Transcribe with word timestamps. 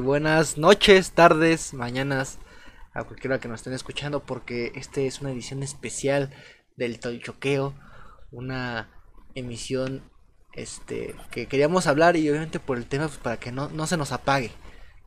Buenas 0.00 0.56
noches, 0.56 1.12
tardes, 1.12 1.74
mañanas, 1.74 2.38
a 2.94 3.04
cualquiera 3.04 3.38
que 3.38 3.48
nos 3.48 3.60
estén 3.60 3.74
escuchando, 3.74 4.20
porque 4.20 4.72
este 4.74 5.06
es 5.06 5.20
una 5.20 5.30
edición 5.30 5.62
especial 5.62 6.30
del 6.76 6.98
Tolchoqueo, 6.98 7.74
una 8.30 8.88
emisión 9.34 10.02
este 10.54 11.14
que 11.30 11.46
queríamos 11.46 11.86
hablar 11.86 12.16
y 12.16 12.28
obviamente 12.30 12.58
por 12.60 12.78
el 12.78 12.86
tema 12.86 13.08
pues, 13.08 13.18
para 13.18 13.38
que 13.38 13.52
no, 13.52 13.68
no 13.68 13.86
se 13.86 13.98
nos 13.98 14.10
apague, 14.12 14.52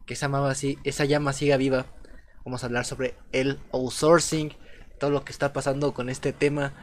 que 0.06 0.14
esa 0.14 0.28
llama, 0.28 0.50
así, 0.50 0.78
esa 0.84 1.06
llama 1.06 1.34
siga 1.34 1.58
viva. 1.58 1.88
Vamos 2.46 2.64
a 2.64 2.68
hablar 2.68 2.86
sobre 2.86 3.16
el 3.32 3.60
outsourcing, 3.72 4.54
todo 5.00 5.10
lo 5.10 5.26
que 5.26 5.32
está 5.32 5.54
pasando 5.54 5.96
con 5.96 6.10
este 6.10 6.34
tema 6.34 6.74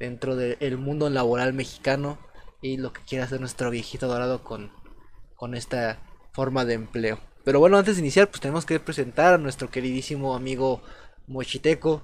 dentro 0.00 0.34
del 0.34 0.76
mundo 0.76 1.08
laboral 1.08 1.52
mexicano 1.52 2.18
y 2.60 2.78
lo 2.78 2.92
que 2.92 3.02
quiere 3.02 3.24
hacer 3.24 3.38
nuestro 3.38 3.70
viejito 3.70 4.08
dorado 4.08 4.42
con, 4.42 4.72
con 5.36 5.54
esta 5.54 6.00
forma 6.32 6.64
de 6.64 6.74
empleo. 6.74 7.29
Pero 7.44 7.58
bueno, 7.58 7.78
antes 7.78 7.96
de 7.96 8.02
iniciar, 8.02 8.28
pues 8.28 8.40
tenemos 8.40 8.66
que 8.66 8.78
presentar 8.80 9.34
a 9.34 9.38
nuestro 9.38 9.70
queridísimo 9.70 10.34
amigo 10.34 10.82
mochiteco, 11.26 12.02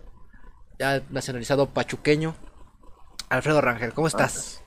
ya 0.78 1.02
nacionalizado 1.10 1.68
pachuqueño, 1.68 2.34
Alfredo 3.28 3.60
Rangel. 3.60 3.92
¿Cómo 3.92 4.06
estás? 4.06 4.62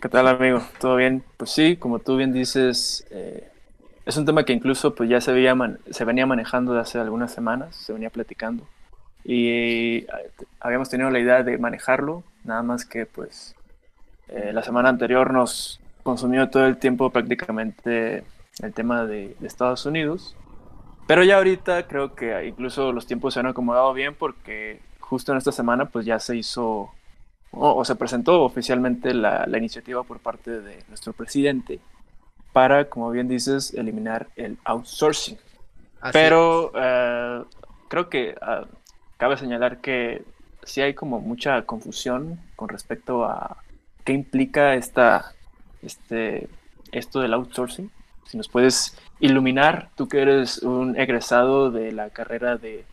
¿Qué 0.00 0.08
tal, 0.08 0.28
amigo? 0.28 0.60
¿Todo 0.80 0.96
bien? 0.96 1.24
Pues 1.36 1.50
sí, 1.50 1.76
como 1.76 1.98
tú 1.98 2.16
bien 2.16 2.32
dices, 2.32 3.06
eh, 3.10 3.48
es 4.04 4.16
un 4.16 4.26
tema 4.26 4.44
que 4.44 4.52
incluso 4.52 4.94
pues 4.94 5.08
ya 5.08 5.20
se, 5.20 5.32
veía 5.32 5.56
se 5.90 6.04
venía 6.04 6.26
manejando 6.26 6.74
de 6.74 6.80
hace 6.80 6.98
algunas 6.98 7.32
semanas, 7.32 7.76
se 7.76 7.92
venía 7.92 8.10
platicando. 8.10 8.66
Y 9.24 9.98
eh, 9.98 10.06
habíamos 10.60 10.88
tenido 10.90 11.10
la 11.10 11.20
idea 11.20 11.42
de 11.42 11.58
manejarlo, 11.58 12.24
nada 12.44 12.62
más 12.62 12.84
que 12.84 13.06
pues 13.06 13.54
eh, 14.28 14.52
la 14.52 14.62
semana 14.62 14.88
anterior 14.88 15.32
nos 15.32 15.80
consumió 16.02 16.50
todo 16.50 16.66
el 16.66 16.78
tiempo 16.78 17.10
prácticamente 17.10 18.24
el 18.62 18.72
tema 18.72 19.04
de, 19.04 19.36
Estados 19.42 19.84
Unidos. 19.86 20.36
Pero 21.06 21.24
ya 21.24 21.36
ahorita 21.36 21.86
creo 21.88 22.14
que 22.14 22.46
incluso 22.46 22.92
los 22.92 23.06
tiempos 23.06 23.34
se 23.34 23.40
han 23.40 23.46
acomodado 23.46 23.92
bien 23.92 24.14
porque 24.14 24.80
justo 25.00 25.32
en 25.32 25.38
esta 25.38 25.52
semana 25.52 25.86
pues 25.86 26.06
ya 26.06 26.18
se 26.18 26.36
hizo 26.36 26.90
o, 27.50 27.84
se 27.84 27.96
presentó 27.96 28.42
oficialmente 28.44 29.12
la, 29.12 29.46
iniciativa 29.58 30.02
por 30.04 30.20
parte 30.20 30.60
de 30.60 30.84
nuestro 30.88 31.12
presidente 31.12 31.80
para, 32.52 32.88
como 32.88 33.10
bien 33.10 33.28
dices, 33.28 33.74
eliminar 33.74 34.28
el 34.36 34.58
outsourcing. 34.64 35.38
Pero 36.12 36.72
eh, 36.74 37.42
creo 37.88 38.08
que 38.08 38.34
ah, 38.40 38.64
cabe 39.18 39.36
señalar 39.36 39.80
que 39.80 40.24
sí 40.62 40.80
hay 40.80 40.94
como 40.94 41.20
mucha 41.20 41.62
confusión 41.62 42.40
con 42.56 42.68
respecto 42.68 43.24
a 43.24 43.58
qué 44.04 44.12
implica 44.12 44.74
esta, 44.74 45.32
este, 45.82 46.48
esto 46.90 47.20
del 47.20 47.34
outsourcing. 47.34 47.90
Si 48.26 48.36
nos 48.36 48.48
puedes 48.48 48.96
iluminar, 49.20 49.90
tú 49.94 50.08
que 50.08 50.22
eres 50.22 50.58
un 50.58 50.98
egresado 50.98 51.70
de 51.70 51.92
la 51.92 52.10
carrera 52.10 52.56
de 52.56 52.84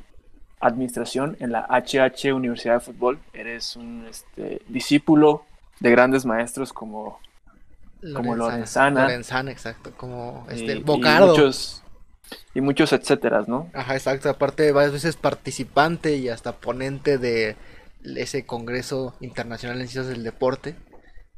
administración 0.59 1.37
en 1.39 1.51
la 1.51 1.65
HH 1.69 2.33
Universidad 2.33 2.75
de 2.75 2.79
Fútbol, 2.81 3.19
eres 3.33 3.75
un 3.75 4.05
este, 4.09 4.61
discípulo 4.67 5.43
de 5.79 5.91
grandes 5.91 6.25
maestros 6.25 6.73
como 6.73 7.19
como 8.13 8.35
Lorenzana. 8.35 9.03
Lorenzana, 9.03 9.51
exacto, 9.51 9.91
como 9.95 10.47
este, 10.49 10.75
Bocardo. 10.75 11.25
Y 11.25 11.29
muchos, 11.29 11.83
y 12.53 12.61
muchos 12.61 12.93
etcétera, 12.93 13.43
¿no? 13.47 13.69
Ajá, 13.73 13.95
exacto, 13.95 14.29
aparte 14.29 14.71
varias 14.71 14.93
veces 14.93 15.17
participante 15.17 16.15
y 16.15 16.29
hasta 16.29 16.53
ponente 16.53 17.17
de 17.17 17.57
ese 18.03 18.45
Congreso 18.45 19.15
Internacional 19.19 19.81
en 19.81 19.87
Ciencias 19.87 20.07
del 20.07 20.23
Deporte, 20.23 20.75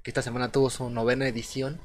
que 0.03 0.11
esta 0.11 0.21
semana 0.21 0.51
tuvo 0.51 0.69
su 0.69 0.89
novena 0.89 1.27
edición. 1.27 1.81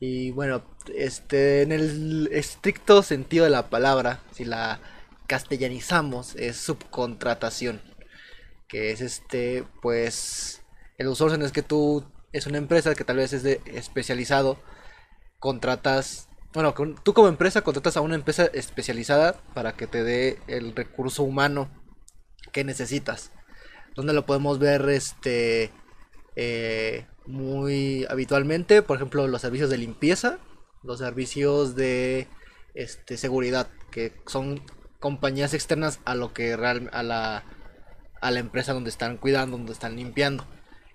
Y 0.00 0.32
bueno, 0.32 0.62
este, 0.94 1.62
en 1.62 1.72
el 1.72 2.28
estricto 2.32 3.02
sentido 3.02 3.44
de 3.44 3.50
la 3.50 3.70
palabra, 3.70 4.20
si 4.32 4.44
la 4.44 4.80
castellanizamos, 5.26 6.34
es 6.36 6.56
subcontratación. 6.56 7.80
Que 8.68 8.90
es 8.90 9.00
este, 9.00 9.64
pues, 9.82 10.62
el 10.98 11.06
outsourcing 11.06 11.42
es 11.42 11.52
que 11.52 11.62
tú, 11.62 12.04
es 12.32 12.46
una 12.46 12.58
empresa 12.58 12.94
que 12.94 13.04
tal 13.04 13.16
vez 13.16 13.32
es 13.32 13.42
de 13.42 13.60
especializado, 13.66 14.58
contratas, 15.38 16.28
bueno, 16.52 16.74
tú 17.02 17.14
como 17.14 17.28
empresa 17.28 17.62
contratas 17.62 17.96
a 17.96 18.00
una 18.00 18.14
empresa 18.14 18.46
especializada 18.52 19.40
para 19.54 19.74
que 19.74 19.86
te 19.86 20.02
dé 20.04 20.38
el 20.46 20.74
recurso 20.74 21.22
humano 21.22 21.70
que 22.52 22.64
necesitas. 22.64 23.32
Donde 23.94 24.12
lo 24.12 24.26
podemos 24.26 24.58
ver, 24.58 24.88
este, 24.88 25.70
eh, 26.36 27.06
muy 27.26 28.06
habitualmente, 28.08 28.82
por 28.82 28.96
ejemplo, 28.96 29.26
los 29.26 29.40
servicios 29.40 29.70
de 29.70 29.78
limpieza, 29.78 30.38
los 30.82 30.98
servicios 30.98 31.74
de 31.74 32.28
este, 32.74 33.16
seguridad, 33.16 33.68
que 33.90 34.12
son 34.26 34.62
compañías 35.00 35.54
externas 35.54 36.00
a 36.04 36.14
lo 36.14 36.32
que 36.32 36.56
real, 36.56 36.90
a 36.92 37.02
la 37.02 37.44
a 38.24 38.30
la 38.30 38.40
empresa 38.40 38.72
donde 38.72 38.88
están 38.88 39.18
cuidando, 39.18 39.58
donde 39.58 39.72
están 39.72 39.96
limpiando. 39.96 40.46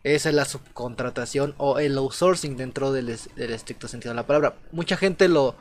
Esa 0.04 0.30
es 0.30 0.36
la 0.36 0.46
subcontratación 0.46 1.54
o 1.58 1.78
el 1.78 1.96
outsourcing 1.96 2.58
dentro 2.58 2.92
del, 2.92 3.10
estricto 3.10 3.88
sentido 3.88 4.12
de 4.12 4.16
la 4.16 4.26
palabra. 4.26 4.56
Mucha 4.72 4.98
gente 4.98 5.28
lo 5.28 5.56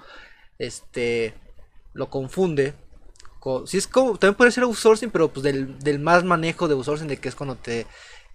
este 0.59 1.35
lo 1.93 2.09
confunde. 2.09 2.73
Con, 3.39 3.67
si 3.67 3.77
es 3.77 3.87
como, 3.87 4.17
también 4.17 4.37
puede 4.37 4.51
ser 4.51 4.65
outsourcing, 4.65 5.11
pero 5.11 5.29
pues 5.29 5.45
del, 5.45 5.79
del 5.79 5.99
más 5.99 6.25
manejo 6.25 6.69
de 6.69 6.75
outsourcing 6.75 7.07
de 7.07 7.19
que 7.19 7.29
es 7.29 7.35
cuando 7.35 7.57
te 7.57 7.87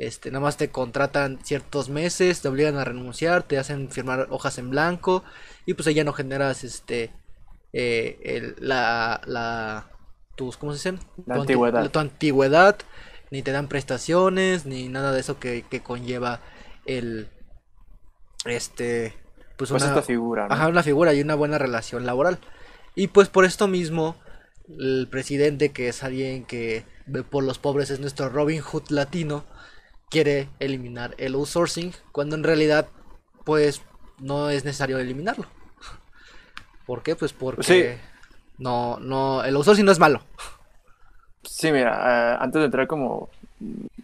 este, 0.08 0.32
nada 0.32 0.42
más 0.42 0.58
te 0.58 0.70
contratan 0.70 1.40
ciertos 1.44 1.90
meses, 1.90 2.42
te 2.42 2.48
obligan 2.48 2.78
a 2.78 2.84
renunciar, 2.84 3.44
te 3.44 3.58
hacen 3.58 3.90
firmar 3.90 4.28
hojas 4.30 4.58
en 4.58 4.70
blanco 4.70 5.24
y 5.66 5.74
pues 5.76 5.94
ya 5.94 6.04
no 6.04 6.14
generas 6.14 6.64
este 6.64 7.12
eh, 7.72 8.54
la, 8.60 9.22
la 9.26 9.90
tus 10.36 10.58
¿cómo 10.58 10.74
se 10.74 10.92
dice? 10.92 11.06
tu 11.26 11.34
antigüedad. 11.34 11.90
tu 11.90 12.00
antigüedad, 12.00 12.78
ni 13.32 13.42
te 13.42 13.52
dan 13.52 13.68
prestaciones, 13.68 14.66
ni 14.66 14.90
nada 14.90 15.12
de 15.12 15.20
eso 15.20 15.40
que, 15.40 15.64
conlleva 15.84 16.42
el 16.86 17.28
este 18.46 19.14
pues, 19.58 19.70
pues 19.70 19.84
una 19.84 20.02
figura, 20.02 20.48
ajá, 20.50 20.68
una 20.68 20.84
figura 20.84 21.14
y 21.14 21.22
una 21.22 21.36
buena 21.36 21.58
relación 21.58 22.06
laboral. 22.06 22.40
Y 22.96 23.08
pues 23.08 23.30
por 23.30 23.46
esto 23.46 23.68
mismo 23.68 24.16
el 24.68 25.08
presidente 25.10 25.72
que 25.72 25.88
es 25.90 26.04
alguien 26.04 26.46
que 26.46 26.86
ve 27.06 27.24
por 27.24 27.44
los 27.44 27.58
pobres 27.58 27.90
es 27.90 28.00
nuestro 28.00 28.30
Robin 28.30 28.62
Hood 28.62 28.90
latino 28.90 29.46
quiere 30.14 30.48
eliminar 30.60 31.16
el 31.18 31.34
outsourcing 31.34 31.92
cuando 32.12 32.36
en 32.36 32.44
realidad 32.44 32.88
pues 33.46 33.82
no 34.20 34.52
es 34.52 34.64
necesario 34.64 35.00
eliminarlo. 35.00 35.48
¿Por 36.86 37.02
qué? 37.02 37.16
Pues 37.16 37.34
porque 37.34 37.98
no, 38.60 39.00
no, 39.00 39.44
el 39.44 39.56
outsourcing 39.56 39.86
no 39.86 39.92
es 39.92 39.98
malo. 39.98 40.22
Sí, 41.42 41.72
mira, 41.72 41.94
eh, 41.94 42.38
antes 42.40 42.60
de 42.60 42.66
entrar 42.66 42.86
como 42.86 43.30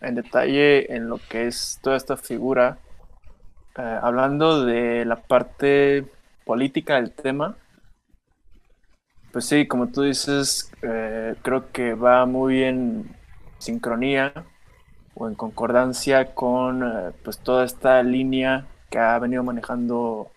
en 0.01 0.15
detalle 0.15 0.91
en 0.95 1.09
lo 1.09 1.19
que 1.29 1.45
es 1.45 1.79
toda 1.83 1.95
esta 1.95 2.17
figura, 2.17 2.79
eh, 3.77 3.99
hablando 4.01 4.65
de 4.65 5.05
la 5.05 5.17
parte 5.17 6.05
política 6.43 6.95
del 6.95 7.11
tema, 7.11 7.55
pues 9.31 9.45
sí, 9.45 9.67
como 9.67 9.89
tú 9.89 10.01
dices, 10.01 10.71
eh, 10.81 11.35
creo 11.43 11.71
que 11.71 11.93
va 11.93 12.25
muy 12.25 12.63
en 12.63 13.15
sincronía 13.59 14.33
o 15.15 15.27
en 15.27 15.35
concordancia 15.35 16.33
con 16.33 16.83
eh, 16.83 17.11
pues 17.23 17.39
toda 17.39 17.65
esta 17.65 18.01
línea 18.03 18.67
que 18.89 18.99
ha 18.99 19.17
venido 19.19 19.43
manejando 19.43 20.31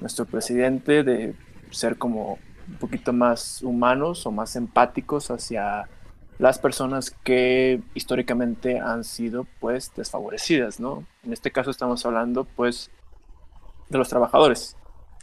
nuestro 0.00 0.26
presidente 0.26 1.02
de 1.02 1.34
ser 1.70 1.98
como 1.98 2.38
un 2.68 2.76
poquito 2.78 3.12
más 3.12 3.62
humanos 3.62 4.26
o 4.26 4.30
más 4.30 4.56
empáticos 4.56 5.30
hacia 5.30 5.88
las 6.38 6.58
personas 6.58 7.10
que 7.10 7.80
históricamente 7.94 8.78
han 8.78 9.04
sido 9.04 9.46
pues 9.58 9.92
desfavorecidas, 9.96 10.78
¿no? 10.78 11.04
En 11.24 11.32
este 11.32 11.50
caso 11.50 11.70
estamos 11.70 12.04
hablando 12.06 12.44
pues 12.44 12.90
de 13.88 13.98
los 13.98 14.08
trabajadores. 14.08 14.76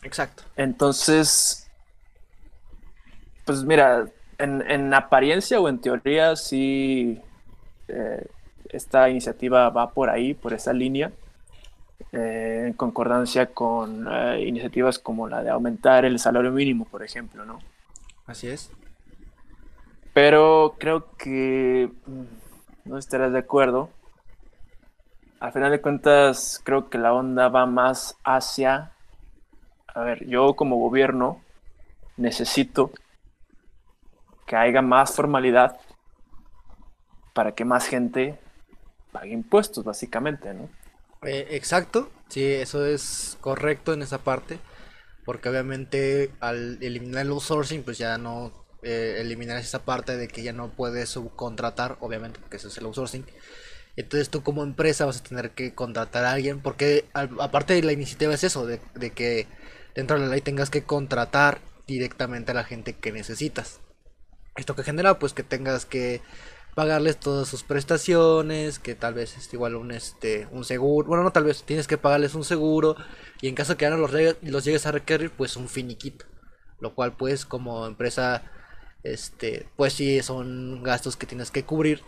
Exacto. 0.03 0.44
Entonces, 0.56 1.70
pues 3.46 3.64
mira, 3.64 4.05
en, 4.38 4.61
en 4.70 4.93
apariencia 4.93 5.59
o 5.59 5.70
en 5.70 5.79
teoría 5.79 6.35
sí 6.35 7.22
eh, 7.88 8.28
esta 8.70 9.09
iniciativa 9.09 9.70
va 9.70 9.91
por 9.91 10.09
ahí, 10.09 10.34
por 10.34 10.53
esa 10.53 10.73
línea, 10.73 11.12
eh, 12.12 12.66
en 12.67 12.73
concordancia 12.73 13.47
con 13.47 14.08
eh, 14.12 14.44
iniciativas 14.46 15.00
como 15.00 15.28
la 15.28 15.44
de 15.44 15.50
aumentar 15.50 16.06
el 16.06 16.20
salario 16.20 16.52
mínimo, 16.52 16.85
por 16.85 17.03
ejemplo, 17.03 17.46
¿no? 17.46 17.59
Así 18.26 18.47
es. 18.47 18.72
Pero 20.14 20.76
creo 20.79 21.16
que 21.17 21.90
mm, 22.06 22.90
no 22.90 22.97
estarás 22.97 23.34
de 23.34 23.40
acuerdo. 23.40 23.90
Al 25.40 25.52
final 25.52 25.72
de 25.72 25.82
cuentas, 25.82 26.62
creo 26.64 26.90
que 26.90 26.97
la 26.97 27.14
onda 27.14 27.50
va 27.50 27.66
más 27.66 28.17
hacia, 28.23 28.91
a 29.88 30.00
ver, 30.02 30.26
yo 30.28 30.56
como 30.56 30.78
gobierno 30.78 31.41
necesito 32.17 32.91
que 34.46 34.56
haya 34.56 34.82
más 34.82 35.14
formalidad 35.14 35.78
para 37.34 37.53
que 37.53 37.66
más 37.66 37.88
gente 37.88 38.40
pague 39.16 39.34
impuestos, 39.34 39.84
básicamente, 39.85 40.53
¿no? 40.53 40.66
Eh, 41.23 41.47
exacto, 41.52 42.12
sí, 42.29 42.44
eso 42.46 42.85
es 42.85 43.38
correcto 43.41 43.94
en 43.94 44.02
esa 44.03 44.23
parte. 44.23 44.59
porque 45.26 45.50
obviamente 45.50 46.38
al 46.41 46.79
eliminar 46.84 47.23
el 47.26 47.32
outsourcing 47.32 47.84
pues 47.84 47.97
ya 48.00 48.17
no 48.20 48.53
eh, 48.84 49.17
eliminar 49.22 49.58
esa 49.59 49.85
parte 49.85 50.17
de 50.17 50.28
que 50.29 50.44
ya 50.44 50.53
no 50.53 50.76
puedes 50.76 51.09
subcontratar, 51.12 51.97
obviamente 52.02 52.40
porque 52.41 52.58
eso 52.58 52.70
es 52.70 52.78
el 52.79 52.85
outsourcing. 52.85 53.26
Entonces 53.97 54.29
tú 54.32 54.44
como 54.44 54.64
empresa 54.64 55.06
vas 55.06 55.20
a 55.22 55.23
tener 55.23 55.52
que 55.53 55.76
contratar 55.76 56.26
a 56.26 56.34
alguien, 56.34 56.62
porque 56.62 57.09
aparte 57.14 57.73
de 57.76 57.84
la 57.84 57.94
iniciativa 57.94 58.34
es 58.34 58.44
eso, 58.46 58.66
de, 58.67 58.82
de 58.96 59.14
que 59.14 59.47
dentro 59.96 60.20
de 60.20 60.26
la 60.28 60.32
ley 60.32 60.41
tengas 60.41 60.70
que 60.72 60.85
contratar 60.85 61.62
directamente 61.88 62.52
a 62.52 62.56
la 62.56 62.66
gente 62.66 62.97
que 63.00 63.12
necesitas. 63.14 63.82
Esto 64.56 64.76
que 64.76 64.84
genera 64.84 65.20
pues 65.20 65.34
que 65.34 65.44
tengas 65.44 65.85
que 65.85 66.22
pagarles 66.76 67.18
todas 67.18 67.48
sus 67.48 67.64
prestaciones, 67.64 68.80
que 68.80 68.96
tal 68.96 69.14
vez 69.14 69.38
es 69.38 69.52
igual 69.54 69.76
un 69.76 69.92
este 69.92 70.48
un 70.52 70.66
seguro, 70.66 71.08
bueno, 71.08 71.24
no 71.24 71.32
tal 71.32 71.46
vez 71.46 71.64
tienes 71.64 71.88
que 71.88 71.98
pagarles 71.98 72.36
un 72.36 72.44
seguro 72.44 72.96
y 73.42 73.48
en 73.48 73.56
caso 73.56 73.78
que 73.78 73.86
ya 73.86 73.90
no 73.90 73.98
los, 73.98 74.12
los 74.42 74.66
llegues 74.66 74.86
a 74.86 74.92
requerir, 74.92 75.32
pues 75.32 75.56
un 75.56 75.70
finiquito, 75.70 76.26
lo 76.80 76.94
cual 76.94 77.16
pues 77.16 77.46
como 77.46 77.88
empresa 77.88 78.44
este 79.04 79.70
pues 79.78 79.94
sí 79.94 80.22
son 80.22 80.84
gastos 80.84 81.16
que 81.16 81.26
tienes 81.26 81.50
que 81.52 81.64
cubrir. 81.64 82.04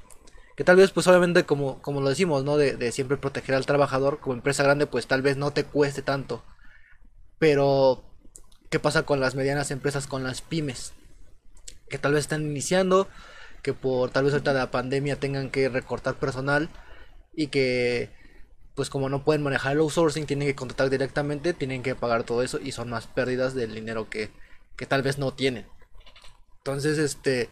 Que 0.57 0.63
tal 0.63 0.75
vez, 0.75 0.89
pues 0.89 1.05
obviamente, 1.05 1.43
como, 1.43 1.79
como 1.83 2.01
lo 2.01 2.09
decimos, 2.09 2.43
¿no? 2.43 2.57
De, 2.57 2.75
de 2.75 2.91
siempre 2.91 3.15
proteger 3.17 3.53
al 3.53 3.67
trabajador, 3.67 4.19
como 4.19 4.33
empresa 4.33 4.63
grande, 4.63 4.87
pues 4.87 5.05
tal 5.05 5.21
vez 5.21 5.37
no 5.37 5.51
te 5.51 5.65
cueste 5.65 6.01
tanto. 6.01 6.43
Pero, 7.37 8.03
¿qué 8.71 8.79
pasa 8.79 9.03
con 9.03 9.19
las 9.19 9.35
medianas 9.35 9.69
empresas, 9.69 10.07
con 10.07 10.23
las 10.23 10.41
pymes? 10.41 10.93
Que 11.89 11.99
tal 11.99 12.13
vez 12.13 12.21
están 12.21 12.41
iniciando, 12.41 13.07
que 13.67 13.73
por 13.73 14.11
tal 14.11 14.23
vez 14.23 14.31
ahorita 14.31 14.53
la 14.53 14.71
pandemia 14.71 15.19
tengan 15.19 15.49
que 15.49 15.67
recortar 15.67 16.15
personal 16.15 16.69
y 17.35 17.47
que 17.47 18.09
pues 18.75 18.89
como 18.89 19.09
no 19.09 19.25
pueden 19.25 19.43
manejar 19.43 19.73
el 19.73 19.79
outsourcing, 19.79 20.25
tienen 20.25 20.47
que 20.47 20.55
contratar 20.55 20.89
directamente, 20.89 21.51
tienen 21.51 21.83
que 21.83 21.93
pagar 21.93 22.23
todo 22.23 22.43
eso 22.43 22.59
y 22.63 22.71
son 22.71 22.89
más 22.89 23.07
pérdidas 23.07 23.55
del 23.55 23.75
dinero 23.75 24.09
que, 24.09 24.31
que 24.77 24.85
tal 24.85 25.01
vez 25.01 25.17
no 25.17 25.33
tienen. 25.33 25.67
Entonces, 26.59 26.97
este, 26.97 27.49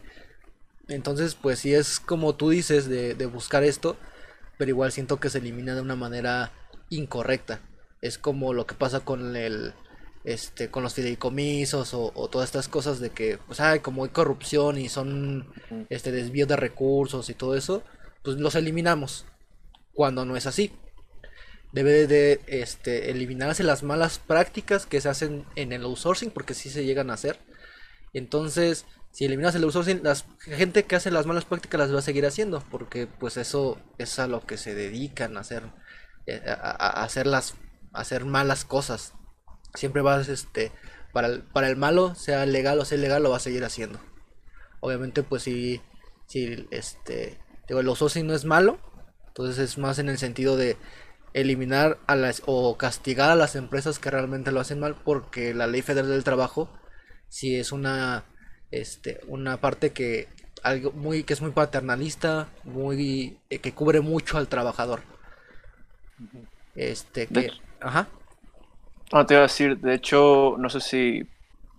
entonces 0.88 1.34
pues 1.34 1.58
sí 1.58 1.74
es 1.74 2.00
como 2.00 2.34
tú 2.34 2.48
dices 2.48 2.88
de 2.88 3.26
buscar 3.26 3.62
esto, 3.62 3.98
pero 4.56 4.70
igual 4.70 4.92
siento 4.92 5.20
que 5.20 5.28
se 5.28 5.36
elimina 5.36 5.74
de 5.74 5.82
una 5.82 5.96
manera 5.96 6.50
incorrecta. 6.88 7.60
Es 8.00 8.16
como 8.16 8.54
lo 8.54 8.66
que 8.66 8.74
pasa 8.74 9.00
con 9.00 9.36
el, 9.36 9.74
este, 10.26 10.72
con 10.72 10.82
los 10.82 10.92
fideicomisos 10.92 11.94
o, 11.94 12.28
todas 12.28 12.48
estas 12.48 12.68
cosas 12.68 12.98
de 12.98 13.10
que, 13.10 13.38
pues, 13.46 13.60
hay 13.60 13.78
como 13.78 14.02
hay 14.02 14.10
corrupción 14.10 14.76
y 14.76 14.88
son, 14.88 15.46
este, 15.88 16.10
desvío 16.10 16.46
de 16.46 16.56
recursos 16.56 17.30
y 17.30 17.34
todo 17.34 17.54
eso, 17.54 17.84
pues 18.24 18.36
los 18.38 18.56
eliminamos. 18.56 19.24
Cuando 19.94 20.26
no 20.26 20.36
es 20.36 20.46
así. 20.46 20.72
Debe 21.72 22.06
de, 22.08 22.40
este, 22.48 23.10
eliminarse 23.10 23.62
las 23.62 23.84
malas 23.84 24.18
prácticas 24.18 24.84
que 24.84 25.00
se 25.00 25.08
hacen 25.08 25.44
en 25.54 25.72
el 25.72 25.84
outsourcing, 25.84 26.30
porque 26.30 26.54
sí 26.54 26.70
se 26.70 26.84
llegan 26.84 27.10
a 27.10 27.14
hacer. 27.14 27.38
Entonces, 28.12 28.84
si 29.12 29.26
eliminas 29.26 29.54
el 29.54 29.62
outsourcing, 29.62 30.02
la 30.02 30.16
gente 30.40 30.84
que 30.84 30.96
hace 30.96 31.12
las 31.12 31.26
malas 31.26 31.44
prácticas 31.44 31.78
las 31.78 31.94
va 31.94 32.00
a 32.00 32.02
seguir 32.02 32.26
haciendo, 32.26 32.64
porque 32.70 33.06
pues 33.06 33.36
eso 33.36 33.78
es 33.98 34.18
a 34.18 34.26
lo 34.26 34.44
que 34.44 34.56
se 34.56 34.74
dedican 34.74 35.36
a 35.36 35.40
hacer, 35.40 35.62
eh, 36.26 36.42
a, 36.46 37.04
hacer 37.04 37.28
las, 37.28 37.54
a 37.92 38.00
hacer 38.00 38.24
malas 38.24 38.64
cosas 38.64 39.12
siempre 39.74 40.02
vas, 40.02 40.28
este, 40.28 40.72
para 41.12 41.28
el, 41.28 41.42
para 41.42 41.68
el 41.68 41.76
malo, 41.76 42.14
sea 42.14 42.44
legal 42.46 42.78
o 42.78 42.84
sea 42.84 42.98
ilegal, 42.98 43.22
lo 43.22 43.30
va 43.30 43.36
a 43.36 43.40
seguir 43.40 43.64
haciendo. 43.64 44.00
Obviamente, 44.80 45.22
pues 45.22 45.42
si, 45.42 45.80
si 46.26 46.66
este, 46.70 47.38
digo, 47.68 47.80
el 47.80 47.88
outsourcing 47.88 48.26
no 48.26 48.34
es 48.34 48.44
malo, 48.44 48.78
entonces 49.28 49.58
es 49.58 49.78
más 49.78 49.98
en 49.98 50.08
el 50.08 50.18
sentido 50.18 50.56
de 50.56 50.76
eliminar 51.36 51.98
a 52.06 52.16
las 52.16 52.42
o 52.46 52.78
castigar 52.78 53.28
a 53.28 53.36
las 53.36 53.56
empresas 53.56 53.98
que 53.98 54.10
realmente 54.10 54.52
lo 54.52 54.60
hacen 54.60 54.80
mal 54.80 54.96
porque 55.04 55.52
la 55.52 55.66
ley 55.66 55.82
federal 55.82 56.10
del 56.10 56.24
trabajo 56.24 56.70
si 57.28 57.56
es 57.56 57.72
una 57.72 58.24
este 58.70 59.20
una 59.26 59.60
parte 59.60 59.92
que 59.92 60.28
algo 60.62 60.92
muy 60.92 61.24
que 61.24 61.34
es 61.34 61.42
muy 61.42 61.50
paternalista 61.50 62.48
muy 62.64 63.38
eh, 63.50 63.58
que 63.58 63.74
cubre 63.74 64.00
mucho 64.00 64.38
al 64.38 64.48
trabajador. 64.48 65.02
Este 66.74 67.26
que 67.26 67.50
ajá 67.80 68.08
no, 69.12 69.26
te 69.26 69.34
iba 69.34 69.40
a 69.40 69.42
decir, 69.44 69.78
de 69.78 69.94
hecho, 69.94 70.56
no 70.58 70.68
sé 70.68 70.80
si 70.80 71.26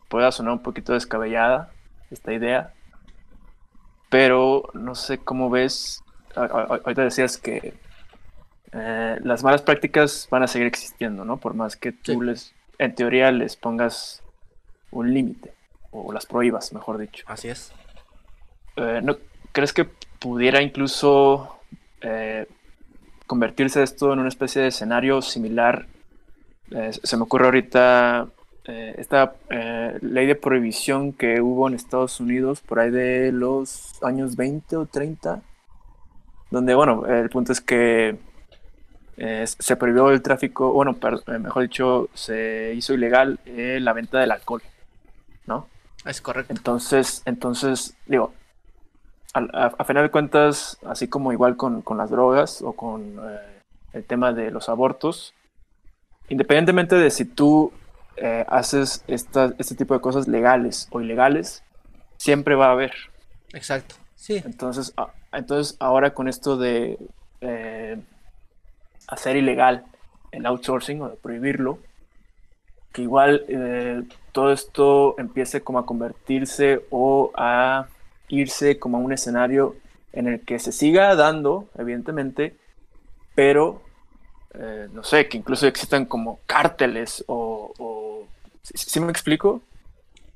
pueda 0.08 0.32
sonar 0.32 0.54
un 0.54 0.64
poquito 0.64 0.94
descabellada 0.94 1.72
esta 2.10 2.34
idea, 2.34 2.74
pero 4.10 4.70
no 4.74 4.96
sé 4.96 5.18
cómo 5.18 5.50
ves, 5.50 6.04
ahorita 6.36 7.04
decías 7.04 7.38
que 7.38 7.74
eh, 8.72 9.18
las 9.24 9.44
malas 9.44 9.62
prácticas 9.62 10.28
van 10.30 10.44
a 10.44 10.48
seguir 10.48 10.68
existiendo, 10.68 11.26
¿no? 11.26 11.38
Por 11.38 11.54
más 11.54 11.76
que 11.76 11.92
tú 11.92 12.22
les, 12.22 12.54
en 12.78 12.96
teoría, 12.96 13.32
les 13.32 13.56
pongas 13.56 14.24
un 14.92 15.14
límite, 15.14 15.54
o 15.92 16.14
las 16.14 16.26
prohíbas, 16.26 16.72
mejor 16.74 16.98
dicho. 16.98 17.26
Así 17.28 17.50
es. 17.50 17.74
Eh, 18.78 19.02
¿no, 19.04 19.18
¿Crees 19.52 19.74
que 19.74 19.86
pudiera 20.20 20.62
incluso 20.62 21.60
eh, 22.02 22.48
convertirse 23.26 23.84
esto 23.84 24.14
en 24.14 24.20
una 24.20 24.30
especie 24.30 24.62
de 24.62 24.70
escenario 24.70 25.22
similar 25.22 25.88
eh, 26.72 26.92
se 26.92 27.18
me 27.18 27.24
ocurre 27.24 27.46
ahorita 27.46 28.28
eh, 28.66 28.96
esta 28.98 29.36
eh, 29.50 29.98
ley 30.02 30.28
de 30.28 30.36
prohibición 30.36 31.14
que 31.14 31.40
hubo 31.40 31.68
en 31.68 31.76
Estados 31.76 32.20
Unidos 32.20 32.62
por 32.62 32.80
ahí 32.80 32.92
de 32.92 33.32
los 33.32 34.02
años 34.04 34.36
20 34.36 34.76
o 34.76 34.86
30, 34.86 35.42
donde, 36.52 36.76
bueno, 36.76 37.06
el 37.06 37.30
punto 37.30 37.52
es 37.52 37.62
que 37.62 38.18
se 39.18 39.76
prohibió 39.78 40.12
el 40.12 40.22
tráfico, 40.22 40.74
bueno, 40.74 40.96
mejor 41.40 41.64
dicho, 41.64 42.08
se 42.14 42.74
hizo 42.76 42.94
ilegal 42.94 43.40
la 43.46 43.94
venta 43.94 44.20
del 44.20 44.30
alcohol, 44.30 44.62
¿no? 45.48 45.68
Es 46.06 46.22
correcto. 46.22 46.54
Entonces, 46.54 47.24
entonces 47.26 47.96
digo, 48.06 48.34
a, 49.34 49.84
final 49.86 50.04
de 50.04 50.12
cuentas, 50.12 50.78
así 50.86 51.08
como 51.08 51.32
igual 51.34 51.58
con, 51.58 51.82
con 51.82 51.98
las 51.98 52.12
drogas 52.12 52.62
o 52.62 52.74
con 52.74 53.20
el 53.94 54.04
tema 54.04 54.34
de 54.34 54.52
los 54.52 54.70
abortos, 54.70 55.34
independientemente 56.30 56.96
de 56.96 57.10
si 57.10 57.26
tú 57.26 57.72
eh, 58.18 58.46
haces 58.48 59.04
este 59.08 59.76
tipo 59.76 59.94
de 59.94 60.02
cosas 60.02 60.28
legales 60.28 60.88
o 60.92 61.02
ilegales, 61.02 61.64
siempre 62.18 62.56
va 62.56 62.68
a 62.68 62.72
haber. 62.72 62.94
Exacto, 63.54 63.96
sí. 64.16 64.42
Entonces, 64.46 64.94
entonces 65.32 65.78
ahora 65.80 66.14
con 66.14 66.28
esto 66.28 66.58
de 66.58 66.98
eh, 67.42 68.02
hacer 69.08 69.38
ilegal 69.38 69.86
el 70.32 70.46
outsourcing 70.46 71.02
o 71.02 71.10
de 71.10 71.16
prohibirlo, 71.16 71.80
que 72.92 73.04
igual 73.04 73.46
eh, 73.48 74.04
todo 74.32 74.52
esto 74.52 75.16
empiece 75.18 75.62
como 75.62 75.80
a 75.80 75.86
convertirse 75.86 76.82
o 76.90 77.32
a 77.36 77.88
irse 78.28 78.80
como 78.80 78.98
a 78.98 79.00
un 79.00 79.14
escenario 79.14 79.76
en 80.14 80.28
el 80.28 80.42
que 80.42 80.60
se 80.60 80.72
siga 80.72 81.16
dando, 81.16 81.70
evidentemente, 81.78 82.56
pero 83.36 83.82
eh, 84.60 84.88
no 84.92 85.04
sé, 85.04 85.28
que 85.28 85.38
incluso 85.38 85.68
existan 85.68 86.06
como 86.06 86.40
cárteles 86.46 87.24
o... 87.28 88.26
¿sí, 88.64 89.00
me 89.00 89.12
explico? 89.12 89.62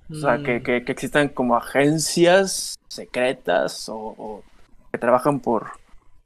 O 0.10 0.16
sea, 0.16 0.40
que, 0.44 0.60
mm. 0.60 0.64
que, 0.64 0.92
existan 0.92 1.30
como 1.30 1.56
agencias 1.56 2.78
secretas 2.88 3.86
o, 3.90 4.44
que 4.92 4.98
trabajan 4.98 5.40
por, 5.40 5.72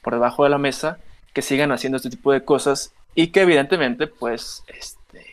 por 0.01 0.13
debajo 0.13 0.43
de 0.43 0.49
la 0.49 0.57
mesa, 0.57 0.97
que 1.33 1.41
sigan 1.41 1.71
haciendo 1.71 1.97
este 1.97 2.09
tipo 2.09 2.31
de 2.31 2.43
cosas 2.43 2.93
y 3.13 3.27
que 3.27 3.41
evidentemente 3.41 4.07
pues 4.07 4.63
este, 4.67 5.25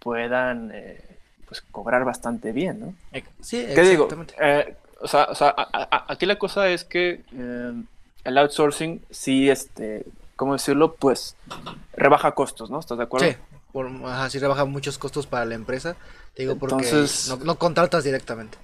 puedan 0.00 0.70
eh, 0.74 1.02
pues, 1.46 1.62
cobrar 1.62 2.04
bastante 2.04 2.52
bien, 2.52 2.80
¿no? 2.80 2.94
Sí, 3.40 3.58
exactamente. 3.60 4.34
Digo? 4.34 4.44
Eh, 4.44 4.76
o 5.00 5.08
sea, 5.08 5.24
o 5.24 5.34
sea 5.34 5.54
aquí 6.08 6.26
la 6.26 6.38
cosa 6.38 6.68
es 6.68 6.84
que 6.84 7.22
el 8.24 8.38
outsourcing 8.38 9.02
sí 9.10 9.48
este, 9.48 10.04
¿cómo 10.36 10.54
decirlo? 10.54 10.94
Pues 10.94 11.36
rebaja 11.94 12.32
costos, 12.32 12.70
¿no? 12.70 12.80
¿Estás 12.80 12.98
de 12.98 13.04
acuerdo? 13.04 13.26
Sí, 13.26 13.36
por, 13.72 13.88
así 14.06 14.38
rebaja 14.38 14.64
muchos 14.64 14.98
costos 14.98 15.26
para 15.26 15.44
la 15.44 15.54
empresa. 15.54 15.96
Te 16.34 16.42
digo 16.42 16.56
porque 16.56 17.06
no, 17.44 17.56
contratas 17.56 18.04
directamente. 18.04 18.58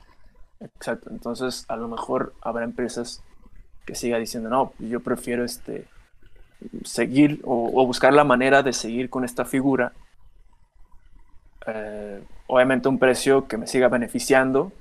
Exacto, 0.60 1.10
entonces 1.10 1.64
a 1.68 1.76
lo 1.76 1.88
mejor 1.88 2.34
habrá 2.40 2.64
empresas 2.64 3.22
que 3.86 3.94
siga 3.94 4.18
diciendo, 4.18 4.48
no, 4.50 4.72
yo 4.78 5.00
prefiero 5.00 5.44
este 5.44 5.86
seguir 6.84 7.40
o, 7.44 7.86
buscar 7.86 8.12
la 8.12 8.24
manera 8.24 8.62
de 8.62 8.72
seguir 8.72 9.08
con 9.08 9.24
esta 9.24 9.44
figura. 9.44 9.92
Eh, 11.66 12.22
obviamente 12.46 12.88
un 12.88 12.98
precio 12.98 13.46
que 13.46 13.56
me 13.56 13.66
siga 13.66 13.88
beneficiando 13.88 14.72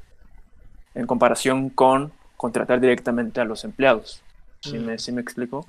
en 0.95 1.05
comparación 1.05 1.69
con 1.69 2.11
contratar 2.37 2.79
directamente 2.79 3.39
a 3.39 3.45
los 3.45 3.63
empleados. 3.63 4.21
¿Sí, 4.61 4.79
me, 4.79 4.97
¿sí 4.97 5.11
me 5.11 5.21
explico? 5.21 5.65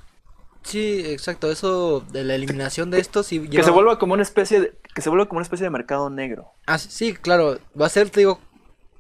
Sí, 0.68 1.02
exacto, 1.06 1.50
eso 1.50 2.04
de 2.12 2.24
la 2.24 2.34
eliminación 2.34 2.90
de 2.90 3.00
esto 3.00 3.22
sí 3.22 3.48
que 3.48 3.62
se 3.62 3.70
vuelva 3.70 3.98
como 3.98 4.12
una 4.12 4.22
especie 4.22 4.60
de, 4.60 4.78
que 4.94 5.00
se 5.00 5.08
vuelva 5.08 5.26
como 5.26 5.38
una 5.38 5.44
especie 5.44 5.64
de 5.64 5.70
mercado 5.70 6.10
negro. 6.10 6.52
Ah, 6.66 6.76
sí, 6.76 7.14
claro, 7.14 7.58
va 7.80 7.86
a 7.86 7.88
ser, 7.88 8.10
te 8.10 8.20
digo, 8.20 8.38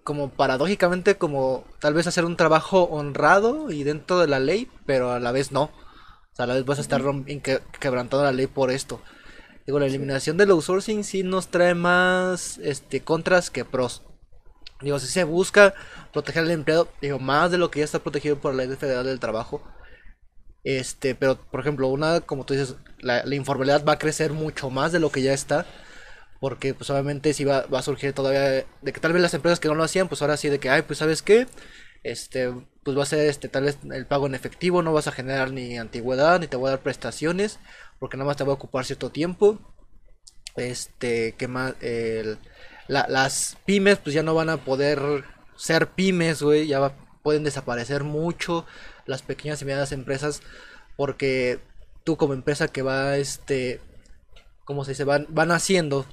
como 0.02 0.30
paradójicamente 0.30 1.16
como 1.16 1.66
tal 1.80 1.92
vez 1.92 2.06
hacer 2.06 2.24
un 2.24 2.38
trabajo 2.38 2.84
honrado 2.84 3.70
y 3.70 3.84
dentro 3.84 4.18
de 4.18 4.28
la 4.28 4.38
ley, 4.38 4.70
pero 4.86 5.12
a 5.12 5.20
la 5.20 5.30
vez 5.30 5.52
no. 5.52 5.64
O 5.64 5.70
sea, 6.32 6.44
a 6.44 6.46
la 6.46 6.54
vez 6.54 6.64
vas 6.64 6.78
a 6.78 6.80
estar 6.80 7.02
quebrantando 7.78 8.24
la 8.24 8.32
ley 8.32 8.46
por 8.46 8.70
esto. 8.70 9.02
Digo, 9.66 9.78
la 9.78 9.84
eliminación 9.84 10.38
del 10.38 10.52
outsourcing 10.52 11.04
sí 11.04 11.22
nos 11.22 11.48
trae 11.48 11.74
más 11.74 12.56
este, 12.62 13.02
contras 13.02 13.50
que 13.50 13.66
pros. 13.66 14.02
Digo, 14.80 14.98
si 14.98 15.08
se 15.08 15.24
busca 15.24 15.74
proteger 16.14 16.44
al 16.44 16.50
empleado, 16.52 16.88
digo, 17.02 17.18
más 17.18 17.50
de 17.50 17.58
lo 17.58 17.70
que 17.70 17.80
ya 17.80 17.84
está 17.84 17.98
protegido 17.98 18.38
por 18.38 18.54
la 18.54 18.64
ley 18.64 18.76
federal 18.78 19.04
del 19.04 19.20
trabajo. 19.20 19.60
Este, 20.64 21.14
pero 21.14 21.36
por 21.36 21.60
ejemplo, 21.60 21.88
una, 21.88 22.20
como 22.20 22.44
tú 22.44 22.54
dices, 22.54 22.76
la, 23.00 23.22
informalidad 23.34 23.84
va 23.84 23.94
a 23.94 23.98
crecer 23.98 24.32
mucho 24.32 24.70
más 24.70 24.92
de 24.92 25.00
lo 25.00 25.10
que 25.10 25.22
ya 25.22 25.32
está. 25.32 25.66
Porque 26.40 26.72
pues 26.72 26.88
obviamente 26.90 27.34
si 27.34 27.44
va, 27.44 27.66
va 27.66 27.80
a 27.80 27.82
surgir 27.82 28.12
todavía 28.12 28.40
de 28.42 28.92
que 28.92 29.00
tal 29.00 29.12
vez 29.12 29.20
las 29.22 29.34
empresas 29.34 29.58
que 29.58 29.68
no 29.68 29.74
lo 29.74 29.82
hacían, 29.82 30.08
pues 30.08 30.22
ahora 30.22 30.36
sí 30.36 30.48
de 30.48 30.60
que, 30.60 30.70
ay, 30.70 30.82
pues 30.82 31.00
sabes 31.00 31.20
qué, 31.20 31.48
este, 32.04 32.52
pues 32.84 32.96
va 32.96 33.02
a 33.02 33.06
ser 33.06 33.28
este, 33.28 33.48
tal 33.48 33.64
vez 33.64 33.78
el 33.92 34.06
pago 34.06 34.26
en 34.26 34.36
efectivo, 34.36 34.82
no 34.82 34.92
vas 34.92 35.08
a 35.08 35.12
generar 35.12 35.52
ni 35.52 35.78
antigüedad, 35.78 36.38
ni 36.38 36.46
te 36.46 36.56
voy 36.56 36.68
a 36.68 36.70
dar 36.70 36.80
prestaciones, 36.80 37.58
porque 37.98 38.16
nada 38.16 38.28
más 38.28 38.36
te 38.36 38.44
va 38.44 38.52
a 38.52 38.54
ocupar 38.54 38.84
cierto 38.84 39.10
tiempo. 39.10 39.58
Este, 40.56 41.32
que 41.32 41.48
más, 41.48 41.74
las 42.88 43.56
pymes 43.64 43.98
pues 43.98 44.14
ya 44.14 44.22
no 44.22 44.34
van 44.34 44.50
a 44.50 44.56
poder 44.58 45.00
ser 45.56 45.88
pymes, 45.88 46.42
güey, 46.42 46.66
ya 46.66 46.92
pueden 47.28 47.44
desaparecer 47.44 48.04
mucho 48.04 48.64
las 49.04 49.20
pequeñas 49.20 49.60
y 49.60 49.66
medianas 49.66 49.92
empresas, 49.92 50.40
porque 50.96 51.60
tú 52.02 52.16
como 52.16 52.32
empresa 52.32 52.68
que 52.68 52.80
va, 52.80 53.18
este, 53.18 53.82
como 54.64 54.82
se 54.82 54.92
dice, 54.92 55.04
van, 55.04 55.26
van 55.28 55.50
haciendo, 55.50 56.06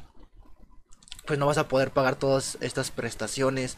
pues 1.26 1.40
no 1.40 1.46
vas 1.46 1.58
a 1.58 1.70
poder 1.70 1.92
pagar 1.92 2.18
todas 2.18 2.58
estas 2.60 2.92
prestaciones 2.92 3.78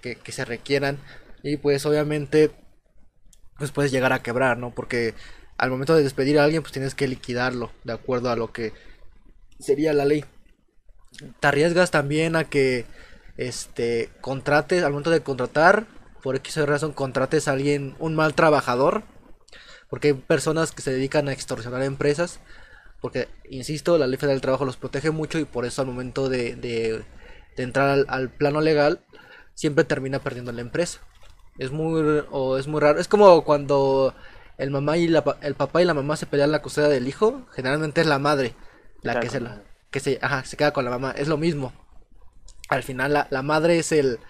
que, 0.00 0.16
que 0.16 0.32
se 0.32 0.46
requieran 0.46 0.96
y 1.42 1.58
pues 1.58 1.84
obviamente 1.84 2.52
pues 3.58 3.70
puedes 3.70 3.92
llegar 3.92 4.14
a 4.14 4.22
quebrar, 4.22 4.56
¿no? 4.56 4.70
Porque 4.74 5.12
al 5.58 5.68
momento 5.68 5.94
de 5.94 6.02
despedir 6.02 6.38
a 6.38 6.44
alguien 6.44 6.62
pues 6.62 6.72
tienes 6.72 6.94
que 6.94 7.06
liquidarlo 7.06 7.70
de 7.84 7.92
acuerdo 7.92 8.30
a 8.30 8.36
lo 8.36 8.50
que 8.50 8.72
sería 9.58 9.92
la 9.92 10.06
ley. 10.06 10.24
Te 11.38 11.48
arriesgas 11.48 11.90
también 11.90 12.34
a 12.34 12.44
que 12.44 12.86
este 13.36 14.08
contrates 14.22 14.84
al 14.84 14.92
momento 14.92 15.10
de 15.10 15.20
contratar 15.20 15.97
por 16.22 16.36
X 16.36 16.56
razón 16.66 16.92
contrates 16.92 17.48
a 17.48 17.52
alguien 17.52 17.96
un 17.98 18.14
mal 18.14 18.34
trabajador 18.34 19.04
porque 19.90 20.08
hay 20.08 20.14
personas 20.14 20.72
que 20.72 20.82
se 20.82 20.92
dedican 20.92 21.28
a 21.28 21.32
extorsionar 21.32 21.82
empresas 21.82 22.40
porque 23.00 23.28
insisto 23.48 23.96
la 23.98 24.06
ley 24.06 24.16
federal 24.16 24.36
del 24.36 24.42
trabajo 24.42 24.64
los 24.64 24.76
protege 24.76 25.10
mucho 25.10 25.38
y 25.38 25.44
por 25.44 25.64
eso 25.64 25.82
al 25.82 25.88
momento 25.88 26.28
de, 26.28 26.56
de, 26.56 27.04
entrar 27.56 28.04
al, 28.08 28.30
plano 28.30 28.60
legal 28.60 29.00
siempre 29.54 29.84
termina 29.84 30.18
perdiendo 30.18 30.52
la 30.52 30.60
empresa 30.60 31.00
es 31.58 31.72
muy, 31.72 32.22
o 32.30 32.56
es 32.56 32.66
muy 32.66 32.80
raro. 32.80 33.00
Es 33.00 33.08
como 33.08 33.44
cuando 33.44 34.14
el 34.56 34.70
mamá 34.70 34.96
y 34.96 35.08
la, 35.08 35.24
el 35.42 35.54
papá 35.54 35.82
y 35.82 35.84
la 35.84 35.94
mamá 35.94 36.16
se 36.16 36.26
pelean 36.26 36.52
la 36.52 36.62
custodia 36.62 36.88
del 36.88 37.08
hijo. 37.08 37.46
Generalmente 37.52 38.00
es 38.00 38.06
la 38.06 38.18
madre 38.18 38.54
la 39.02 39.20
que 39.20 39.28
se, 39.28 39.40
la, 39.40 39.62
que 39.90 40.00
se, 40.00 40.18
ajá, 40.22 40.44
se 40.44 40.56
queda 40.56 40.72
con 40.72 40.84
la 40.84 40.90
mamá. 40.90 41.10
Es 41.10 41.28
lo 41.28 41.36
mismo. 41.36 41.72
Al 42.68 42.82
final 42.82 43.12
la, 43.12 43.26
la 43.30 43.42
madre 43.42 43.78
es 43.78 43.92
el, 43.92 44.20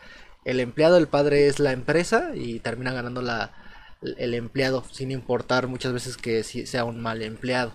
el 0.49 0.61
empleado, 0.61 0.97
el 0.97 1.09
padre 1.09 1.47
es 1.47 1.61
la 1.61 1.73
empresa 1.73 2.31
y 2.35 2.61
termina 2.61 2.95
ganando 2.95 3.21
la, 3.21 3.53
el 4.01 4.33
empleado, 4.33 4.83
sin 4.91 5.11
importar 5.11 5.67
muchas 5.67 5.93
veces 5.93 6.17
que 6.17 6.43
sea 6.43 6.85
un 6.85 7.03
mal 7.03 7.21
empleado. 7.21 7.73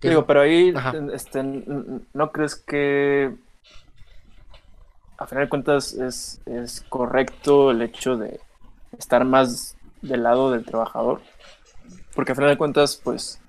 Digo, 0.00 0.24
pero 0.24 0.42
ahí 0.42 0.72
este, 1.12 1.42
no 1.42 2.30
crees 2.30 2.54
que 2.54 3.34
a 5.18 5.26
final 5.26 5.44
de 5.44 5.50
cuentas 5.50 5.92
es, 5.94 6.40
es 6.46 6.84
correcto 6.88 7.72
el 7.72 7.82
hecho 7.82 8.16
de 8.16 8.40
estar 8.96 9.24
más 9.24 9.76
del 10.00 10.22
lado 10.22 10.52
del 10.52 10.64
trabajador. 10.64 11.20
Porque 12.14 12.32
a 12.32 12.34
final 12.36 12.50
de 12.50 12.56
cuentas, 12.56 13.00
pues, 13.02 13.40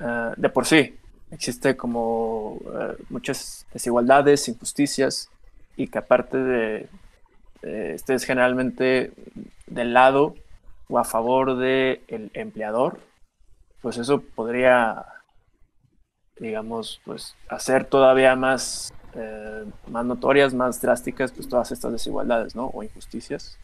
eh, 0.00 0.32
de 0.34 0.48
por 0.48 0.64
sí 0.64 0.96
existe 1.30 1.76
como 1.76 2.58
eh, 2.64 2.96
muchas 3.10 3.66
desigualdades, 3.72 4.48
injusticias, 4.48 5.28
y 5.76 5.88
que 5.88 5.98
aparte 5.98 6.38
de, 6.38 6.88
estés 7.62 8.24
generalmente 8.24 9.12
del 9.66 9.92
lado 9.92 10.34
o 10.88 10.98
a 10.98 11.04
favor 11.04 11.56
del 11.56 12.00
el 12.08 12.30
empleador, 12.34 13.00
pues 13.82 13.98
eso 13.98 14.20
podría, 14.20 15.04
digamos, 16.38 17.00
pues 17.04 17.34
hacer 17.48 17.84
todavía 17.84 18.36
más, 18.36 18.92
eh, 19.14 19.64
más 19.88 20.04
notorias, 20.04 20.54
más 20.54 20.80
drásticas, 20.80 21.32
pues 21.32 21.48
todas 21.48 21.72
estas 21.72 21.92
desigualdades, 21.92 22.54
¿no? 22.54 22.66
O 22.66 22.82
injusticias. 22.82 23.58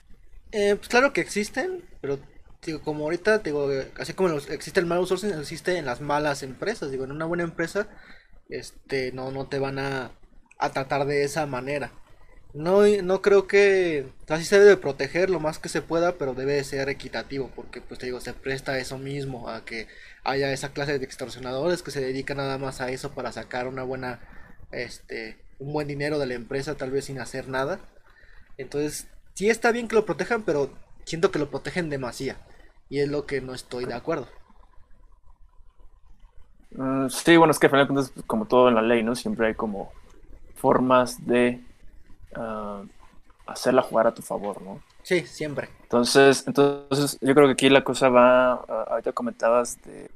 Eh, 0.52 0.74
pues 0.76 0.88
claro 0.88 1.12
que 1.12 1.20
existen, 1.20 1.82
pero 2.00 2.18
digo, 2.64 2.80
como 2.82 3.04
ahorita, 3.04 3.38
digo, 3.38 3.68
así 3.98 4.12
como 4.14 4.28
existe 4.30 4.80
el 4.80 4.86
mal 4.86 4.98
outsourcing, 4.98 5.32
existe 5.32 5.76
en 5.76 5.86
las 5.86 6.00
malas 6.00 6.42
empresas. 6.42 6.90
Digo, 6.90 7.04
en 7.04 7.12
una 7.12 7.24
buena 7.24 7.44
empresa, 7.44 7.88
este, 8.48 9.12
no, 9.12 9.30
no 9.30 9.46
te 9.46 9.58
van 9.58 9.78
a, 9.78 10.10
a 10.58 10.70
tratar 10.70 11.06
de 11.06 11.24
esa 11.24 11.46
manera. 11.46 11.90
No, 12.54 12.82
no 12.86 13.22
creo 13.22 13.46
que 13.46 14.12
así 14.28 14.44
se 14.44 14.60
debe 14.60 14.76
proteger 14.76 15.30
lo 15.30 15.40
más 15.40 15.58
que 15.58 15.70
se 15.70 15.80
pueda, 15.80 16.18
pero 16.18 16.34
debe 16.34 16.62
ser 16.64 16.90
equitativo, 16.90 17.50
porque 17.56 17.80
pues 17.80 17.98
te 17.98 18.06
digo, 18.06 18.20
se 18.20 18.34
presta 18.34 18.78
eso 18.78 18.98
mismo, 18.98 19.48
a 19.48 19.64
que 19.64 19.88
haya 20.22 20.52
esa 20.52 20.72
clase 20.72 20.98
de 20.98 21.04
extorsionadores 21.04 21.82
que 21.82 21.90
se 21.90 22.02
dedican 22.02 22.36
nada 22.36 22.58
más 22.58 22.82
a 22.82 22.90
eso 22.90 23.12
para 23.12 23.32
sacar 23.32 23.68
una 23.68 23.84
buena, 23.84 24.20
este, 24.70 25.38
un 25.58 25.72
buen 25.72 25.88
dinero 25.88 26.18
de 26.18 26.26
la 26.26 26.34
empresa, 26.34 26.76
tal 26.76 26.90
vez 26.90 27.06
sin 27.06 27.20
hacer 27.20 27.48
nada. 27.48 27.80
Entonces, 28.58 29.08
sí 29.32 29.48
está 29.48 29.72
bien 29.72 29.88
que 29.88 29.96
lo 29.96 30.04
protejan, 30.04 30.42
pero 30.42 30.70
siento 31.04 31.30
que 31.30 31.38
lo 31.38 31.50
protegen 31.50 31.88
demasiado. 31.88 32.38
Y 32.90 33.00
es 33.00 33.08
lo 33.08 33.24
que 33.24 33.40
no 33.40 33.54
estoy 33.54 33.86
de 33.86 33.94
acuerdo. 33.94 34.28
Mm, 36.72 37.08
sí, 37.08 37.36
bueno, 37.38 37.52
es 37.52 37.58
que 37.58 37.66
al 37.66 37.70
final 37.70 37.86
cuentas, 37.86 38.12
como 38.26 38.46
todo 38.46 38.68
en 38.68 38.74
la 38.74 38.82
ley, 38.82 39.02
¿no? 39.02 39.14
Siempre 39.14 39.46
hay 39.46 39.54
como 39.54 39.90
formas 40.54 41.26
de 41.26 41.62
ah, 42.34 42.82
hacerla 43.46 43.82
jugar 43.82 44.06
a 44.06 44.14
tu 44.14 44.22
favor, 44.22 44.60
¿no? 44.62 44.80
Sí, 45.02 45.26
siempre. 45.26 45.68
Entonces, 45.82 46.44
entonces 46.46 47.18
yo 47.20 47.34
creo 47.34 47.46
que 47.46 47.52
aquí 47.52 47.68
la 47.68 47.84
cosa 47.84 48.08
va, 48.08 48.52
ah, 48.52 48.86
ahorita 48.90 49.12
comentabas 49.12 49.78
de, 49.82 50.10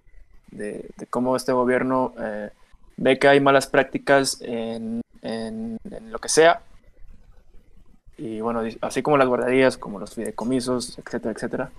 de, 0.50 1.06
cómo 1.10 1.36
este 1.36 1.52
gobierno 1.52 2.14
eh, 2.18 2.50
ve 2.96 3.18
que 3.18 3.28
hay 3.28 3.40
malas 3.40 3.66
prácticas 3.66 4.40
en, 4.40 5.02
en, 5.22 5.78
en, 5.90 6.12
lo 6.12 6.18
que 6.18 6.28
sea 6.28 6.62
y 8.18 8.40
bueno, 8.40 8.62
así 8.80 9.02
como 9.02 9.18
las 9.18 9.28
guarderías, 9.28 9.76
como 9.76 9.98
los 9.98 10.14
fideicomisos, 10.14 10.98
etcétera, 10.98 11.32
etcétera. 11.32 11.70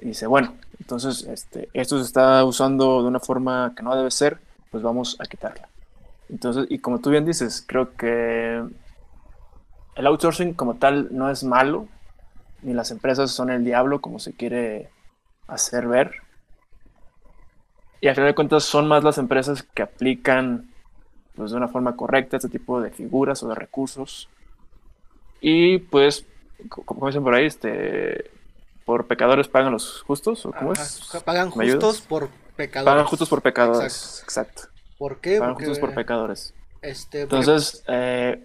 Y 0.00 0.06
dice, 0.06 0.26
bueno, 0.26 0.54
entonces 0.80 1.24
este, 1.24 1.68
esto 1.72 1.98
se 1.98 2.04
está 2.04 2.44
usando 2.44 3.02
de 3.02 3.08
una 3.08 3.20
forma 3.20 3.72
que 3.76 3.82
no 3.82 3.94
debe 3.96 4.10
ser, 4.10 4.38
pues 4.70 4.82
vamos 4.82 5.16
a 5.20 5.24
quitarla. 5.24 5.68
Entonces, 6.28 6.66
y 6.68 6.78
como 6.78 7.00
tú 7.00 7.10
bien 7.10 7.24
dices, 7.24 7.64
creo 7.66 7.96
que 7.96 8.62
el 9.98 10.06
outsourcing 10.06 10.54
como 10.54 10.76
tal 10.76 11.08
no 11.10 11.28
es 11.28 11.44
malo, 11.44 11.88
ni 12.62 12.72
las 12.72 12.90
empresas 12.90 13.30
son 13.30 13.50
el 13.50 13.64
diablo 13.64 14.00
como 14.00 14.18
se 14.18 14.32
quiere 14.32 14.88
hacer 15.46 15.86
ver. 15.86 16.22
Y 18.00 18.08
al 18.08 18.14
final 18.14 18.30
de 18.30 18.34
cuentas 18.34 18.64
son 18.64 18.88
más 18.88 19.04
las 19.04 19.18
empresas 19.18 19.62
que 19.62 19.82
aplican 19.82 20.70
pues, 21.34 21.50
de 21.50 21.56
una 21.56 21.68
forma 21.68 21.96
correcta 21.96 22.36
este 22.36 22.48
tipo 22.48 22.80
de 22.80 22.90
figuras 22.90 23.42
o 23.42 23.48
de 23.48 23.56
recursos 23.56 24.28
y 25.40 25.78
pues, 25.78 26.26
como 26.68 27.06
dicen 27.06 27.22
por 27.22 27.34
ahí, 27.34 27.46
este, 27.46 28.30
por 28.84 29.06
pecadores 29.06 29.48
pagan 29.48 29.72
los 29.72 30.02
justos, 30.02 30.44
¿o 30.46 30.52
cómo 30.52 30.72
es? 30.72 31.10
Pagan 31.24 31.50
justos 31.50 32.00
por 32.00 32.28
pecadores. 32.56 32.92
Pagan 32.92 33.06
justos 33.06 33.28
por 33.28 33.42
pecadores, 33.42 34.20
exacto. 34.22 34.62
¿Por 34.96 35.20
qué? 35.20 35.38
Pagan 35.38 35.54
justos 35.54 35.78
por 35.78 35.94
pecadores. 35.94 36.54
Este, 36.82 37.22
Entonces, 37.22 37.84
eh, 37.88 38.40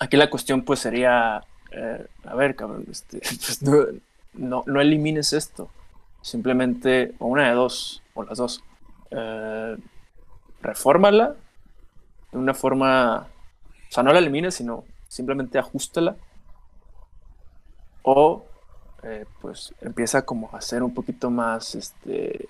aquí 0.00 0.16
la 0.16 0.30
cuestión 0.30 0.62
pues 0.62 0.80
sería, 0.80 1.42
eh, 1.70 2.06
a 2.24 2.34
ver, 2.34 2.56
cabrón, 2.56 2.86
este, 2.90 3.20
pues, 3.20 3.62
no, 4.34 4.64
no, 4.66 4.80
elimines 4.80 5.32
esto. 5.32 5.68
Simplemente, 6.22 7.14
o 7.18 7.26
una 7.26 7.48
de 7.48 7.54
dos, 7.54 8.02
o 8.14 8.22
las 8.22 8.38
dos. 8.38 8.62
Eh, 9.10 9.76
refórmala 10.60 11.36
de 12.32 12.38
una 12.38 12.54
forma, 12.54 13.26
o 13.88 13.92
sea, 13.92 14.02
no 14.02 14.12
la 14.12 14.18
elimines, 14.18 14.54
sino 14.54 14.84
simplemente 15.08 15.58
ajustala 15.58 16.16
o 18.02 18.44
eh, 19.02 19.24
pues 19.40 19.74
empieza 19.80 20.22
como 20.22 20.50
a 20.52 20.60
ser 20.60 20.82
un 20.82 20.92
poquito 20.92 21.30
más 21.30 21.74
este 21.74 22.48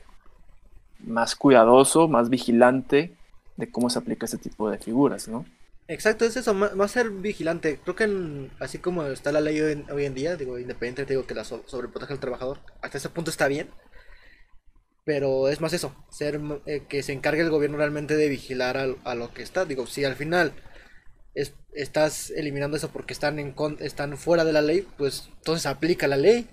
más 1.00 1.36
cuidadoso, 1.36 2.08
más 2.08 2.28
vigilante 2.28 3.14
de 3.56 3.70
cómo 3.70 3.90
se 3.90 3.98
aplica 3.98 4.24
este 4.24 4.38
tipo 4.38 4.68
de 4.68 4.78
figuras, 4.78 5.28
¿no? 5.28 5.44
Exacto, 5.88 6.26
es 6.26 6.37
eso, 6.37 6.54
va 6.59 6.85
a 6.85 6.88
ser 6.88 7.11
vigilante. 7.11 7.80
Creo 7.83 7.97
que 7.97 8.50
así 8.61 8.78
como 8.78 9.07
está 9.07 9.33
la 9.33 9.40
ley 9.40 9.61
hoy 9.61 10.04
en, 10.04 10.14
día, 10.14 10.37
digo, 10.37 10.59
independiente, 10.59 11.07
digo 11.07 11.26
que 11.26 11.35
la 11.35 11.45
sobreprotege 11.45 12.12
al 12.12 12.21
trabajador, 12.21 12.61
hasta 12.83 12.99
ese 12.99 13.09
punto 13.09 13.30
está 13.30 13.49
bien. 13.49 13.71
Pero 15.04 15.49
es 15.49 15.61
más 15.61 15.73
eso, 15.73 15.97
ser 16.11 16.40
eh, 16.66 16.83
que 16.88 17.02
se 17.02 17.12
encargue 17.12 17.40
el 17.40 17.50
gobierno 17.50 17.78
realmente 17.78 18.14
de 18.16 18.28
vigilar 18.28 18.76
a, 18.76 18.87
a, 19.04 19.14
lo 19.14 19.33
que 19.33 19.42
está. 19.42 19.64
Digo, 19.64 19.87
si 19.87 20.04
al 20.04 20.16
final 20.16 20.52
estás 21.73 22.30
eliminando 22.30 22.76
eso 22.76 22.90
porque 22.90 23.12
están, 23.12 23.38
en, 23.38 23.54
están 23.80 24.18
fuera 24.18 24.45
de 24.45 24.52
la 24.52 24.61
ley, 24.62 24.87
pues 24.99 25.30
entonces 25.38 25.66
aplica 25.66 26.07
la 26.07 26.16
ley. 26.16 26.49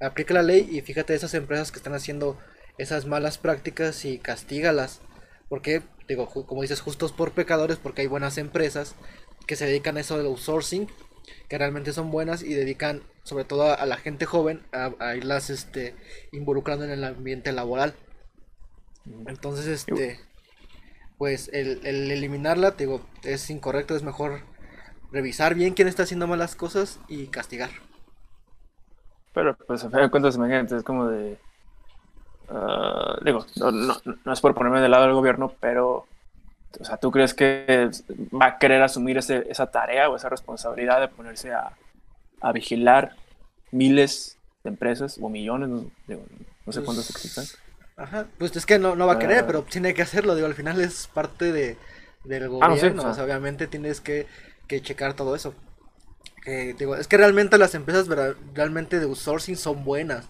Aplica 0.00 0.32
la 0.32 0.42
ley 0.42 0.66
y 0.72 0.80
fíjate 0.80 1.14
esas 1.14 1.34
empresas 1.34 1.70
que 1.70 1.78
están 1.78 1.94
haciendo 1.94 2.38
esas 2.78 3.04
malas 3.04 3.36
prácticas 3.36 4.04
y 4.06 4.18
castígalas. 4.18 5.02
Porque 5.50 5.82
digo, 6.10 6.26
como 6.26 6.62
dices, 6.62 6.80
justos 6.80 7.12
por 7.12 7.30
pecadores, 7.30 7.78
porque 7.78 8.02
hay 8.02 8.08
buenas 8.08 8.36
empresas 8.36 8.96
que 9.46 9.54
se 9.54 9.66
dedican 9.66 9.96
a 9.96 10.00
eso 10.00 10.16
del 10.16 10.26
outsourcing, 10.26 10.88
que 11.48 11.56
realmente 11.56 11.92
son 11.92 12.10
buenas 12.10 12.42
y 12.42 12.52
dedican 12.52 13.02
sobre 13.22 13.44
todo 13.44 13.72
a, 13.72 13.86
la 13.86 13.96
gente 13.96 14.26
joven 14.26 14.62
a, 14.72 15.14
irlas 15.14 15.50
este, 15.50 15.94
involucrando 16.32 16.84
en 16.84 16.90
el 16.90 17.04
ambiente 17.04 17.52
laboral. 17.52 17.94
Entonces, 19.26 19.66
este, 19.66 20.18
pues 21.16 21.48
el, 21.52 21.86
el 21.86 22.10
eliminarla, 22.10 22.72
digo, 22.72 23.06
es 23.22 23.48
incorrecto, 23.48 23.94
es 23.94 24.02
mejor 24.02 24.40
revisar 25.12 25.54
bien 25.54 25.74
quién 25.74 25.86
está 25.86 26.02
haciendo 26.02 26.26
malas 26.26 26.56
cosas 26.56 26.98
y 27.06 27.28
castigar. 27.28 27.70
Pero, 29.32 29.56
pues, 29.66 29.84
a 29.84 29.90
fin 29.90 30.00
de 30.00 30.10
cuentas, 30.10 30.34
imagínate, 30.34 30.76
es 30.76 30.82
como 30.82 31.06
de. 31.06 31.38
Ah, 32.50 33.18
digo, 33.24 33.46
no, 33.56 33.70
no, 33.70 33.96
no, 34.24 34.32
es 34.32 34.40
por 34.40 34.54
ponerme 34.54 34.80
del 34.80 34.90
lado 34.90 35.04
del 35.04 35.14
gobierno, 35.14 35.52
pero. 35.60 36.06
O 36.78 36.84
sea, 36.84 36.98
¿tú 36.98 37.10
crees 37.10 37.34
que 37.34 37.90
va 38.32 38.46
a 38.46 38.58
querer 38.58 38.80
asumir 38.82 39.18
ese, 39.18 39.44
esa 39.50 39.70
tarea 39.70 40.08
o 40.08 40.14
esa 40.14 40.28
responsabilidad 40.28 41.00
de 41.00 41.08
ponerse 41.08 41.52
a, 41.52 41.72
a 42.40 42.52
vigilar 42.52 43.16
miles 43.72 44.38
de 44.62 44.70
empresas 44.70 45.18
o 45.20 45.28
millones? 45.28 45.68
No, 45.68 45.90
no 46.06 46.72
sé 46.72 46.82
cuántos 46.82 47.10
pues, 47.10 47.10
existen. 47.10 47.44
Ajá, 47.96 48.26
pues 48.38 48.54
es 48.54 48.66
que 48.66 48.78
no, 48.78 48.94
no 48.94 49.06
va 49.06 49.14
a 49.14 49.18
querer, 49.18 49.40
ah. 49.40 49.46
pero 49.46 49.62
tiene 49.62 49.94
que 49.94 50.02
hacerlo. 50.02 50.36
Digo, 50.36 50.46
al 50.46 50.54
final 50.54 50.80
es 50.80 51.08
parte 51.08 51.50
de, 51.50 51.76
del 52.24 52.44
ah, 52.44 52.68
gobierno. 52.68 53.02
o 53.02 53.14
sea, 53.14 53.24
obviamente 53.24 53.66
tienes 53.66 54.00
que, 54.00 54.28
que 54.68 54.80
checar 54.80 55.14
todo 55.14 55.34
eso 55.34 55.54
digo, 56.78 56.96
es 56.96 57.06
que 57.06 57.16
realmente 57.16 57.58
las 57.58 57.74
empresas 57.74 58.06
realmente 58.54 58.98
de 58.98 59.06
outsourcing 59.06 59.56
son 59.56 59.84
buenas. 59.84 60.28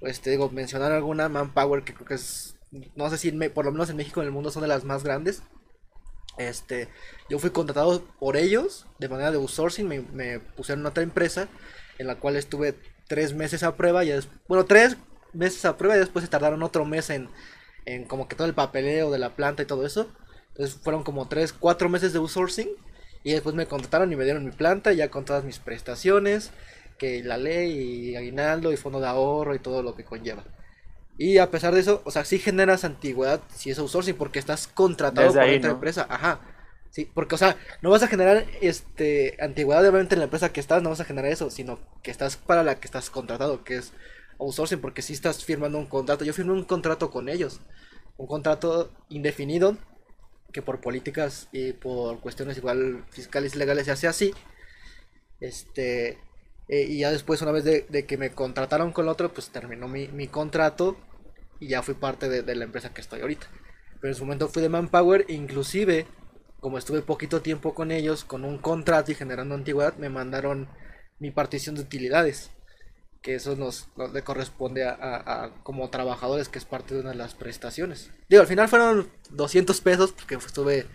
Este, 0.00 0.30
digo, 0.30 0.50
mencionar 0.50 0.92
alguna 0.92 1.28
Manpower 1.28 1.82
que 1.82 1.94
creo 1.94 2.06
que 2.06 2.14
es, 2.14 2.56
no 2.94 3.10
sé 3.10 3.18
si 3.18 3.32
por 3.32 3.64
lo 3.64 3.72
menos 3.72 3.90
en 3.90 3.96
México 3.96 4.20
en 4.20 4.26
el 4.26 4.32
mundo 4.32 4.50
son 4.50 4.62
de 4.62 4.68
las 4.68 4.84
más 4.84 5.04
grandes. 5.04 5.42
Este, 6.38 6.88
yo 7.28 7.38
fui 7.38 7.50
contratado 7.50 8.04
por 8.20 8.36
ellos 8.36 8.86
de 8.98 9.08
manera 9.08 9.32
de 9.32 9.38
outsourcing, 9.38 9.88
me, 10.12 10.38
pusieron 10.38 10.86
otra 10.86 11.02
empresa 11.02 11.48
en 11.98 12.06
la 12.06 12.14
cual 12.14 12.36
estuve 12.36 12.76
tres 13.08 13.34
meses 13.34 13.64
a 13.64 13.74
prueba, 13.74 14.04
y 14.04 14.12
bueno, 14.46 14.64
tres 14.64 14.96
meses 15.32 15.64
a 15.64 15.76
prueba 15.76 15.96
y 15.96 16.00
después 16.00 16.24
se 16.24 16.30
tardaron 16.30 16.62
otro 16.62 16.84
mes 16.84 17.10
en, 17.10 17.28
en 17.86 18.04
como 18.04 18.28
que 18.28 18.36
todo 18.36 18.46
el 18.46 18.54
papeleo 18.54 19.10
de 19.10 19.18
la 19.18 19.34
planta 19.34 19.62
y 19.62 19.66
todo 19.66 19.84
eso. 19.84 20.08
Entonces 20.50 20.78
fueron 20.80 21.02
como 21.02 21.28
tres, 21.28 21.52
cuatro 21.52 21.88
meses 21.88 22.12
de 22.12 22.18
outsourcing 22.18 22.68
y 23.24 23.32
después 23.32 23.54
me 23.54 23.66
contrataron 23.66 24.12
y 24.12 24.16
me 24.16 24.24
dieron 24.24 24.44
mi 24.44 24.52
planta 24.52 24.92
ya 24.92 25.10
con 25.10 25.24
todas 25.24 25.44
mis 25.44 25.58
prestaciones, 25.58 26.50
que 26.98 27.22
la 27.22 27.36
ley 27.36 28.10
y 28.10 28.16
aguinaldo 28.16 28.72
y 28.72 28.76
fondo 28.76 29.00
de 29.00 29.06
ahorro 29.06 29.54
y 29.54 29.58
todo 29.58 29.82
lo 29.82 29.94
que 29.94 30.04
conlleva. 30.04 30.44
Y 31.16 31.38
a 31.38 31.50
pesar 31.50 31.74
de 31.74 31.80
eso, 31.80 32.02
o 32.04 32.10
sea, 32.10 32.24
sí 32.24 32.38
generas 32.38 32.84
antigüedad 32.84 33.40
si 33.54 33.70
es 33.70 33.78
outsourcing 33.78 34.16
porque 34.16 34.38
estás 34.38 34.68
contratado 34.68 35.32
por 35.32 35.42
otra 35.42 35.70
empresa. 35.70 36.06
Ajá. 36.08 36.40
Sí, 36.90 37.10
porque, 37.12 37.34
o 37.34 37.38
sea, 37.38 37.56
no 37.82 37.90
vas 37.90 38.02
a 38.02 38.08
generar 38.08 38.46
este 38.62 39.36
antigüedad 39.40 39.82
obviamente 39.82 40.14
en 40.14 40.20
la 40.20 40.24
empresa 40.24 40.52
que 40.52 40.60
estás, 40.60 40.82
no 40.82 40.90
vas 40.90 41.00
a 41.00 41.04
generar 41.04 41.30
eso, 41.30 41.50
sino 41.50 41.80
que 42.02 42.10
estás 42.10 42.36
para 42.36 42.62
la 42.62 42.80
que 42.80 42.86
estás 42.86 43.10
contratado, 43.10 43.64
que 43.64 43.76
es 43.76 43.92
outsourcing, 44.38 44.80
porque 44.80 45.02
si 45.02 45.12
estás 45.12 45.44
firmando 45.44 45.78
un 45.78 45.86
contrato. 45.86 46.24
Yo 46.24 46.32
firmé 46.32 46.52
un 46.52 46.64
contrato 46.64 47.10
con 47.10 47.28
ellos, 47.28 47.60
un 48.16 48.26
contrato 48.26 48.90
indefinido 49.08 49.76
que 50.52 50.62
por 50.62 50.80
políticas 50.80 51.48
y 51.52 51.72
por 51.72 52.20
cuestiones 52.20 52.56
igual 52.56 53.04
fiscales 53.10 53.54
y 53.54 53.58
legales 53.58 53.86
se 53.86 53.92
hace 53.92 54.08
así. 54.08 54.34
Este, 55.40 56.18
eh, 56.68 56.82
y 56.82 56.98
ya 56.98 57.10
después, 57.10 57.40
una 57.42 57.52
vez 57.52 57.64
de, 57.64 58.06
que 58.06 58.16
me 58.16 58.30
contrataron 58.30 58.92
con 58.92 59.06
el 59.06 59.08
otro, 59.08 59.32
pues 59.32 59.50
terminó 59.50 59.88
mi, 59.88 60.28
contrato 60.28 60.96
y 61.60 61.68
ya 61.68 61.82
fui 61.82 61.94
parte 61.94 62.28
de, 62.28 62.54
la 62.54 62.64
empresa 62.64 62.92
que 62.92 63.00
estoy 63.00 63.20
ahorita. 63.20 63.48
Pero 64.00 64.12
en 64.12 64.14
su 64.14 64.24
momento 64.24 64.48
fui 64.48 64.62
de 64.62 64.68
Manpower, 64.68 65.24
inclusive, 65.28 66.06
como 66.60 66.78
estuve 66.78 67.02
poquito 67.02 67.40
tiempo 67.40 67.74
con 67.74 67.90
ellos, 67.90 68.24
con 68.24 68.44
un 68.44 68.58
contrato 68.58 69.10
y 69.12 69.14
generando 69.14 69.54
antigüedad, 69.54 69.96
me 69.96 70.08
mandaron 70.08 70.68
mi 71.18 71.30
partición 71.30 71.74
de 71.74 71.80
utilidades 71.82 72.50
que 73.22 73.34
eso 73.34 73.56
nos, 73.56 73.88
le 74.12 74.22
corresponde 74.22 74.84
a, 74.84 75.52
como 75.62 75.90
trabajadores, 75.90 76.48
que 76.48 76.58
es 76.58 76.64
parte 76.64 76.94
de 76.94 77.00
una 77.00 77.10
de 77.10 77.16
las 77.16 77.34
prestaciones. 77.34 78.10
Digo, 78.28 78.42
al 78.42 78.48
final 78.48 78.68
fueron 78.68 79.10
200 79.30 79.80
pesos, 79.80 80.12
porque 80.12 80.36
estuve 80.36 80.86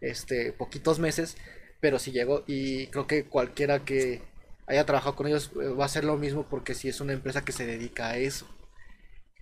este, 0.00 0.52
poquitos 0.52 0.98
meses, 0.98 1.36
pero 1.80 1.98
sí 1.98 2.12
llegó 2.12 2.44
y 2.46 2.88
creo 2.88 3.06
que 3.06 3.24
cualquiera 3.24 3.84
que 3.84 4.22
haya 4.66 4.86
trabajado 4.86 5.16
con 5.16 5.26
ellos 5.26 5.50
eh, 5.60 5.68
va 5.68 5.84
a 5.84 5.86
hacer 5.86 6.04
lo 6.04 6.16
mismo 6.16 6.46
porque 6.48 6.74
si 6.74 6.88
es 6.88 7.00
una 7.00 7.12
empresa 7.12 7.44
que 7.44 7.52
se 7.52 7.66
dedica 7.66 8.08
a 8.08 8.16
eso. 8.16 8.46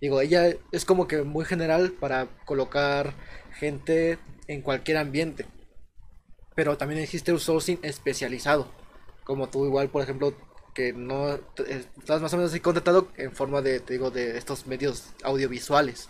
Digo, 0.01 0.19
ella 0.19 0.55
es 0.71 0.85
como 0.85 1.07
que 1.07 1.21
muy 1.21 1.45
general 1.45 1.91
para 1.91 2.27
colocar 2.45 3.13
gente 3.53 4.17
en 4.47 4.61
cualquier 4.61 4.97
ambiente. 4.97 5.45
Pero 6.55 6.77
también 6.77 7.01
existe 7.01 7.31
un 7.31 7.39
sourcing 7.39 7.79
especializado. 7.83 8.71
Como 9.23 9.49
tú 9.49 9.65
igual, 9.65 9.89
por 9.89 10.01
ejemplo, 10.01 10.35
que 10.73 10.93
no 10.93 11.39
estás 11.97 12.21
más 12.21 12.33
o 12.33 12.37
menos 12.37 12.51
así 12.51 12.59
contratado 12.59 13.09
en 13.17 13.31
forma 13.33 13.61
de, 13.61 13.79
te 13.79 13.93
digo, 13.93 14.09
de 14.09 14.37
estos 14.37 14.67
medios 14.67 15.13
audiovisuales 15.23 16.09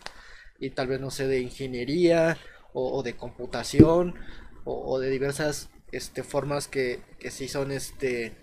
y 0.59 0.69
tal 0.69 0.87
vez 0.87 1.01
no 1.01 1.11
sé 1.11 1.27
de 1.27 1.39
ingeniería 1.39 2.37
o, 2.73 3.03
de 3.03 3.17
computación 3.17 4.15
o, 4.63 4.99
de 4.99 5.09
diversas 5.09 5.69
este, 5.91 6.23
formas 6.23 6.67
que, 6.67 7.01
que 7.19 7.31
sí 7.31 7.47
son 7.47 7.71
este, 7.71 8.33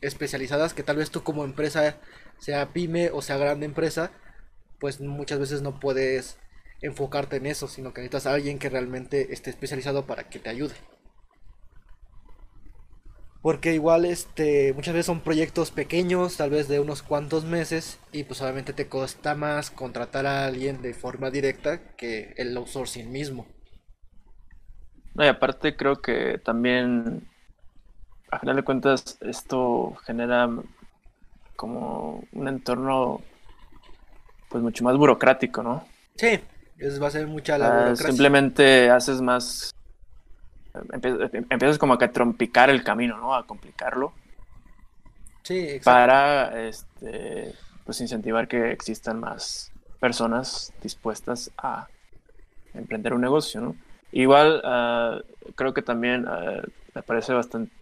especializadas 0.00 0.74
que 0.74 0.82
tal 0.82 0.96
vez 0.96 1.10
tú 1.10 1.22
como 1.22 1.44
empresa 1.44 1.96
sea 2.38 2.72
pyme 2.72 3.10
o 3.10 3.22
sea 3.22 3.36
grande 3.36 3.66
empresa 3.66 4.10
pues 4.78 5.00
muchas 5.00 5.38
veces 5.38 5.62
no 5.62 5.80
puedes 5.80 6.38
enfocarte 6.82 7.36
en 7.36 7.46
eso 7.46 7.68
sino 7.68 7.92
que 7.92 8.00
necesitas 8.00 8.26
a 8.26 8.34
alguien 8.34 8.58
que 8.58 8.68
realmente 8.68 9.32
esté 9.32 9.50
especializado 9.50 10.06
para 10.06 10.28
que 10.28 10.38
te 10.38 10.50
ayude 10.50 10.74
porque 13.40 13.72
igual 13.72 14.04
este 14.04 14.72
muchas 14.74 14.94
veces 14.94 15.06
son 15.06 15.20
proyectos 15.20 15.70
pequeños, 15.70 16.36
tal 16.36 16.50
vez 16.50 16.68
de 16.68 16.80
unos 16.80 17.02
cuantos 17.02 17.44
meses 17.44 17.98
y 18.12 18.24
pues 18.24 18.42
obviamente 18.42 18.72
te 18.72 18.88
cuesta 18.88 19.34
más 19.34 19.70
contratar 19.70 20.26
a 20.26 20.44
alguien 20.44 20.82
de 20.82 20.92
forma 20.92 21.30
directa 21.30 21.94
que 21.96 22.34
el 22.36 22.56
outsourcing 22.56 23.10
mismo. 23.10 23.46
No, 25.14 25.24
y 25.24 25.28
aparte 25.28 25.76
creo 25.76 25.96
que 25.96 26.38
también 26.44 27.28
a 28.30 28.38
final 28.38 28.56
de 28.56 28.62
cuentas 28.62 29.18
esto 29.20 29.94
genera 30.04 30.48
como 31.56 32.24
un 32.32 32.48
entorno 32.48 33.20
pues 34.48 34.62
mucho 34.62 34.84
más 34.84 34.96
burocrático, 34.96 35.62
¿no? 35.62 35.86
Sí, 36.16 36.38
es, 36.78 37.02
va 37.02 37.08
a 37.08 37.10
ser 37.10 37.26
mucha 37.26 37.58
la 37.58 37.66
ah, 37.66 37.70
burocracia. 37.70 38.06
Simplemente 38.06 38.90
haces 38.90 39.20
más 39.20 39.74
empiezas 40.92 41.78
como 41.78 41.94
a 41.94 41.98
trompicar 41.98 42.70
el 42.70 42.84
camino, 42.84 43.18
¿no? 43.18 43.34
A 43.34 43.46
complicarlo. 43.46 44.12
Sí, 45.42 45.80
Para 45.82 46.68
este, 46.68 47.54
pues 47.84 48.00
incentivar 48.00 48.48
que 48.48 48.70
existan 48.70 49.18
más 49.18 49.72
personas 49.98 50.72
dispuestas 50.82 51.50
a 51.56 51.88
emprender 52.74 53.14
un 53.14 53.22
negocio, 53.22 53.60
¿no? 53.60 53.76
Igual 54.12 54.60
ah, 54.64 55.20
creo 55.54 55.72
que 55.74 55.82
también 55.82 56.26
ah, 56.28 56.62
me 56.94 57.02
parece 57.02 57.32
bastante 57.32 57.72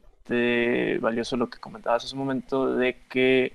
valioso 1.00 1.36
lo 1.36 1.48
que 1.48 1.58
comentabas 1.58 2.04
hace 2.04 2.14
un 2.14 2.20
momento 2.20 2.74
de 2.74 2.98
que, 3.08 3.52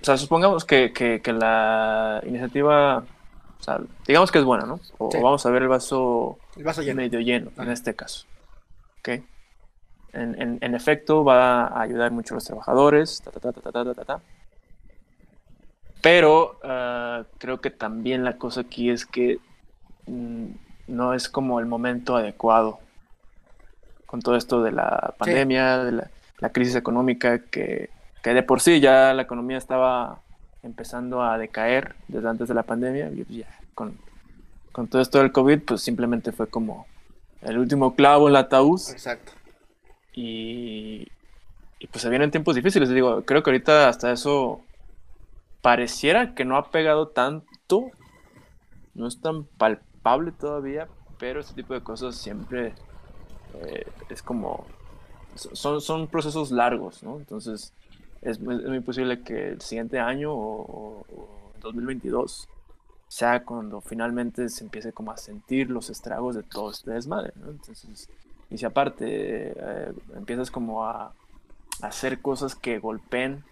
o 0.00 0.04
sea, 0.04 0.16
supongamos 0.16 0.64
que, 0.64 0.92
que, 0.92 1.32
la 1.32 2.22
iniciativa, 2.26 2.98
o 2.98 3.62
sea, 3.62 3.80
digamos 4.06 4.30
que 4.30 4.38
es 4.38 4.44
buena, 4.44 4.66
¿no? 4.66 4.80
O, 4.98 5.10
vamos 5.20 5.44
a 5.46 5.50
ver 5.50 5.62
el 5.62 5.68
vaso, 5.68 6.38
medio 6.94 7.20
lleno 7.20 7.50
en 7.58 7.70
este 7.70 7.94
caso. 7.94 8.26
¿ok? 9.00 9.08
En, 10.14 10.58
en, 10.60 10.74
efecto, 10.74 11.24
va 11.24 11.66
a 11.66 11.80
ayudar 11.80 12.10
mucho 12.10 12.34
a 12.34 12.36
los 12.36 12.44
trabajadores, 12.44 13.22
pero 16.02 16.58
uh, 16.64 17.24
creo 17.38 17.60
que 17.60 17.70
también 17.70 18.24
la 18.24 18.36
cosa 18.36 18.62
aquí 18.62 18.90
es 18.90 19.06
que 19.06 19.38
mm, 20.06 20.46
no 20.88 21.14
es 21.14 21.28
como 21.28 21.60
el 21.60 21.66
momento 21.66 22.16
adecuado 22.16 22.80
con 24.12 24.20
todo 24.20 24.36
esto 24.36 24.62
de 24.62 24.72
la 24.72 25.14
pandemia, 25.16 25.78
de 25.84 25.92
la, 25.92 26.10
la, 26.38 26.50
crisis 26.50 26.76
económica, 26.76 27.38
que, 27.38 27.88
que, 28.22 28.34
de 28.34 28.42
por 28.42 28.60
sí 28.60 28.78
ya 28.78 29.14
la 29.14 29.22
economía 29.22 29.56
estaba 29.56 30.20
empezando 30.62 31.22
a 31.22 31.38
decaer 31.38 31.94
desde 32.08 32.28
antes 32.28 32.46
de 32.46 32.52
la 32.52 32.62
pandemia, 32.62 33.10
y 33.10 33.38
ya 33.38 33.46
con, 33.74 33.96
con 34.70 34.86
todo 34.88 35.00
esto 35.00 35.16
del 35.16 35.32
COVID, 35.32 35.62
pues 35.62 35.80
simplemente 35.80 36.30
fue 36.30 36.46
como 36.46 36.86
el 37.40 37.56
último 37.56 37.94
clavo 37.94 38.26
en 38.26 38.34
la 38.34 38.40
ataúd. 38.40 38.82
Exacto. 38.90 39.32
Y, 40.12 41.08
y 41.78 41.86
pues 41.86 42.02
se 42.02 42.10
vienen 42.10 42.30
tiempos 42.30 42.54
difíciles. 42.54 42.90
Digo, 42.90 43.24
creo 43.24 43.42
que 43.42 43.48
ahorita 43.48 43.88
hasta 43.88 44.12
eso 44.12 44.60
pareciera 45.62 46.34
que 46.34 46.44
no 46.44 46.58
ha 46.58 46.70
pegado 46.70 47.08
tanto. 47.08 47.86
No 48.92 49.08
es 49.08 49.22
tan 49.22 49.44
palpable 49.44 50.32
todavía, 50.32 50.86
pero 51.18 51.40
este 51.40 51.54
tipo 51.54 51.72
de 51.72 51.80
cosas 51.80 52.14
siempre 52.16 52.74
eh, 53.54 53.86
es 54.08 54.22
como... 54.22 54.66
Son, 55.34 55.80
son 55.80 56.08
procesos 56.08 56.50
largos, 56.50 57.02
¿no? 57.02 57.16
Entonces 57.16 57.72
es, 58.20 58.38
muy 58.40 58.80
posible 58.80 59.22
que 59.22 59.48
el 59.48 59.60
siguiente 59.62 59.98
año 59.98 60.32
o, 60.32 61.06
o 61.08 61.52
2022 61.62 62.48
sea 63.08 63.44
cuando 63.44 63.80
finalmente 63.80 64.48
se 64.48 64.64
empiece 64.64 64.92
como 64.92 65.12
a 65.12 65.16
sentir 65.16 65.70
los 65.70 65.90
estragos 65.90 66.34
de 66.34 66.42
todo 66.42 66.70
este 66.70 66.92
desmadre. 66.92 67.32
Entonces, 67.36 68.08
y 68.48 68.58
si 68.58 68.64
aparte 68.64 69.52
eh, 69.56 69.92
empiezas 70.14 70.50
como 70.50 70.84
a, 70.84 71.14
hacer 71.80 72.20
cosas 72.20 72.54
que 72.54 72.78
golpeen 72.78 73.44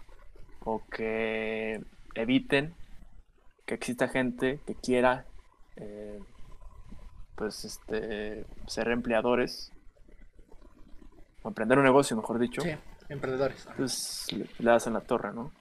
o 0.63 0.81
que 0.89 1.83
eviten 2.15 2.73
que 3.65 3.75
exista 3.75 4.07
gente 4.07 4.59
que 4.65 4.75
quiera 4.75 5.25
eh, 5.75 6.19
pues 7.35 7.65
este 7.65 8.45
ser 8.67 8.87
empleadores 8.89 9.71
o 11.43 11.49
emprender 11.49 11.77
un 11.77 11.83
negocio 11.83 12.15
mejor 12.15 12.39
dicho 12.39 12.61
sí, 12.61 12.71
emprendedores 13.09 13.67
pues 13.77 14.27
le, 14.31 14.47
le 14.59 14.71
das 14.71 14.87
en 14.87 14.93
la 14.93 15.01
torre 15.01 15.33
no 15.33 15.51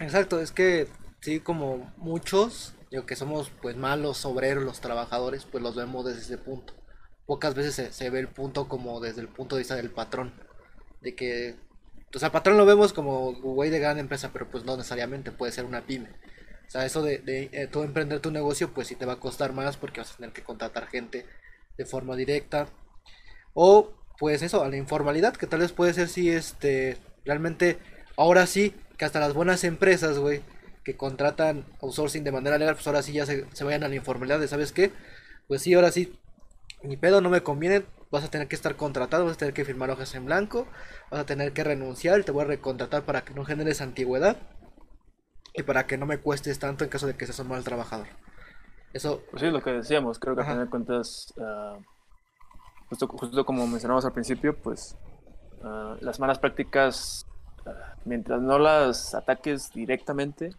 exacto 0.00 0.40
es 0.40 0.52
que 0.52 0.88
sí 1.20 1.40
como 1.40 1.92
muchos 1.96 2.74
yo 2.90 3.06
que 3.06 3.16
somos 3.16 3.50
pues 3.62 3.76
malos 3.76 4.24
obreros 4.24 4.64
los 4.64 4.80
trabajadores 4.80 5.44
pues 5.44 5.62
los 5.62 5.76
vemos 5.76 6.04
desde 6.04 6.20
ese 6.20 6.38
punto 6.38 6.74
pocas 7.26 7.54
veces 7.54 7.74
se, 7.74 7.92
se 7.92 8.10
ve 8.10 8.20
el 8.20 8.28
punto 8.28 8.68
como 8.68 9.00
desde 9.00 9.20
el 9.20 9.28
punto 9.28 9.56
de 9.56 9.60
vista 9.60 9.76
del 9.76 9.90
patrón 9.90 10.32
de 11.00 11.14
que 11.14 11.56
o 12.14 12.18
sea, 12.18 12.32
patrón 12.32 12.56
lo 12.56 12.66
vemos 12.66 12.92
como 12.92 13.32
güey 13.34 13.70
de 13.70 13.78
gran 13.78 13.98
empresa, 13.98 14.30
pero 14.32 14.50
pues 14.50 14.64
no 14.64 14.76
necesariamente, 14.76 15.30
puede 15.30 15.52
ser 15.52 15.64
una 15.64 15.86
pyme. 15.86 16.10
O 16.66 16.70
sea, 16.70 16.84
eso 16.84 17.02
de, 17.02 17.18
de 17.18 17.50
eh, 17.52 17.68
tú 17.68 17.82
emprender 17.82 18.20
tu 18.20 18.30
negocio, 18.30 18.72
pues 18.72 18.88
sí 18.88 18.96
te 18.96 19.06
va 19.06 19.14
a 19.14 19.20
costar 19.20 19.52
más 19.52 19.76
porque 19.76 20.00
vas 20.00 20.12
a 20.12 20.16
tener 20.16 20.32
que 20.32 20.42
contratar 20.42 20.86
gente 20.88 21.26
de 21.76 21.84
forma 21.84 22.16
directa. 22.16 22.68
O 23.54 23.92
pues 24.20 24.42
eso, 24.42 24.62
a 24.62 24.68
la 24.68 24.76
informalidad, 24.76 25.34
que 25.34 25.46
tal 25.46 25.60
vez 25.60 25.72
puede 25.72 25.94
ser 25.94 26.08
si 26.08 26.28
este, 26.30 26.98
realmente, 27.24 27.78
ahora 28.18 28.46
sí, 28.46 28.74
que 28.98 29.06
hasta 29.06 29.18
las 29.18 29.32
buenas 29.32 29.64
empresas, 29.64 30.18
güey, 30.18 30.42
que 30.84 30.94
contratan 30.94 31.64
outsourcing 31.80 32.22
de 32.22 32.30
manera 32.30 32.58
legal, 32.58 32.74
pues 32.74 32.86
ahora 32.86 33.02
sí 33.02 33.14
ya 33.14 33.24
se, 33.24 33.46
se 33.54 33.64
vayan 33.64 33.82
a 33.82 33.88
la 33.88 33.94
informalidad 33.94 34.38
de, 34.38 34.46
¿sabes 34.46 34.72
qué? 34.72 34.92
Pues 35.48 35.62
sí, 35.62 35.72
ahora 35.72 35.90
sí, 35.90 36.20
ni 36.82 36.98
pedo, 36.98 37.22
no 37.22 37.30
me 37.30 37.42
conviene, 37.42 37.86
vas 38.10 38.22
a 38.22 38.30
tener 38.30 38.46
que 38.46 38.56
estar 38.56 38.76
contratado, 38.76 39.24
vas 39.24 39.36
a 39.36 39.38
tener 39.38 39.54
que 39.54 39.64
firmar 39.64 39.88
hojas 39.88 40.14
en 40.14 40.26
blanco, 40.26 40.68
vas 41.10 41.20
a 41.20 41.26
tener 41.26 41.54
que 41.54 41.64
renunciar, 41.64 42.22
te 42.22 42.30
voy 42.30 42.44
a 42.44 42.48
recontratar 42.48 43.04
para 43.04 43.22
que 43.22 43.32
no 43.32 43.46
generes 43.46 43.80
antigüedad 43.80 44.36
y 45.54 45.62
para 45.62 45.86
que 45.86 45.96
no 45.96 46.04
me 46.04 46.18
cuestes 46.18 46.58
tanto 46.58 46.84
en 46.84 46.90
caso 46.90 47.06
de 47.06 47.16
que 47.16 47.24
seas 47.24 47.38
un 47.38 47.48
mal 47.48 47.64
trabajador. 47.64 48.08
Eso. 48.92 49.22
Pues 49.30 49.42
sí, 49.42 49.50
lo 49.50 49.62
que 49.62 49.70
decíamos, 49.70 50.18
creo 50.18 50.36
que 50.36 50.42
a 50.42 50.44
final 50.44 50.64
de 50.64 50.70
cuentas, 50.70 51.32
uh, 51.38 51.82
justo, 52.90 53.06
justo, 53.08 53.46
como 53.46 53.66
mencionamos 53.66 54.04
al 54.04 54.12
principio, 54.12 54.54
pues 54.54 54.96
uh, 55.62 55.94
las 56.04 56.20
malas 56.20 56.38
prácticas, 56.38 57.24
uh, 57.64 57.70
mientras 58.04 58.42
no 58.42 58.58
las 58.58 59.14
ataques 59.14 59.70
directamente, 59.72 60.52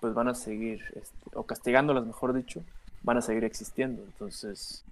pues 0.00 0.14
van 0.14 0.28
a 0.28 0.34
seguir, 0.34 0.80
este, 0.94 1.30
o 1.34 1.42
castigándolas, 1.42 2.06
mejor 2.06 2.32
dicho, 2.32 2.62
van 3.02 3.18
a 3.18 3.20
seguir 3.20 3.44
existiendo. 3.44 4.02
Entonces, 4.02 4.84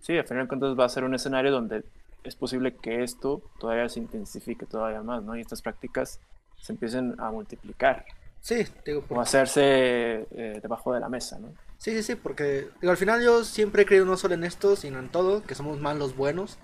sí, 0.00 0.16
al 0.16 0.26
final 0.26 0.44
de 0.44 0.48
cuentas 0.48 0.78
va 0.78 0.86
a 0.86 0.88
ser 0.88 1.04
un 1.04 1.14
escenario 1.14 1.52
donde 1.52 1.84
es 2.24 2.34
posible 2.34 2.74
que 2.74 3.04
esto 3.04 3.42
todavía 3.60 3.88
se 3.88 4.00
intensifique 4.00 4.66
todavía 4.66 5.02
más, 5.02 5.22
¿no? 5.22 5.36
Y 5.36 5.40
estas 5.40 5.62
prácticas 5.62 6.20
se 6.60 6.72
empiecen 6.72 7.14
a 7.18 7.30
multiplicar. 7.30 8.04
Sí, 8.40 8.66
digo. 8.84 9.00
Porque... 9.02 9.14
O 9.14 9.20
hacerse 9.20 10.26
eh, 10.30 10.58
debajo 10.60 10.92
de 10.92 11.00
la 11.00 11.08
mesa, 11.08 11.38
¿no? 11.38 11.52
Sí, 11.78 11.92
sí, 11.92 12.02
sí, 12.02 12.14
porque 12.16 12.68
digo, 12.80 12.90
al 12.90 12.96
final 12.96 13.22
yo 13.22 13.44
siempre 13.44 13.82
he 13.82 13.86
creído 13.86 14.04
no 14.04 14.16
solo 14.16 14.34
en 14.34 14.44
esto, 14.44 14.74
sino 14.74 14.98
en 14.98 15.08
todo, 15.10 15.44
que 15.44 15.54
somos 15.54 15.80
malos 15.80 16.16
buenos. 16.16 16.58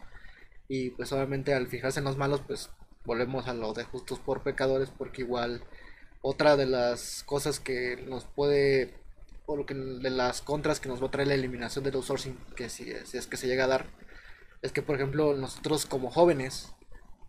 Y 0.69 0.91
pues 0.91 1.13
obviamente 1.13 1.55
al 1.55 1.69
fijarse 1.69 2.01
en 2.01 2.05
los 2.05 2.17
malos, 2.17 2.43
pues 2.47 2.71
volvemos 3.05 3.47
a 3.49 3.55
lo 3.55 3.73
de 3.75 3.85
justos 3.85 4.19
por 4.19 4.43
pecadores, 4.43 4.91
porque 4.91 5.23
igual 5.23 5.63
otra 6.21 6.57
de 6.57 6.67
las 6.67 7.23
cosas 7.25 7.61
que 7.61 7.97
nos 8.09 8.25
puede, 8.25 8.95
o 9.47 9.57
lo 9.57 9.67
que 9.67 9.75
de 9.75 10.11
las 10.11 10.43
contras 10.43 10.81
que 10.81 10.89
nos 10.89 11.03
va 11.03 11.09
a 11.09 11.11
traer 11.11 11.29
la 11.29 11.35
eliminación 11.35 11.85
del 11.85 11.95
outsourcing, 11.95 12.37
que 12.57 12.69
si, 12.69 12.91
es 12.91 13.27
que 13.27 13.37
se 13.37 13.47
llega 13.47 13.65
a 13.65 13.69
dar, 13.69 13.87
es 14.63 14.73
que 14.73 14.83
por 14.83 14.97
ejemplo 14.97 15.35
nosotros 15.37 15.87
como 15.87 16.11
jóvenes, 16.11 16.73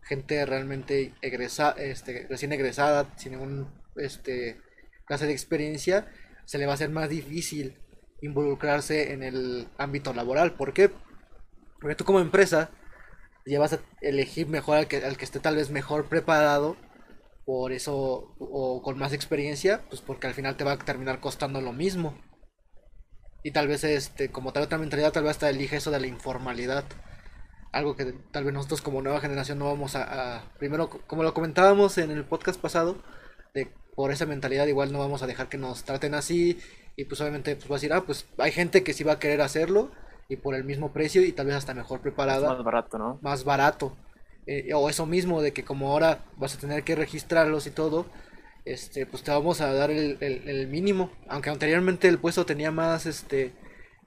gente 0.01 0.45
realmente 0.45 1.13
egresa, 1.21 1.71
este, 1.71 2.25
recién 2.29 2.53
egresada, 2.53 3.13
sin 3.17 3.33
ningún 3.33 3.67
este, 3.95 4.61
clase 5.05 5.27
de 5.27 5.33
experiencia, 5.33 6.07
se 6.45 6.57
le 6.57 6.65
va 6.65 6.73
a 6.73 6.75
hacer 6.75 6.89
más 6.89 7.09
difícil 7.09 7.77
involucrarse 8.21 9.13
en 9.13 9.23
el 9.23 9.67
ámbito 9.77 10.13
laboral. 10.13 10.53
¿Por 10.53 10.73
qué? 10.73 10.91
Porque 11.79 11.95
tú 11.95 12.05
como 12.05 12.19
empresa 12.19 12.71
ya 13.45 13.59
vas 13.59 13.73
a 13.73 13.79
elegir 14.01 14.47
mejor 14.47 14.77
al 14.77 14.87
que, 14.87 14.97
al 14.97 15.17
que 15.17 15.25
esté 15.25 15.39
tal 15.39 15.55
vez 15.55 15.69
mejor 15.69 16.07
preparado, 16.09 16.77
por 17.45 17.71
eso, 17.71 18.35
o 18.39 18.81
con 18.81 18.97
más 18.97 19.13
experiencia, 19.13 19.83
pues 19.89 20.01
porque 20.01 20.27
al 20.27 20.33
final 20.33 20.57
te 20.57 20.63
va 20.63 20.73
a 20.73 20.79
terminar 20.79 21.19
costando 21.19 21.61
lo 21.61 21.73
mismo. 21.73 22.19
Y 23.43 23.51
tal 23.51 23.67
vez, 23.67 23.83
este, 23.83 24.31
como 24.31 24.51
tal 24.51 24.63
otra 24.63 24.79
mentalidad, 24.79 25.11
tal 25.11 25.23
vez 25.23 25.31
hasta 25.31 25.49
elige 25.49 25.77
eso 25.77 25.91
de 25.91 25.99
la 25.99 26.07
informalidad. 26.07 26.85
Algo 27.71 27.95
que 27.95 28.13
tal 28.31 28.45
vez 28.45 28.53
nosotros 28.53 28.81
como 28.81 29.03
nueva 29.03 29.21
generación 29.21 29.59
no 29.59 29.65
vamos 29.65 29.95
a, 29.95 30.37
a 30.37 30.53
primero, 30.57 30.89
como 30.89 31.21
lo 31.21 31.35
comentábamos 31.35 31.99
en 31.99 32.09
el 32.09 32.25
podcast 32.25 32.59
pasado, 32.59 33.03
de 33.53 33.71
por 33.95 34.11
esa 34.11 34.25
mentalidad 34.25 34.67
igual 34.67 34.91
no 34.91 34.99
vamos 34.99 35.23
a 35.23 35.27
dejar 35.27 35.49
que 35.49 35.57
nos 35.57 35.83
traten 35.83 36.13
así 36.13 36.59
y 36.95 37.05
pues 37.05 37.19
obviamente 37.21 37.55
pues 37.55 37.69
va 37.69 37.75
a 37.75 37.77
decir, 37.77 37.93
ah, 37.93 38.03
pues 38.05 38.27
hay 38.37 38.51
gente 38.51 38.83
que 38.83 38.93
sí 38.93 39.03
va 39.03 39.13
a 39.13 39.19
querer 39.19 39.41
hacerlo 39.41 39.91
y 40.29 40.37
por 40.37 40.55
el 40.55 40.63
mismo 40.63 40.91
precio 40.91 41.23
y 41.23 41.31
tal 41.31 41.47
vez 41.47 41.55
hasta 41.55 41.73
mejor 41.73 42.01
preparada. 42.01 42.49
más 42.49 42.63
barato, 42.63 42.97
¿no? 42.97 43.19
Más 43.21 43.43
barato. 43.43 43.95
Eh, 44.47 44.73
o 44.73 44.89
eso 44.89 45.05
mismo 45.05 45.41
de 45.41 45.53
que 45.53 45.63
como 45.63 45.91
ahora 45.91 46.23
vas 46.37 46.55
a 46.55 46.59
tener 46.59 46.83
que 46.83 46.95
registrarlos 46.95 47.67
y 47.67 47.71
todo, 47.71 48.05
este, 48.63 49.05
pues 49.05 49.23
te 49.23 49.31
vamos 49.31 49.61
a 49.61 49.73
dar 49.73 49.91
el, 49.91 50.17
el, 50.21 50.47
el 50.47 50.67
mínimo. 50.67 51.11
Aunque 51.27 51.49
anteriormente 51.49 52.07
el 52.07 52.19
puesto 52.19 52.45
tenía 52.45 52.71
más, 52.71 53.05
este, 53.05 53.53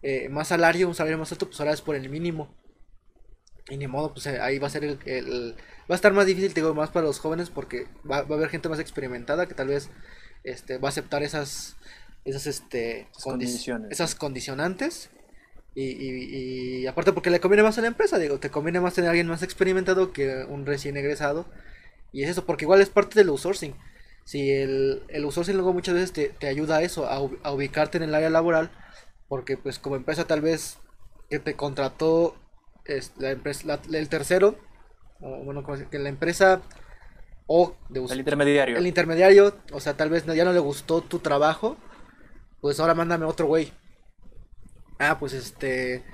eh, 0.03 0.29
más 0.29 0.49
salario, 0.49 0.89
un 0.89 0.95
salario 0.95 1.19
más 1.19 1.33
alto, 1.33 1.47
pues 1.47 1.59
ahora 1.61 1.73
es 1.73 1.81
por 1.83 1.97
el 1.97 2.09
mínimo. 2.09 2.55
Y 3.69 3.77
ni 3.77 3.87
modo, 3.87 4.13
pues 4.13 4.27
ahí 4.27 4.59
va 4.59 4.69
a 4.69 4.71
ser 4.71 4.85
el, 4.85 4.99
el, 5.05 5.57
Va 5.91 5.95
a 5.95 5.97
estar 5.97 6.13
más 6.13 6.27
difícil, 6.27 6.53
te 6.53 6.61
digo, 6.61 6.75
más 6.75 6.91
para 6.91 7.07
los 7.07 7.19
jóvenes 7.19 7.51
porque 7.51 7.87
va, 8.09 8.23
va, 8.23 8.35
a 8.35 8.39
haber 8.39 8.51
gente 8.51 8.69
más 8.69 8.79
experimentada 8.79 9.47
que 9.47 9.55
tal 9.55 9.69
vez 9.69 9.91
este, 10.45 10.79
va 10.79 10.89
a 10.89 10.91
aceptar 10.91 11.23
esas, 11.23 11.77
esas, 12.25 12.47
este, 12.47 13.09
esas 13.11 13.23
condiciones. 13.23 13.91
Esas 13.91 14.15
condicionantes. 14.15 15.11
Y, 15.75 15.85
y, 15.85 16.81
y, 16.83 16.87
aparte 16.87 17.13
porque 17.13 17.31
le 17.31 17.41
conviene 17.41 17.63
más 17.63 17.79
a 17.79 17.83
la 17.83 17.87
empresa, 17.87 18.19
digo, 18.19 18.39
te 18.39 18.51
conviene 18.51 18.81
más 18.81 18.95
tener 18.95 19.09
a 19.09 19.11
alguien 19.13 19.29
más 19.29 19.43
experimentado 19.43 20.13
que 20.13 20.45
un 20.45 20.67
recién 20.67 20.97
egresado. 20.97 21.47
Y 22.13 22.23
es 22.23 22.31
eso, 22.31 22.45
porque 22.45 22.65
igual 22.65 22.81
es 22.81 22.91
parte 22.91 23.19
del 23.19 23.29
outsourcing. 23.29 23.75
Si 24.25 24.51
el, 24.51 25.03
el 25.09 25.25
outsourcing 25.25 25.55
luego 25.55 25.73
muchas 25.73 25.95
veces 25.95 26.13
te, 26.13 26.29
te 26.31 26.49
ayuda 26.49 26.79
a 26.79 26.83
eso, 26.83 27.07
a, 27.07 27.17
a 27.17 27.53
ubicarte 27.53 27.97
en 27.97 28.05
el 28.05 28.15
área 28.15 28.29
laboral, 28.29 28.71
porque 29.29 29.57
pues 29.57 29.79
como 29.79 29.97
empresa 29.97 30.27
tal 30.27 30.41
vez 30.41 30.79
que 31.31 31.39
te 31.39 31.55
contrató 31.55 32.37
es 32.85 33.13
la 33.19 33.31
empresa, 33.31 33.67
la, 33.67 33.99
el 33.99 34.09
tercero, 34.09 34.59
o 35.21 35.45
bueno, 35.45 35.65
que 35.91 35.99
la 35.99 36.09
empresa 36.09 36.63
o 37.47 37.75
de 37.89 38.01
el 38.01 38.19
intermediario. 38.19 38.77
El 38.77 38.87
intermediario, 38.87 39.57
o 39.73 39.81
sea, 39.81 39.97
tal 39.97 40.11
vez 40.11 40.25
ya 40.27 40.45
no 40.45 40.53
le 40.53 40.59
gustó 40.59 41.01
tu 41.01 41.19
trabajo, 41.19 41.77
pues 42.61 42.79
ahora 42.79 42.95
mándame 42.95 43.25
otro 43.25 43.47
güey. 43.47 43.73
Ah, 44.99 45.19
pues 45.19 45.33
este, 45.33 46.05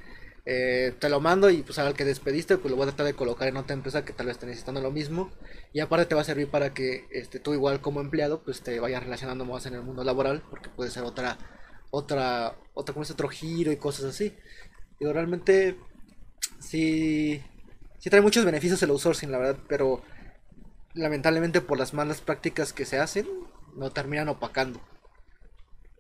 eh, 0.47 0.95
te 0.99 1.09
lo 1.09 1.21
mando 1.21 1.49
y 1.49 1.63
pues 1.63 1.79
al 1.79 1.95
que 1.95 2.05
despediste, 2.05 2.59
pues 2.59 2.71
lo 2.71 2.77
voy 2.77 2.85
a 2.85 2.89
tratar 2.89 3.07
de 3.07 3.15
colocar 3.15 3.49
en 3.49 3.57
otra 3.57 3.75
empresa 3.75 4.05
que 4.05 4.13
tal 4.13 4.27
vez 4.27 4.37
esté 4.37 4.47
necesitando 4.47 4.81
lo 4.81 4.91
mismo. 4.91 5.33
Y 5.73 5.81
aparte 5.81 6.07
te 6.07 6.15
va 6.15 6.21
a 6.21 6.25
servir 6.25 6.49
para 6.49 6.73
que 6.73 7.07
este, 7.11 7.41
tú 7.41 7.55
igual 7.55 7.81
como 7.81 8.01
empleado, 8.01 8.43
pues 8.45 8.63
te 8.63 8.79
vayas 8.79 9.03
relacionando 9.03 9.45
más 9.45 9.67
en 9.67 9.75
el 9.75 9.83
mundo 9.83 10.05
laboral, 10.05 10.43
porque 10.51 10.71
puede 10.71 10.91
ser 10.91 11.03
otra, 11.03 11.39
otra, 11.91 12.57
otra, 12.75 12.93
como 12.93 13.03
es 13.03 13.11
otro 13.11 13.29
giro 13.29 13.73
y 13.73 13.77
cosas 13.77 14.05
así. 14.05 14.37
Digo, 15.01 15.13
realmente 15.13 15.79
sí, 16.61 17.43
sí 18.05 18.11
trae 18.11 18.21
muchos 18.21 18.45
beneficios 18.45 18.83
el 18.83 18.91
outsourcing, 18.91 19.33
la 19.33 19.39
verdad, 19.39 19.59
pero 19.67 20.03
lamentablemente 20.93 21.63
por 21.63 21.79
las 21.79 21.95
malas 21.95 22.21
prácticas 22.21 22.75
que 22.75 22.85
se 22.85 22.99
hacen, 22.99 23.27
no 23.77 23.93
terminan 23.93 24.29
opacando. 24.29 24.79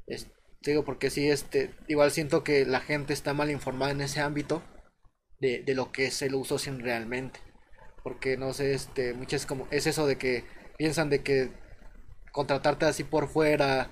Es, 0.06 0.30
digo, 0.60 0.84
porque 0.84 1.08
sí, 1.08 1.30
este, 1.30 1.74
igual 1.88 2.10
siento 2.10 2.44
que 2.44 2.66
la 2.66 2.80
gente 2.80 3.14
está 3.14 3.32
mal 3.32 3.50
informada 3.50 3.92
en 3.92 4.02
ese 4.02 4.20
ámbito 4.20 4.62
de, 5.40 5.64
lo 5.68 5.92
que 5.92 6.04
es 6.04 6.20
el 6.20 6.34
outsourcing 6.34 6.80
realmente. 6.80 7.40
Porque 8.02 8.36
no 8.36 8.52
sé, 8.52 8.74
este, 8.74 9.14
muchas 9.14 9.46
como, 9.46 9.66
es 9.70 9.86
eso 9.86 10.06
de 10.06 10.18
que 10.18 10.44
piensan 10.76 11.08
de 11.08 11.22
que 11.22 11.52
contratarte 12.32 12.84
así 12.84 13.02
por 13.04 13.28
fuera, 13.28 13.88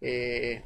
eh, 0.00 0.64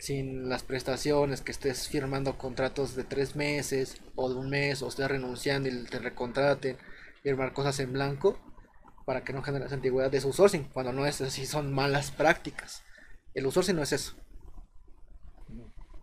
sin 0.00 0.48
las 0.48 0.62
prestaciones, 0.62 1.42
que 1.42 1.52
estés 1.52 1.88
firmando 1.88 2.38
contratos 2.38 2.96
de 2.96 3.04
tres 3.04 3.36
meses 3.36 4.00
o 4.16 4.30
de 4.30 4.34
un 4.34 4.48
mes, 4.48 4.82
o 4.82 4.88
estés 4.88 5.08
renunciando 5.08 5.68
y 5.68 5.84
te 5.84 5.98
recontraten, 5.98 6.78
firmar 7.22 7.52
cosas 7.52 7.78
en 7.80 7.92
blanco 7.92 8.40
para 9.04 9.24
que 9.24 9.34
no 9.34 9.42
generes 9.42 9.72
antigüedad 9.72 10.10
de 10.10 10.20
su 10.20 10.28
outsourcing, 10.28 10.64
cuando 10.64 10.92
no 10.92 11.06
es 11.06 11.20
así, 11.20 11.44
son 11.44 11.72
malas 11.72 12.10
prácticas. 12.10 12.82
El 13.34 13.44
outsourcing 13.44 13.76
no 13.76 13.82
es 13.82 13.92
eso. 13.92 14.16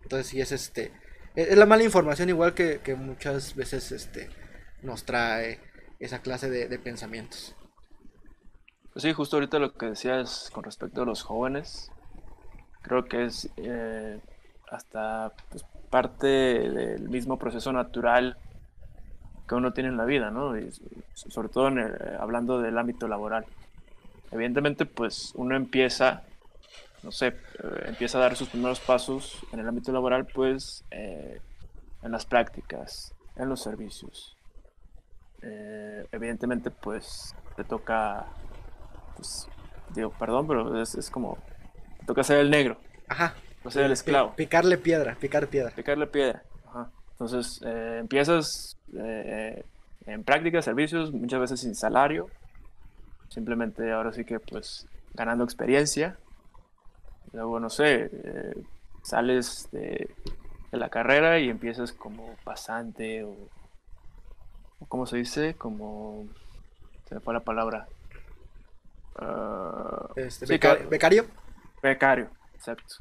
Entonces, 0.03 0.27
sí 0.27 0.41
es 0.41 0.51
este. 0.51 0.91
Es 1.35 1.57
la 1.57 1.65
mala 1.65 1.83
información, 1.83 2.29
igual 2.29 2.53
que, 2.53 2.79
que 2.79 2.95
muchas 2.95 3.55
veces 3.55 3.91
este 3.91 4.29
nos 4.81 5.05
trae 5.05 5.59
esa 5.99 6.21
clase 6.21 6.49
de, 6.49 6.67
de 6.67 6.79
pensamientos. 6.79 7.55
Pues 8.93 9.03
sí, 9.03 9.13
justo 9.13 9.37
ahorita 9.37 9.59
lo 9.59 9.73
que 9.73 9.87
decías 9.87 10.49
con 10.53 10.63
respecto 10.63 11.01
a 11.01 11.05
los 11.05 11.23
jóvenes, 11.23 11.91
creo 12.87 13.05
que 13.05 13.25
es 13.25 13.49
eh, 13.57 14.19
hasta 14.71 15.31
pues, 15.49 15.63
parte 15.89 16.27
del 16.27 17.09
mismo 17.09 17.37
proceso 17.37 17.71
natural 17.71 18.37
que 19.47 19.55
uno 19.55 19.71
tiene 19.71 19.89
en 19.89 19.97
la 19.97 20.05
vida, 20.05 20.29
¿no? 20.29 20.53
Sobre 21.13 21.49
todo 21.49 21.71
hablando 22.19 22.61
del 22.61 22.77
ámbito 22.77 23.07
laboral. 23.07 23.45
Evidentemente, 24.31 24.85
pues 24.85 25.31
uno 25.35 25.55
empieza, 25.55 26.23
no 27.01 27.11
sé, 27.11 27.27
eh, 27.27 27.83
empieza 27.85 28.17
a 28.17 28.21
dar 28.21 28.35
sus 28.35 28.49
primeros 28.49 28.79
pasos 28.81 29.39
en 29.53 29.59
el 29.59 29.67
ámbito 29.67 29.91
laboral, 29.93 30.25
pues 30.25 30.83
eh, 30.91 31.39
en 32.01 32.11
las 32.11 32.25
prácticas, 32.25 33.13
en 33.37 33.47
los 33.47 33.61
servicios. 33.61 34.35
Eh, 35.41 36.05
evidentemente, 36.11 36.71
pues 36.71 37.33
te 37.55 37.63
toca, 37.63 38.25
pues, 39.15 39.47
digo, 39.95 40.09
perdón, 40.09 40.45
pero 40.47 40.81
es, 40.81 40.95
es 40.95 41.09
como, 41.09 41.37
toca 42.07 42.23
ser 42.23 42.39
el 42.39 42.49
negro. 42.49 42.77
Ajá. 43.07 43.35
ser 43.69 43.83
el 43.83 43.91
esclavo. 43.91 44.33
Picarle 44.35 44.79
piedra, 44.79 45.15
picar 45.19 45.47
piedra. 45.47 45.71
Picarle 45.75 46.07
piedra. 46.07 46.41
Ajá. 46.65 46.89
Entonces, 47.11 47.61
empiezas 47.63 48.77
eh, 48.95 49.63
en 50.05 50.23
prácticas, 50.23 50.65
servicios, 50.65 51.11
muchas 51.11 51.39
veces 51.39 51.59
sin 51.59 51.75
salario. 51.75 52.27
Simplemente 53.29 53.91
ahora 53.91 54.13
sí 54.13 54.23
que 54.23 54.39
pues 54.39 54.87
ganando 55.13 55.43
experiencia. 55.43 56.17
Luego, 57.33 57.59
no 57.59 57.69
sé, 57.69 58.09
eh, 58.11 58.53
sales 59.03 59.67
de, 59.71 60.09
la 60.71 60.89
carrera 60.89 61.39
y 61.39 61.49
empiezas 61.49 61.91
como 61.91 62.35
pasante 62.43 63.23
o, 63.23 63.35
¿cómo 64.87 65.05
se 65.05 65.17
dice? 65.17 65.55
Como, 65.55 66.25
se 67.07 67.15
me 67.15 67.21
fue 67.21 67.33
la 67.33 67.41
palabra. 67.41 67.87
Este, 70.15 70.45
becario. 70.45 71.25
Becario, 71.81 72.29
exacto. 72.53 72.95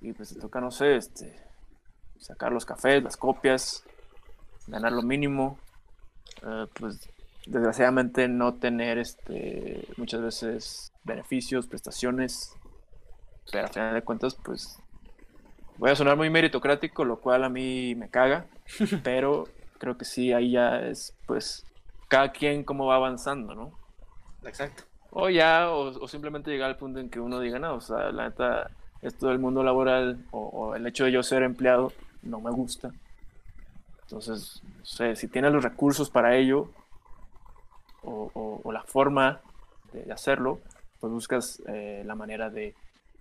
Y 0.00 0.12
pues 0.12 0.34
te 0.34 0.40
toca, 0.40 0.60
no 0.60 0.70
sé, 0.70 0.96
este, 0.96 1.34
sacar 2.18 2.52
los 2.52 2.64
cafés, 2.64 3.02
las 3.02 3.16
copias, 3.16 3.82
ganar 4.66 4.92
lo 4.92 5.02
mínimo, 5.02 5.58
eh, 6.42 6.66
pues 6.74 7.08
desgraciadamente 7.46 8.28
no 8.28 8.54
tener 8.54 8.98
este 8.98 9.86
muchas 9.96 10.20
veces 10.20 10.92
beneficios, 11.04 11.66
prestaciones, 11.66 12.54
pero 13.50 13.66
a 13.66 13.70
final 13.70 13.94
de 13.94 14.02
cuentas 14.02 14.34
pues 14.34 14.78
voy 15.78 15.90
a 15.90 15.96
sonar 15.96 16.16
muy 16.16 16.28
meritocrático, 16.28 17.04
lo 17.04 17.20
cual 17.20 17.44
a 17.44 17.48
mí 17.48 17.94
me 17.94 18.10
caga, 18.10 18.46
pero 19.02 19.48
creo 19.78 19.96
que 19.96 20.04
sí, 20.04 20.32
ahí 20.32 20.52
ya 20.52 20.80
es 20.80 21.16
pues 21.26 21.64
cada 22.08 22.32
quien 22.32 22.64
cómo 22.64 22.86
va 22.86 22.96
avanzando, 22.96 23.54
¿no? 23.54 23.72
Exacto. 24.44 24.84
O 25.10 25.30
ya, 25.30 25.70
o, 25.70 26.06
simplemente 26.06 26.50
llegar 26.50 26.70
al 26.70 26.76
punto 26.76 27.00
en 27.00 27.08
que 27.08 27.20
uno 27.20 27.40
diga, 27.40 27.58
no, 27.58 27.76
o 27.76 27.80
sea, 27.80 28.12
la 28.12 28.28
neta, 28.28 28.70
esto 29.02 29.28
del 29.28 29.38
mundo 29.38 29.62
laboral 29.62 30.24
o, 30.30 30.40
o 30.40 30.74
el 30.74 30.86
hecho 30.86 31.04
de 31.04 31.12
yo 31.12 31.22
ser 31.22 31.42
empleado 31.42 31.92
no 32.22 32.40
me 32.40 32.50
gusta 32.50 32.92
entonces, 34.08 34.62
si 35.16 35.28
tienes 35.28 35.52
los 35.52 35.62
recursos 35.62 36.08
para 36.08 36.34
ello 36.34 36.70
o, 38.02 38.72
la 38.72 38.82
forma 38.82 39.42
de 39.92 40.10
hacerlo, 40.10 40.60
pues 40.98 41.12
buscas 41.12 41.62
eh, 41.68 42.02
la 42.06 42.14
manera 42.14 42.48
de 42.48 42.74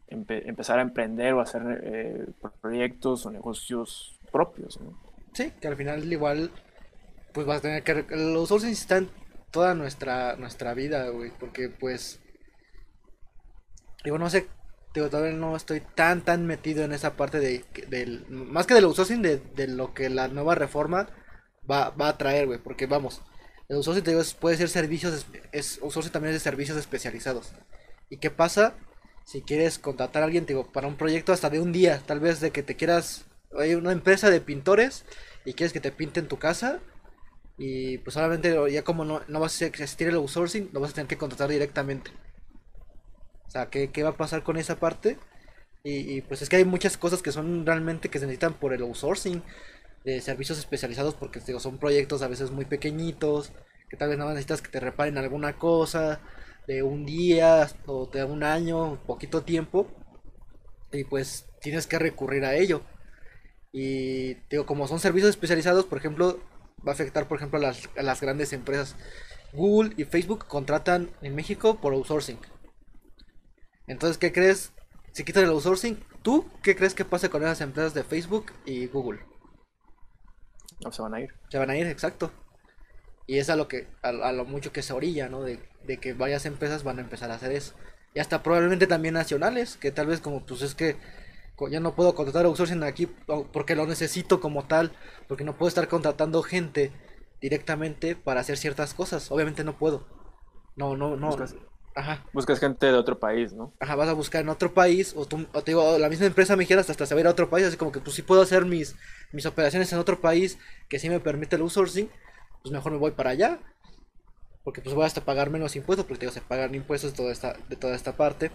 empezar 0.07 0.79
a 0.79 0.81
emprender 0.81 1.33
o 1.33 1.41
hacer 1.41 1.81
eh, 1.83 2.25
proyectos 2.61 3.25
o 3.25 3.31
negocios 3.31 4.17
propios. 4.31 4.79
¿no? 4.79 4.97
Sí, 5.33 5.51
que 5.59 5.67
al 5.67 5.75
final 5.75 6.09
igual, 6.11 6.51
pues 7.33 7.45
vas 7.45 7.57
a 7.57 7.61
tener 7.61 7.83
que... 7.83 7.93
Los 8.15 8.49
outsourcing 8.49 8.71
están 8.71 9.09
toda 9.57 9.73
nuestra, 9.73 10.35
nuestra 10.35 10.75
vida, 10.75 11.09
güey, 11.09 11.31
porque 11.39 11.67
pues... 11.67 12.19
Digo, 14.03 14.19
no 14.19 14.29
sé 14.29 14.47
todavía 14.93 15.33
no 15.33 15.55
estoy 15.55 15.81
tan, 15.81 16.21
tan 16.21 16.45
metido 16.45 16.83
en 16.83 16.91
esa 16.91 17.15
parte 17.15 17.39
de, 17.39 17.63
del, 17.87 18.25
más 18.29 18.65
que 18.65 18.73
del 18.73 18.85
outsourcing, 18.85 19.21
de, 19.21 19.37
de 19.37 19.67
lo 19.67 19.93
que 19.93 20.09
la 20.09 20.27
nueva 20.27 20.55
reforma 20.55 21.07
va, 21.69 21.91
va 21.91 22.09
a 22.09 22.17
traer, 22.17 22.47
güey, 22.47 22.59
porque 22.59 22.87
vamos, 22.87 23.21
el 23.69 23.75
outsourcing 23.75 24.03
te 24.03 24.11
digo, 24.11 24.23
puede 24.39 24.57
ser 24.57 24.69
servicios, 24.69 25.27
es, 25.51 25.79
outsourcing 25.81 26.11
también 26.11 26.33
es 26.33 26.41
de 26.41 26.49
servicios 26.49 26.77
especializados. 26.77 27.53
¿Y 28.09 28.17
qué 28.17 28.31
pasa? 28.31 28.75
Si 29.25 29.41
quieres 29.41 29.77
contratar 29.77 30.23
a 30.23 30.25
alguien, 30.25 30.45
digo, 30.45 30.71
para 30.71 30.87
un 30.87 30.97
proyecto 30.97 31.33
hasta 31.33 31.49
de 31.49 31.59
un 31.59 31.71
día, 31.71 32.01
tal 32.05 32.19
vez 32.19 32.39
de 32.39 32.51
que 32.51 32.63
te 32.63 32.75
quieras, 32.75 33.25
hay 33.57 33.75
una 33.75 33.91
empresa 33.91 34.29
de 34.29 34.41
pintores 34.41 35.03
y 35.45 35.53
quieres 35.53 35.73
que 35.73 35.81
te 35.81 35.91
pinten 35.91 36.27
tu 36.27 36.39
casa, 36.39 36.79
y 37.57 37.97
pues 37.99 38.13
solamente 38.13 38.55
ya 38.71 38.83
como 38.83 39.03
no, 39.03 39.21
no 39.27 39.39
vas 39.39 39.61
a 39.61 39.65
existir 39.65 40.07
el 40.07 40.15
outsourcing, 40.15 40.69
lo 40.73 40.79
vas 40.79 40.91
a 40.91 40.95
tener 40.95 41.07
que 41.07 41.17
contratar 41.17 41.49
directamente. 41.49 42.11
O 43.47 43.49
sea, 43.49 43.69
¿qué, 43.69 44.03
va 44.03 44.09
a 44.09 44.17
pasar 44.17 44.43
con 44.43 44.57
esa 44.57 44.79
parte? 44.79 45.17
Y, 45.83 46.21
pues 46.21 46.41
es 46.41 46.49
que 46.49 46.57
hay 46.57 46.65
muchas 46.65 46.97
cosas 46.97 47.21
que 47.21 47.31
son 47.31 47.65
realmente 47.65 48.09
que 48.09 48.19
se 48.19 48.25
necesitan 48.25 48.55
por 48.55 48.73
el 48.73 48.81
outsourcing 48.81 49.41
de 50.03 50.19
servicios 50.19 50.59
especializados 50.59 51.15
porque 51.15 51.39
digo, 51.39 51.61
son 51.61 51.77
proyectos 51.77 52.21
a 52.21 52.27
veces 52.27 52.51
muy 52.51 52.65
pequeñitos, 52.65 53.53
que 53.89 53.95
tal 53.95 54.09
vez 54.09 54.17
no 54.17 54.27
necesitas 54.27 54.61
que 54.61 54.69
te 54.69 54.81
reparen 54.81 55.17
alguna 55.17 55.57
cosa 55.57 56.19
de 56.67 56.83
un 56.83 57.05
día 57.05 57.69
o 57.85 58.05
de 58.07 58.25
un 58.25 58.43
año, 58.43 59.01
poquito 59.05 59.43
tiempo, 59.43 59.87
y 60.91 61.05
pues 61.05 61.45
tienes 61.61 61.87
que 61.87 61.99
recurrir 61.99 62.43
a 62.43 62.55
ello. 62.55 62.81
Y 63.71 64.35
digo, 64.49 64.65
como 64.65 64.87
son 64.87 64.99
servicios 64.99 65.29
especializados, 65.29 65.85
por 65.85 65.97
ejemplo, 65.97 66.39
va 66.85 66.91
a 66.91 66.95
afectar, 66.95 67.27
por 67.27 67.37
ejemplo, 67.37 67.59
a 67.59 67.61
las, 67.61 67.89
a 67.97 68.03
las 68.03 68.21
grandes 68.21 68.53
empresas. 68.53 68.95
Google 69.53 69.93
y 69.97 70.03
Facebook 70.05 70.45
contratan 70.47 71.09
en 71.21 71.35
México 71.35 71.79
por 71.79 71.93
outsourcing. 71.93 72.39
Entonces, 73.87 74.17
¿qué 74.17 74.31
crees? 74.31 74.73
Si 75.13 75.23
quitan 75.23 75.43
el 75.43 75.49
outsourcing, 75.49 76.03
¿tú 76.21 76.49
qué 76.61 76.75
crees 76.75 76.93
que 76.93 77.05
pase 77.05 77.29
con 77.29 77.41
esas 77.41 77.61
empresas 77.61 77.93
de 77.93 78.03
Facebook 78.03 78.51
y 78.65 78.87
Google? 78.87 79.21
No 80.83 80.91
se 80.91 81.01
van 81.01 81.15
a 81.15 81.21
ir. 81.21 81.33
Se 81.49 81.57
van 81.57 81.69
a 81.69 81.77
ir, 81.77 81.87
exacto. 81.87 82.31
Y 83.25 83.39
es 83.39 83.49
a 83.49 83.55
lo 83.55 83.67
que, 83.67 83.87
a, 84.03 84.11
lo 84.11 84.45
mucho 84.45 84.71
que 84.71 84.81
se 84.81 84.93
orilla, 84.93 85.27
¿no? 85.27 85.41
De, 85.41 85.59
que 85.99 86.13
varias 86.13 86.45
empresas 86.45 86.83
van 86.83 86.99
a 86.99 87.01
empezar 87.01 87.31
a 87.31 87.35
hacer 87.35 87.51
eso. 87.51 87.73
Y 88.13 88.19
hasta 88.19 88.43
probablemente 88.43 88.87
también 88.87 89.13
nacionales, 89.13 89.77
que 89.77 89.91
tal 89.91 90.07
vez 90.07 90.21
como, 90.21 90.45
pues 90.45 90.61
es 90.61 90.75
que 90.75 90.97
ya 91.71 91.79
no 91.79 91.95
puedo 91.95 92.13
contratar 92.13 92.45
outsourcing 92.45 92.83
aquí 92.83 93.07
porque 93.51 93.75
lo 93.75 93.87
necesito 93.87 94.39
como 94.39 94.65
tal, 94.65 94.91
porque 95.27 95.43
no 95.43 95.57
puedo 95.57 95.67
estar 95.67 95.87
contratando 95.87 96.43
gente 96.43 96.91
directamente 97.41 98.15
para 98.15 98.41
hacer 98.41 98.57
ciertas 98.57 98.93
cosas. 98.93 99.31
Obviamente 99.31 99.63
no 99.63 99.77
puedo. 99.77 100.05
No, 100.75 100.95
no, 100.95 101.15
no. 101.15 101.35
Ajá. 101.95 102.23
Buscas 102.31 102.59
gente 102.59 102.85
de 102.85 102.93
otro 102.93 103.19
país, 103.19 103.53
¿no? 103.53 103.73
Ajá, 103.79 103.95
vas 103.95 104.07
a 104.07 104.13
buscar 104.13 104.41
en 104.41 104.49
otro 104.49 104.71
país, 104.71 105.13
o, 105.15 105.25
tú, 105.25 105.45
te 105.45 105.71
digo, 105.71 105.97
la 105.97 106.09
misma 106.09 106.27
empresa 106.27 106.55
me 106.55 106.67
quieras 106.67 106.87
hasta 106.91 107.07
se 107.07 107.15
va 107.15 107.19
a 107.19 107.21
ir 107.21 107.27
a 107.27 107.31
otro 107.31 107.49
país, 107.49 107.65
así 107.65 107.75
como 107.75 107.91
que 107.91 107.99
pues 107.99 108.15
si 108.15 108.21
puedo 108.21 108.43
hacer 108.43 108.65
mis, 108.65 108.95
mis 109.31 109.47
operaciones 109.47 109.91
en 109.91 109.97
otro 109.97 110.21
país 110.21 110.59
que 110.89 110.99
sí 110.99 111.09
me 111.09 111.19
permite 111.19 111.55
el 111.55 111.63
outsourcing, 111.63 112.07
pues 112.61 112.71
mejor 112.71 112.91
me 112.91 112.99
voy 112.99 113.11
para 113.11 113.31
allá. 113.31 113.59
Porque 114.63 114.81
pues 114.81 114.93
voy 114.93 115.05
hasta 115.05 115.21
pagar 115.21 115.49
menos 115.49 115.75
impuestos, 115.75 116.05
porque 116.05 116.27
digo, 116.27 116.33
se 116.33 116.41
pagan 116.41 116.75
impuestos 116.75 117.13
de 117.13 117.17
toda 117.17 117.31
esta, 117.31 117.53
de 117.67 117.75
toda 117.77 117.95
esta 117.95 118.15
parte. 118.15 118.51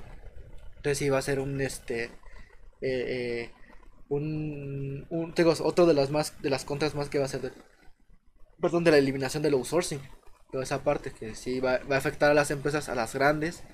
Entonces 0.76 0.98
sí 0.98 1.08
va 1.08 1.18
a 1.18 1.22
ser 1.22 1.40
un 1.40 1.60
este 1.60 2.12
eh, 2.82 3.04
eh, 3.08 3.50
un, 4.08 5.06
un 5.10 5.34
digo, 5.34 5.54
otro 5.60 5.86
de 5.86 5.94
las 5.94 6.10
más 6.10 6.40
de 6.42 6.50
las 6.50 6.64
contras 6.64 6.94
más 6.94 7.08
que 7.08 7.18
va 7.18 7.24
a 7.24 7.28
ser 7.28 7.40
de, 7.40 7.52
perdón, 8.60 8.84
de 8.84 8.90
la 8.90 8.98
eliminación 8.98 9.42
del 9.42 9.54
outsourcing 9.54 10.00
toda 10.52 10.64
esa 10.64 10.84
parte 10.84 11.10
que 11.10 11.34
sí 11.34 11.60
va, 11.60 11.80
a 11.90 11.96
afectar 11.96 12.30
a 12.30 12.34
las 12.34 12.50
empresas, 12.50 12.90
a 12.90 12.94
las 12.94 13.14
grandes. 13.14 13.64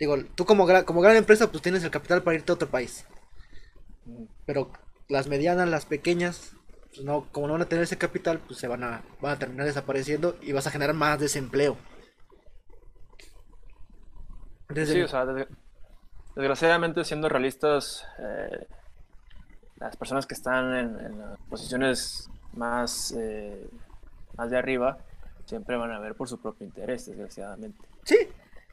Digo, 0.00 0.16
tú 0.34 0.46
como, 0.46 0.66
como 0.84 1.02
gran 1.02 1.16
empresa 1.16 1.52
pues 1.52 1.62
tienes 1.62 1.84
el 1.84 1.90
capital 1.90 2.22
para 2.22 2.34
irte 2.34 2.50
a 2.50 2.54
otro 2.54 2.70
país. 2.70 3.04
Pero 4.46 4.72
las 5.08 5.28
medianas, 5.28 5.68
las 5.68 5.84
pequeñas, 5.84 6.54
pues 6.88 7.04
no, 7.04 7.30
como 7.30 7.46
no 7.46 7.52
van 7.52 7.62
a 7.62 7.68
tener 7.68 7.84
ese 7.84 7.98
capital, 7.98 8.40
pues 8.40 8.58
se 8.58 8.68
van 8.68 8.82
a, 8.82 9.04
van 9.20 9.32
a 9.32 9.38
terminar 9.38 9.66
desapareciendo 9.66 10.36
y 10.40 10.52
vas 10.52 10.66
a 10.66 10.70
generar 10.70 10.96
más 10.96 11.20
desempleo. 11.20 11.76
sí, 14.74 15.02
o 15.02 15.08
sea, 15.08 15.26
desgraciadamente 16.36 17.04
siendo 17.04 17.28
realistas, 17.28 18.06
eh, 18.18 18.66
las 19.76 19.96
personas 19.96 20.26
que 20.26 20.34
están 20.34 20.74
en, 20.74 21.18
las 21.18 21.38
posiciones 21.48 22.30
más, 22.54 23.14
eh, 23.16 23.68
más 24.36 24.50
de 24.50 24.58
arriba, 24.58 24.98
siempre 25.44 25.76
van 25.76 25.92
a 25.92 25.98
ver 25.98 26.14
por 26.14 26.28
su 26.28 26.40
propio 26.40 26.66
interés, 26.66 27.06
desgraciadamente. 27.06 27.86
Sí, 28.04 28.28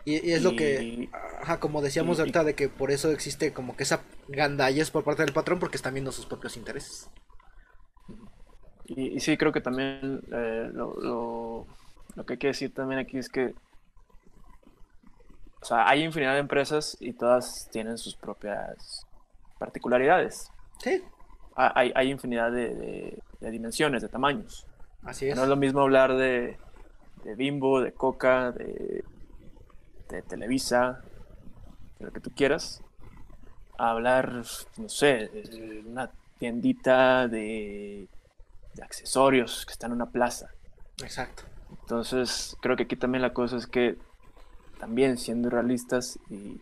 y, 0.06 0.32
es 0.32 0.44
lo 0.44 0.56
que, 0.56 1.10
ajá, 1.42 1.60
como 1.60 1.82
decíamos 1.82 2.20
ahorita, 2.20 2.44
de 2.44 2.56
que 2.56 2.70
por 2.70 2.90
eso 2.92 3.12
existe 3.12 3.54
como 3.54 3.76
que 3.76 3.84
esa 3.84 4.02
gandallas 4.28 4.92
por 4.92 5.04
parte 5.04 5.24
del 5.24 5.34
patrón, 5.34 5.60
porque 5.60 5.78
están 5.78 5.94
viendo 5.94 6.12
sus 6.12 6.26
propios 6.26 6.58
intereses. 6.58 7.10
Y, 8.86 9.20
sí, 9.20 9.38
creo 9.38 9.52
que 9.52 9.62
también 9.62 10.22
eh, 10.32 10.70
lo, 10.74 11.68
que 12.26 12.34
hay 12.34 12.40
que 12.40 12.48
decir 12.48 12.74
también 12.74 13.00
aquí 13.00 13.18
es 13.18 13.30
que, 13.30 13.54
o 15.62 15.66
sea, 15.66 15.88
hay 15.88 16.04
infinidad 16.04 16.34
de 16.34 16.40
empresas 16.40 16.98
y 17.00 17.14
todas 17.14 17.70
tienen 17.72 17.98
sus 17.98 18.16
propias 18.16 19.06
particularidades. 19.58 20.52
Sí. 20.80 21.04
Hay, 21.56 21.92
hay 21.96 22.10
infinidad 22.10 22.52
de 22.52 23.22
dimensiones, 23.40 24.02
de 24.02 24.08
tamaños. 24.10 24.66
Así 25.04 25.30
es. 25.30 25.36
No 25.36 25.44
es 25.44 25.50
lo 25.50 25.56
mismo 25.56 25.82
hablar 25.82 26.16
de, 26.16 26.58
Bimbo, 27.38 27.82
de 27.82 27.94
Coca, 27.94 28.52
de, 28.52 29.04
Televisa, 30.28 31.02
de 32.00 32.06
lo 32.06 32.12
que 32.12 32.20
tú 32.20 32.32
quieras, 32.32 32.82
a 33.78 33.92
hablar, 33.92 34.44
no 34.78 34.90
sé, 34.90 35.28
de 35.28 35.84
una 35.86 36.12
tiendita 36.38 37.28
de, 37.28 38.08
de 38.74 38.84
accesorios 38.84 39.66
que 39.66 39.74
está 39.74 39.88
en 39.88 39.94
una 39.94 40.08
plaza. 40.08 40.50
Exacto. 41.02 41.44
Entonces, 41.82 42.58
creo 42.62 42.76
que 42.76 42.84
aquí 42.84 42.96
también 42.96 43.22
la 43.22 43.34
cosa 43.34 43.58
es 43.58 43.68
que 43.68 43.98
también 44.80 45.18
siendo 45.18 45.50
realistas 45.50 46.18
y 46.30 46.60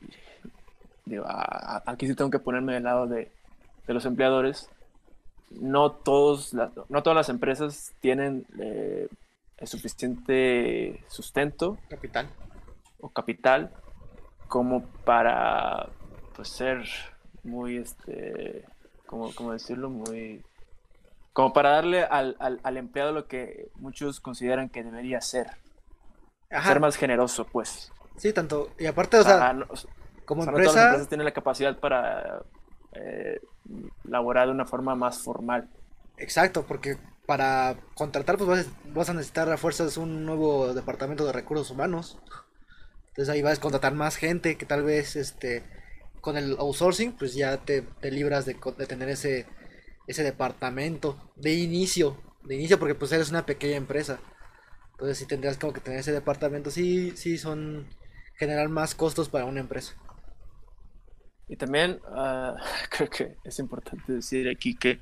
digo, 1.05 1.25
a- 1.25 1.77
a- 1.77 1.83
aquí 1.85 2.07
sí 2.07 2.15
tengo 2.15 2.29
que 2.31 2.39
ponerme 2.39 2.73
del 2.73 2.83
lado 2.83 3.07
de, 3.07 3.31
de 3.87 3.93
los 3.93 4.05
empleadores. 4.05 4.69
No 5.51 5.91
todos, 5.91 6.53
la- 6.53 6.71
no 6.89 7.03
todas 7.03 7.15
las 7.15 7.29
empresas 7.29 7.93
tienen 8.01 8.45
eh, 8.59 9.07
el 9.57 9.67
suficiente 9.67 10.99
sustento 11.07 11.77
Capital. 11.89 12.29
o 12.99 13.09
capital 13.09 13.71
como 14.49 14.85
para 15.05 15.89
pues 16.35 16.49
ser 16.49 16.83
muy 17.43 17.77
este 17.77 18.65
como, 19.07 19.33
como 19.33 19.53
decirlo 19.53 19.89
muy 19.89 20.43
como 21.33 21.53
para 21.53 21.69
darle 21.71 22.03
al, 22.03 22.35
al, 22.39 22.59
al 22.63 22.77
empleado 22.77 23.11
lo 23.13 23.27
que 23.27 23.69
muchos 23.75 24.19
consideran 24.19 24.69
que 24.69 24.83
debería 24.83 25.21
ser 25.21 25.47
Ajá. 26.51 26.67
ser 26.67 26.79
más 26.79 26.95
generoso 26.97 27.45
pues 27.45 27.91
Sí, 28.17 28.33
tanto. 28.33 28.71
Y 28.79 28.85
aparte, 28.85 29.17
o 29.17 29.23
sea, 29.23 29.39
Ah, 29.39 29.53
no, 29.53 29.65
o 29.69 29.75
como 30.25 30.43
sea, 30.43 30.51
no 30.53 30.61
todas 30.61 30.75
las 30.75 30.83
empresa, 30.83 30.83
empresas 30.83 31.09
tienen 31.09 31.25
la 31.25 31.33
capacidad 31.33 31.79
para 31.79 32.43
eh, 32.93 33.39
laborar 34.03 34.47
de 34.47 34.53
una 34.53 34.65
forma 34.65 34.95
más 34.95 35.21
formal 35.23 35.69
exacto, 36.17 36.65
porque 36.65 36.97
para 37.25 37.77
contratar, 37.95 38.37
pues 38.37 38.49
vas, 38.49 38.67
vas 38.93 39.09
a 39.09 39.13
necesitar 39.13 39.49
a 39.51 39.57
fuerzas 39.57 39.97
un 39.97 40.25
nuevo 40.25 40.73
departamento 40.73 41.25
de 41.25 41.33
recursos 41.33 41.71
humanos. 41.71 42.17
Entonces 43.09 43.33
ahí 43.33 43.41
vas 43.41 43.57
a 43.59 43.61
contratar 43.61 43.93
más 43.95 44.15
gente 44.17 44.57
que 44.57 44.65
tal 44.65 44.83
vez 44.83 45.15
este 45.15 45.63
con 46.21 46.37
el 46.37 46.57
outsourcing, 46.59 47.13
pues 47.13 47.35
ya 47.35 47.57
te, 47.57 47.83
te 47.83 48.11
libras 48.11 48.45
de, 48.45 48.57
de 48.77 48.87
tener 48.87 49.09
ese, 49.09 49.47
ese 50.07 50.23
departamento 50.23 51.31
de 51.35 51.53
inicio, 51.53 52.17
de 52.43 52.55
inicio, 52.55 52.79
porque 52.79 52.95
pues 52.95 53.11
eres 53.13 53.29
una 53.29 53.45
pequeña 53.45 53.77
empresa. 53.77 54.19
Entonces 54.91 55.17
sí 55.19 55.25
tendrías 55.27 55.57
como 55.57 55.73
que 55.73 55.81
tener 55.81 55.99
ese 55.99 56.11
departamento, 56.11 56.71
sí, 56.71 57.13
sí 57.17 57.37
son 57.37 57.87
generar 58.37 58.69
más 58.69 58.95
costos 58.95 59.29
para 59.29 59.45
una 59.45 59.59
empresa. 59.59 59.95
Y 61.47 61.57
también 61.57 61.99
ah, 62.09 62.55
creo 62.89 63.09
que 63.09 63.37
es 63.43 63.59
importante 63.59 64.13
decir 64.13 64.47
aquí 64.49 64.75
que 64.75 64.99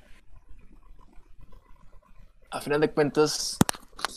a 2.50 2.62
final 2.62 2.80
de 2.80 2.92
cuentas 2.92 3.58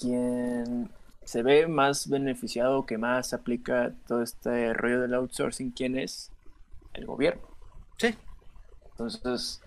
quien 0.00 0.90
se 1.24 1.42
ve 1.42 1.66
más 1.66 2.08
beneficiado, 2.08 2.86
que 2.86 2.96
más 2.96 3.34
aplica 3.34 3.92
todo 4.06 4.22
este 4.22 4.72
rollo 4.72 5.00
del 5.00 5.14
outsourcing, 5.14 5.72
¿quién 5.72 5.98
es? 5.98 6.30
El 6.94 7.04
gobierno. 7.04 7.42
Sí, 7.98 8.14
Entonces, 8.92 9.60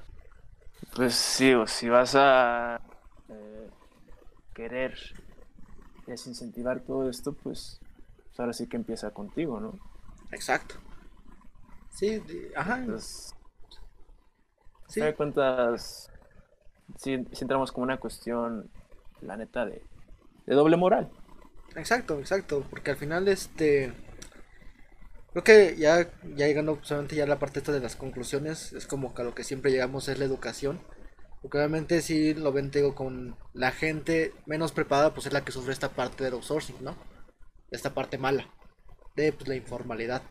pues 0.96 1.14
sí, 1.14 1.54
o 1.54 1.68
si 1.68 1.90
vas 1.90 2.16
a 2.16 2.82
eh, 3.30 3.70
querer 4.56 4.98
desincentivar 6.08 6.80
todo 6.80 7.10
esto, 7.10 7.34
pues, 7.34 7.80
pues 7.80 7.91
ahora 8.42 8.54
sí 8.54 8.68
que 8.68 8.78
empieza 8.78 9.12
contigo, 9.14 9.60
¿no? 9.62 9.80
exacto. 10.32 10.76
Sí, 11.90 12.20
de- 12.20 12.52
ajá, 12.56 12.86
Entonces, 12.86 13.34
sí. 14.88 15.02
de 15.02 15.16
cuentas, 15.16 16.10
sí 16.98 17.14
entramos 17.42 17.72
como 17.72 17.86
una 17.86 18.00
cuestión, 18.00 18.70
la 19.22 19.38
neta, 19.38 19.66
de, 19.66 19.84
de 20.46 20.56
doble 20.56 20.78
moral. 20.78 21.12
Exacto, 21.76 22.20
exacto, 22.20 22.66
porque 22.70 22.92
al 22.92 22.98
final 22.98 23.28
este 23.28 23.92
creo 25.32 25.44
que 25.44 25.76
ya 25.78 26.10
ya 26.36 26.48
llegando 26.48 26.80
solamente 26.84 27.16
ya 27.16 27.24
a 27.24 27.28
la 27.28 27.40
parte 27.40 27.60
esta 27.60 27.72
de 27.72 27.80
las 27.80 27.96
conclusiones, 27.96 28.74
es 28.74 28.88
como 28.88 29.14
que 29.14 29.22
a 29.22 29.26
lo 29.26 29.36
que 29.36 29.44
siempre 29.44 29.72
llegamos 29.72 30.08
es 30.08 30.20
la 30.20 30.26
educación. 30.26 30.80
Porque 31.42 31.58
obviamente 31.58 32.02
si 32.02 32.34
lo 32.36 32.52
ven 32.54 32.72
digo, 32.72 32.96
con 32.96 33.38
la 33.54 33.72
gente 33.72 34.34
menos 34.46 34.72
preparada, 34.74 35.14
pues 35.14 35.28
es 35.28 35.34
la 35.34 35.44
que 35.46 35.52
sufre 35.52 35.74
esta 35.74 35.90
parte 35.90 36.24
del 36.24 36.34
outsourcing, 36.34 36.78
¿no? 36.84 36.96
Esta 37.72 37.94
parte 37.94 38.18
mala 38.18 38.50
de 39.16 39.32
pues, 39.32 39.48
la 39.48 39.56
informalidad. 39.56 40.22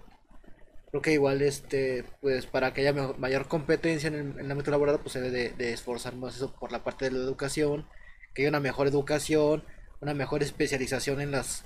Creo 0.90 1.02
que 1.02 1.12
igual 1.12 1.40
este 1.40 2.04
pues 2.20 2.46
para 2.46 2.74
que 2.74 2.82
haya 2.82 2.92
mayor 2.92 3.48
competencia 3.48 4.08
en 4.08 4.14
el, 4.14 4.40
en 4.40 4.50
ámbito 4.50 4.70
laboral, 4.70 5.00
pues 5.00 5.12
se 5.12 5.20
debe 5.20 5.50
de, 5.56 5.72
esforzar 5.72 6.14
más 6.16 6.36
eso 6.36 6.54
por 6.54 6.70
la 6.70 6.84
parte 6.84 7.06
de 7.06 7.12
la 7.12 7.18
educación, 7.18 7.86
que 8.34 8.42
haya 8.42 8.50
una 8.50 8.60
mejor 8.60 8.88
educación, 8.88 9.64
una 10.00 10.14
mejor 10.14 10.42
especialización 10.42 11.20
en 11.20 11.30
las 11.30 11.64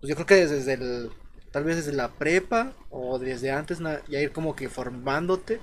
pues 0.00 0.08
yo 0.08 0.14
creo 0.14 0.26
que 0.26 0.46
desde 0.46 0.74
el 0.74 1.10
tal 1.50 1.64
vez 1.64 1.76
desde 1.76 1.92
la 1.92 2.12
prepa 2.12 2.74
o 2.90 3.18
desde 3.18 3.50
antes 3.50 3.80
ya 4.08 4.20
ir 4.20 4.32
como 4.32 4.54
que 4.54 4.68
formándote 4.68 5.60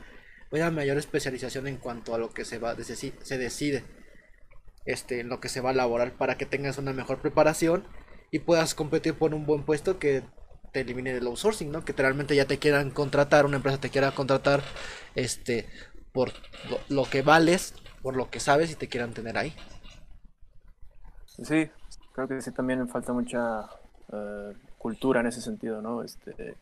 una 0.51 0.71
mayor 0.71 0.97
especialización 0.97 1.67
en 1.67 1.77
cuanto 1.77 2.13
a 2.13 2.17
lo 2.17 2.31
que 2.33 2.45
se 2.45 2.59
va 2.59 2.75
se 2.75 3.37
decide 3.37 3.83
este 4.85 5.21
en 5.21 5.29
lo 5.29 5.39
que 5.39 5.49
se 5.49 5.61
va 5.61 5.69
a 5.69 5.73
elaborar 5.73 6.13
para 6.13 6.37
que 6.37 6.45
tengas 6.45 6.77
una 6.77 6.93
mejor 6.93 7.19
preparación 7.19 7.85
y 8.31 8.39
puedas 8.39 8.75
competir 8.75 9.17
por 9.17 9.33
un 9.33 9.45
buen 9.45 9.63
puesto 9.63 9.99
que 9.99 10.23
te 10.71 10.81
elimine 10.81 11.13
del 11.13 11.27
outsourcing, 11.27 11.71
¿no? 11.71 11.85
Que 11.85 11.93
realmente 11.93 12.35
ya 12.35 12.45
te 12.45 12.59
quieran 12.59 12.91
contratar, 12.91 13.45
una 13.45 13.57
empresa 13.57 13.79
te 13.79 13.89
quiera 13.89 14.11
contratar 14.11 14.61
este 15.15 15.67
por 16.11 16.31
lo, 16.89 17.03
que 17.05 17.21
vales, 17.21 17.75
por 18.01 18.15
lo 18.15 18.29
que 18.31 18.39
sabes 18.39 18.71
y 18.71 18.75
te 18.75 18.87
quieran 18.87 19.13
tener 19.13 19.37
ahí. 19.37 19.53
Sí, 21.43 21.69
creo 22.13 22.27
que 22.27 22.41
sí 22.41 22.51
también 22.51 22.87
falta 22.89 23.13
mucha 23.13 23.69
eh, 24.11 24.53
cultura 24.79 25.19
en 25.19 25.27
ese 25.27 25.41
sentido, 25.41 25.81
¿no? 25.81 26.01
Este, 26.01 26.55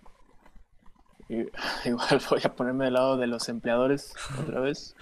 igual 1.86 2.22
voy 2.30 2.42
a 2.44 2.54
ponerme 2.54 2.86
del 2.86 2.96
lado 2.96 3.18
de 3.18 3.28
los 3.28 3.48
empleadores 3.50 4.14
otra 4.40 4.60
vez, 4.60 4.96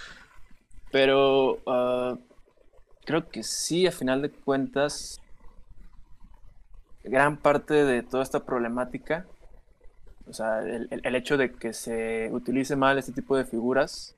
pero 0.91 1.59
ah, 1.65 2.17
creo 3.05 3.29
que 3.29 3.43
sí, 3.43 3.87
a 3.87 3.91
final 3.91 4.21
de 4.21 4.29
cuentas, 4.29 5.19
gran 7.03 7.37
parte 7.37 7.73
de 7.85 8.03
toda 8.03 8.23
esta 8.23 8.45
problemática, 8.45 9.27
o 10.27 10.33
sea, 10.33 10.59
el, 10.61 10.87
el- 10.91 11.15
hecho 11.15 11.37
de 11.37 11.53
que 11.53 11.73
se 11.73 12.29
utilice 12.31 12.75
mal 12.75 12.97
este 12.97 13.13
tipo 13.13 13.37
de 13.37 13.45
figuras, 13.45 14.15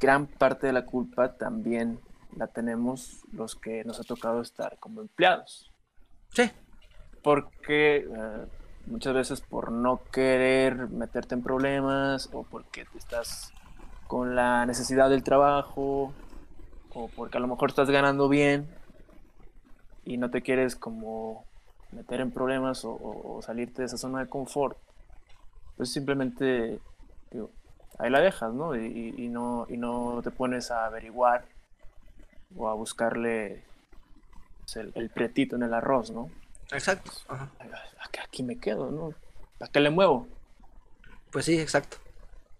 gran 0.00 0.26
parte 0.26 0.66
de 0.66 0.72
la 0.74 0.84
culpa 0.84 1.36
también 1.38 1.98
la 2.36 2.46
tenemos 2.48 3.20
los 3.32 3.54
que 3.56 3.84
nos 3.84 4.00
ha 4.00 4.04
tocado 4.04 4.40
estar 4.42 4.78
como 4.78 5.00
empleados. 5.00 5.70
Sí, 6.34 6.50
Porque 7.22 7.98
eh, 7.98 8.46
muchas 8.86 9.14
veces 9.14 9.40
por 9.40 9.70
no 9.70 10.02
querer 10.12 10.88
meterte 10.88 11.34
en 11.34 11.42
problemas 11.42 12.28
o 12.32 12.44
porque 12.44 12.84
te 12.84 12.98
estás 12.98 13.52
con 14.08 14.34
la 14.34 14.66
necesidad 14.66 15.08
del 15.08 15.22
trabajo 15.22 16.12
o 16.90 17.08
porque 17.16 17.38
a 17.38 17.40
lo 17.40 17.48
mejor 17.48 17.70
estás 17.70 17.90
ganando 17.90 18.28
bien 18.28 18.68
y 20.04 20.16
no 20.18 20.30
te 20.30 20.42
quieres 20.42 20.76
como 20.76 21.46
meter 21.92 22.20
en 22.20 22.30
problemas 22.30 22.84
o, 22.84 22.92
o- 22.92 23.36
o 23.36 23.42
salirte 23.42 23.82
de 23.82 23.86
esa 23.86 23.96
zona 23.98 24.20
de 24.20 24.28
confort, 24.28 24.76
pues 25.76 25.92
simplemente 25.92 26.80
digo, 27.30 27.50
ahí 27.98 28.10
la 28.10 28.20
dejas, 28.20 28.52
¿no? 28.52 28.74
Y, 28.76 29.28
no, 29.28 29.66
y 29.68 29.76
no 29.76 30.20
te 30.22 30.30
pones 30.30 30.70
a 30.70 30.86
averiguar 30.86 31.44
o 32.56 32.68
a 32.68 32.74
buscarle 32.74 33.62
pues, 34.60 34.76
el, 34.76 34.92
el 34.94 35.10
pretito 35.10 35.56
en 35.56 35.62
el 35.62 35.74
arroz, 35.74 36.10
¿no? 36.10 36.30
exacto. 36.72 37.10
Ajá. 37.28 37.50
Aquí, 38.04 38.18
aquí 38.24 38.42
me 38.42 38.56
quedo, 38.58 38.90
¿no? 38.90 39.12
¿Para 39.58 39.70
qué 39.70 39.80
le 39.80 39.90
muevo? 39.90 40.26
Pues 41.30 41.44
sí, 41.44 41.58
exacto. 41.60 41.98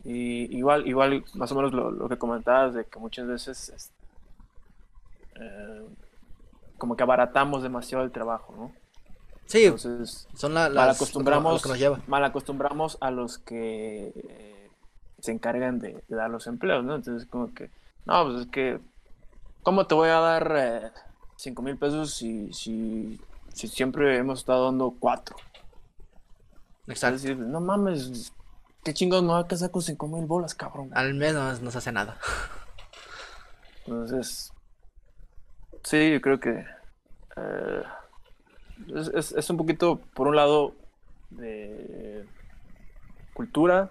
Y 0.05 0.55
igual, 0.57 0.87
igual 0.87 1.25
más 1.35 1.51
o 1.53 1.55
menos 1.55 1.73
lo, 1.73 1.90
lo 1.90 2.09
que 2.09 2.18
comentabas 2.18 2.75
de 2.75 2.85
que 2.85 2.99
muchas 2.99 3.27
veces 3.27 3.68
es- 3.71 3.92
eh, 5.40 5.87
como 6.79 6.97
que 6.97 7.03
abaratamos 7.03 7.62
demasiado 7.62 8.05
el 8.05 8.12
trabajo, 8.12 8.55
¿no? 8.57 8.73
Sí, 9.53 9.67
Entonces, 9.67 10.27
son 10.35 10.55
la, 10.55 10.62
mal 10.62 10.75
las, 10.75 10.87
lo 10.87 10.93
acostumbramos, 10.93 11.62
que 11.62 11.69
nos 11.69 11.79
lleva. 11.79 12.01
mal 12.07 12.25
acostumbramos 12.25 12.97
a 13.03 13.11
los 13.11 13.37
que 13.37 14.11
eh, 14.17 14.71
se 15.19 15.31
encargan 15.31 15.79
de, 15.79 16.03
de 16.09 16.17
dar 16.17 16.31
los 16.31 16.47
empleos, 16.47 16.83
¿no? 16.83 16.95
Entonces, 16.95 17.29
como 17.29 17.53
que, 17.53 17.71
no, 18.07 18.25
pues 18.25 18.41
es 18.41 18.47
que, 18.47 18.81
¿cómo 19.62 19.87
te 19.87 19.95
voy 19.95 20.09
a 20.09 20.20
dar 20.20 20.55
eh, 20.57 20.91
cinco 21.37 21.61
mil 21.61 21.76
pesos 21.76 22.14
si, 22.14 22.51
si, 22.55 23.20
si 23.53 23.68
siempre 23.68 24.16
hemos 24.16 24.39
estado 24.39 24.64
dando 24.64 24.97
cuatro? 24.99 25.37
Exacto. 26.87 27.18
decir, 27.18 27.37
no 27.37 27.61
mames, 27.61 28.33
qué 28.83 28.95
chingados 28.95 29.22
me 29.22 29.33
voy 29.33 29.43
a 29.43 29.47
casar 29.47 29.70
con 29.70 29.83
cinco 29.83 30.09
mil 30.09 30.24
bolas, 30.24 30.55
cabrón. 30.55 30.89
Al 30.95 31.12
menos 31.12 31.61
no 31.61 31.70
se 31.70 31.76
hace 31.76 31.93
nada. 31.93 32.16
Entonces, 33.85 34.51
sí, 35.85 36.11
yo 36.11 36.22
creo 36.22 36.41
que 36.41 36.64
eh, 37.37 37.83
es, 39.14 39.33
es- 39.33 39.51
un 39.51 39.57
poquito, 39.57 40.01
por 40.14 40.28
un 40.28 40.37
lado, 40.37 40.74
de 41.30 42.24
cultura, 43.35 43.91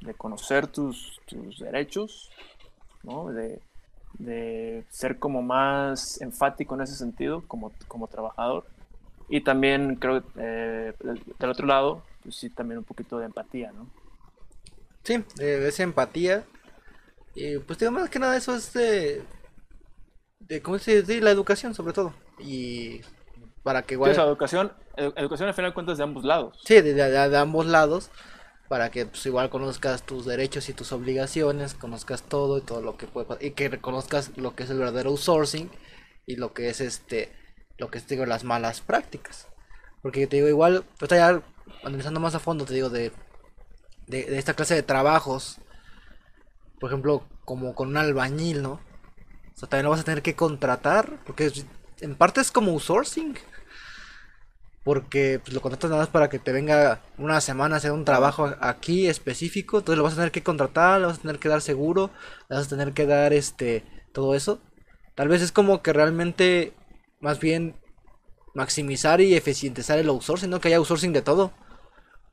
de 0.00 0.14
conocer 0.14 0.66
tus, 0.66 1.20
tus 1.26 1.58
derechos, 1.58 2.30
¿no? 3.02 3.30
De, 3.32 3.60
de 4.18 4.84
ser 4.90 5.18
como 5.18 5.42
más 5.42 6.20
enfático 6.20 6.74
en 6.74 6.82
ese 6.82 6.96
sentido, 6.96 7.44
como, 7.46 7.72
como 7.88 8.08
trabajador. 8.08 8.66
Y 9.28 9.42
también 9.42 9.96
creo, 9.96 10.24
eh, 10.38 10.94
del, 11.00 11.50
otro 11.50 11.66
lado, 11.66 12.02
pues 12.22 12.36
sí, 12.36 12.50
también 12.50 12.78
un 12.78 12.84
poquito 12.84 13.18
de 13.18 13.26
empatía, 13.26 13.72
¿no? 13.72 13.86
Sí, 15.04 15.14
eh, 15.40 15.64
esa 15.68 15.82
empatía. 15.82 16.44
Y 17.34 17.58
pues 17.60 17.78
digo, 17.78 17.92
más 17.92 18.10
que 18.10 18.18
nada 18.18 18.36
eso 18.36 18.54
es 18.56 18.72
de... 18.72 19.22
de 20.40 20.60
¿Cómo 20.62 20.78
se 20.78 21.02
dice? 21.02 21.20
La 21.20 21.30
educación 21.30 21.74
sobre 21.74 21.92
todo. 21.92 22.14
Y 22.38 23.00
para 23.62 23.82
que 23.82 23.94
igual... 23.94 24.14
Sea, 24.14 24.24
educación, 24.24 24.72
edu- 24.96 25.12
educación 25.16 25.48
al 25.48 25.54
final 25.54 25.70
de 25.70 25.74
cuentas 25.74 25.98
de 25.98 26.04
ambos 26.04 26.24
lados. 26.24 26.58
Sí, 26.64 26.80
de, 26.80 26.94
de- 26.94 27.28
de 27.28 27.38
ambos 27.38 27.66
lados, 27.66 28.10
para 28.68 28.90
que 28.90 29.06
pues, 29.06 29.24
igual 29.26 29.50
conozcas 29.50 30.02
tus 30.02 30.24
derechos 30.26 30.68
y 30.68 30.72
tus 30.72 30.92
obligaciones, 30.92 31.74
conozcas 31.74 32.22
todo 32.22 32.58
y 32.58 32.62
todo 32.62 32.80
lo 32.82 32.96
que 32.96 33.06
puede 33.06 33.26
pa- 33.26 33.38
y 33.40 33.50
que 33.52 33.68
reconozcas 33.68 34.36
lo 34.36 34.54
que 34.54 34.62
es 34.64 34.70
el 34.70 34.78
verdadero 34.78 35.10
outsourcing 35.10 35.70
y 36.26 36.36
lo 36.36 36.52
que 36.52 36.68
es 36.70 36.80
este, 36.80 37.32
lo 37.78 37.90
que 37.90 37.98
es 37.98 38.06
digo 38.06 38.26
las 38.26 38.44
malas 38.44 38.80
prácticas. 38.80 39.48
Porque 40.02 40.26
te 40.26 40.36
digo 40.36 40.48
igual, 40.48 40.84
ahorita 41.00 41.16
ya 41.16 41.42
analizando 41.84 42.20
más 42.20 42.34
a 42.34 42.38
fondo, 42.38 42.64
te 42.64 42.74
digo 42.74 42.88
de, 42.90 43.12
de, 44.06 44.24
de 44.24 44.38
esta 44.38 44.54
clase 44.54 44.74
de 44.74 44.82
trabajos, 44.82 45.58
por 46.80 46.90
ejemplo, 46.90 47.22
como 47.44 47.74
con 47.74 47.88
un 47.88 47.96
albañil, 47.96 48.62
¿no? 48.62 48.72
O 48.72 49.58
sea, 49.58 49.68
también 49.68 49.84
lo 49.84 49.90
vas 49.90 50.00
a 50.00 50.04
tener 50.04 50.22
que 50.22 50.36
contratar, 50.36 51.18
porque 51.26 51.46
es- 51.46 51.66
en 52.00 52.14
parte 52.14 52.40
es 52.40 52.50
como 52.50 52.72
outsourcing. 52.72 53.36
Porque 54.82 55.40
pues, 55.42 55.52
lo 55.52 55.60
contratas 55.60 55.90
nada 55.90 56.02
más 56.02 56.08
para 56.08 56.30
que 56.30 56.38
te 56.38 56.52
venga 56.52 57.00
una 57.18 57.40
semana 57.42 57.74
a 57.74 57.78
hacer 57.78 57.92
un 57.92 58.04
trabajo 58.06 58.54
aquí 58.60 59.08
específico. 59.08 59.78
Entonces 59.78 59.98
lo 59.98 60.04
vas 60.04 60.14
a 60.14 60.16
tener 60.16 60.30
que 60.32 60.42
contratar, 60.42 61.00
le 61.00 61.06
vas 61.06 61.18
a 61.18 61.22
tener 61.22 61.38
que 61.38 61.48
dar 61.50 61.60
seguro, 61.60 62.10
le 62.48 62.56
vas 62.56 62.66
a 62.66 62.70
tener 62.70 62.92
que 62.92 63.06
dar 63.06 63.32
este 63.32 63.84
todo 64.12 64.34
eso. 64.34 64.58
Tal 65.14 65.28
vez 65.28 65.42
es 65.42 65.52
como 65.52 65.82
que 65.82 65.92
realmente 65.92 66.72
más 67.20 67.40
bien 67.40 67.76
maximizar 68.54 69.20
y 69.20 69.34
eficientizar 69.34 69.98
el 69.98 70.08
outsourcing, 70.08 70.48
¿no? 70.50 70.60
Que 70.60 70.68
haya 70.68 70.78
outsourcing 70.78 71.12
de 71.12 71.22
todo. 71.22 71.52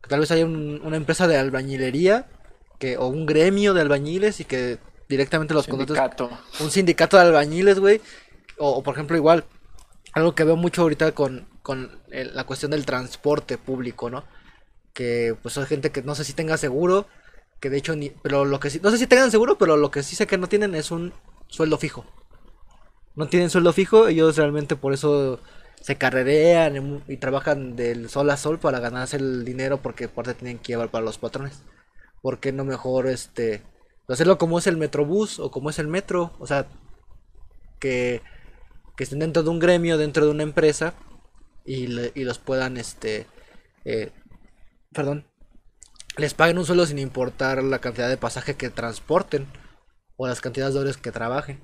Que 0.01 0.09
tal 0.09 0.21
vez 0.21 0.31
haya 0.31 0.45
un- 0.45 0.79
una 0.83 0.95
empresa 0.95 1.27
de 1.27 1.37
albañilería 1.37 2.27
que, 2.79 2.97
o 2.97 3.07
un 3.07 3.25
gremio 3.25 3.73
de 3.73 3.81
albañiles 3.81 4.39
y 4.39 4.45
que 4.45 4.79
directamente 5.09 5.53
los 5.53 5.65
Sindicato. 5.65 6.29
un 6.61 6.71
sindicato 6.71 7.17
de 7.17 7.23
albañiles, 7.23 7.79
güey. 7.79 8.01
O, 8.57 8.69
o, 8.69 8.83
por 8.83 8.93
ejemplo, 8.93 9.17
igual, 9.17 9.43
algo 10.17 10.35
que 10.35 10.43
veo 10.43 10.55
mucho 10.57 10.81
ahorita 10.83 11.13
con, 11.13 11.47
con 11.63 12.01
el- 12.11 12.35
la 12.35 12.45
cuestión 12.45 12.71
del 12.71 12.85
transporte 12.85 13.57
público, 13.57 14.09
¿no? 14.09 14.25
Que 14.93 15.35
pues 15.41 15.57
hay 15.57 15.65
gente 15.67 15.91
que 15.91 16.01
no 16.03 16.15
sé 16.15 16.23
si 16.25 16.33
tenga 16.33 16.57
seguro, 16.57 17.07
que 17.61 17.69
de 17.69 17.77
hecho 17.77 17.95
ni, 17.95 18.11
pero 18.11 18.45
lo 18.45 18.59
que 18.59 18.69
sí, 18.71 18.79
no 18.83 18.91
sé 18.91 18.97
si 18.99 19.07
tengan 19.07 19.31
seguro, 19.31 19.57
pero 19.57 19.77
lo 19.77 19.91
que 19.91 20.03
sí 20.03 20.15
sé 20.15 20.27
que 20.27 20.37
no 20.37 20.47
tienen 20.49 20.75
es 20.75 20.91
un 20.91 21.13
sueldo 21.49 21.77
fijo. 21.77 22.05
No 23.15 23.27
tienen 23.27 23.49
sueldo 23.49 23.73
fijo, 23.73 24.07
ellos 24.07 24.37
realmente 24.37 24.75
por 24.75 24.93
eso 24.93 25.39
se 25.81 25.97
carrerean 25.97 27.03
y 27.07 27.17
trabajan 27.17 27.75
del 27.75 28.09
sol 28.09 28.29
a 28.29 28.37
sol 28.37 28.59
para 28.59 28.79
ganarse 28.79 29.17
el 29.17 29.43
dinero 29.45 29.81
porque 29.81 30.05
aparte 30.05 30.33
tienen 30.35 30.59
que 30.59 30.73
llevar 30.73 30.89
para 30.91 31.05
los 31.05 31.17
patrones. 31.17 31.61
¿Por 32.21 32.39
qué 32.39 32.51
no 32.51 32.65
mejor 32.65 33.07
este 33.07 33.63
hacerlo 34.09 34.37
como 34.37 34.59
es 34.59 34.67
el 34.67 34.77
metrobús 34.77 35.39
o 35.39 35.51
como 35.51 35.69
es 35.69 35.79
el 35.79 35.87
metro? 35.87 36.33
O 36.39 36.47
sea, 36.47 36.67
que, 37.79 38.21
que 38.97 39.03
estén 39.05 39.19
dentro 39.19 39.43
de 39.43 39.49
un 39.49 39.59
gremio, 39.59 39.97
dentro 39.97 40.25
de 40.25 40.31
una 40.31 40.43
empresa 40.43 40.93
y, 41.65 41.87
le- 41.87 42.11
y 42.15 42.23
los 42.25 42.39
puedan, 42.39 42.75
este, 42.77 43.27
eh, 43.85 44.11
perdón, 44.91 45.25
les 46.17 46.33
paguen 46.33 46.57
un 46.57 46.65
sueldo 46.65 46.85
sin 46.85 46.97
importar 46.99 47.63
la 47.63 47.79
cantidad 47.79 48.09
de 48.09 48.17
pasaje 48.17 48.55
que 48.55 48.69
transporten 48.69 49.47
o 50.17 50.27
las 50.27 50.41
cantidades 50.41 50.73
de 50.73 50.79
horas 50.81 50.97
que 50.97 51.11
trabajen. 51.11 51.61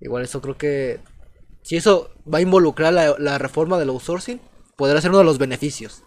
Igual 0.00 0.24
eso 0.24 0.40
creo 0.42 0.58
que 0.58 0.98
si 1.62 1.76
eso 1.76 2.10
va 2.32 2.38
a 2.38 2.42
involucrar 2.42 2.92
la, 2.92 3.14
la 3.18 3.38
reforma 3.38 3.78
del 3.78 3.90
outsourcing, 3.90 4.40
podrá 4.76 5.00
ser 5.00 5.10
uno 5.10 5.18
de 5.20 5.24
los 5.24 5.38
beneficios. 5.38 6.02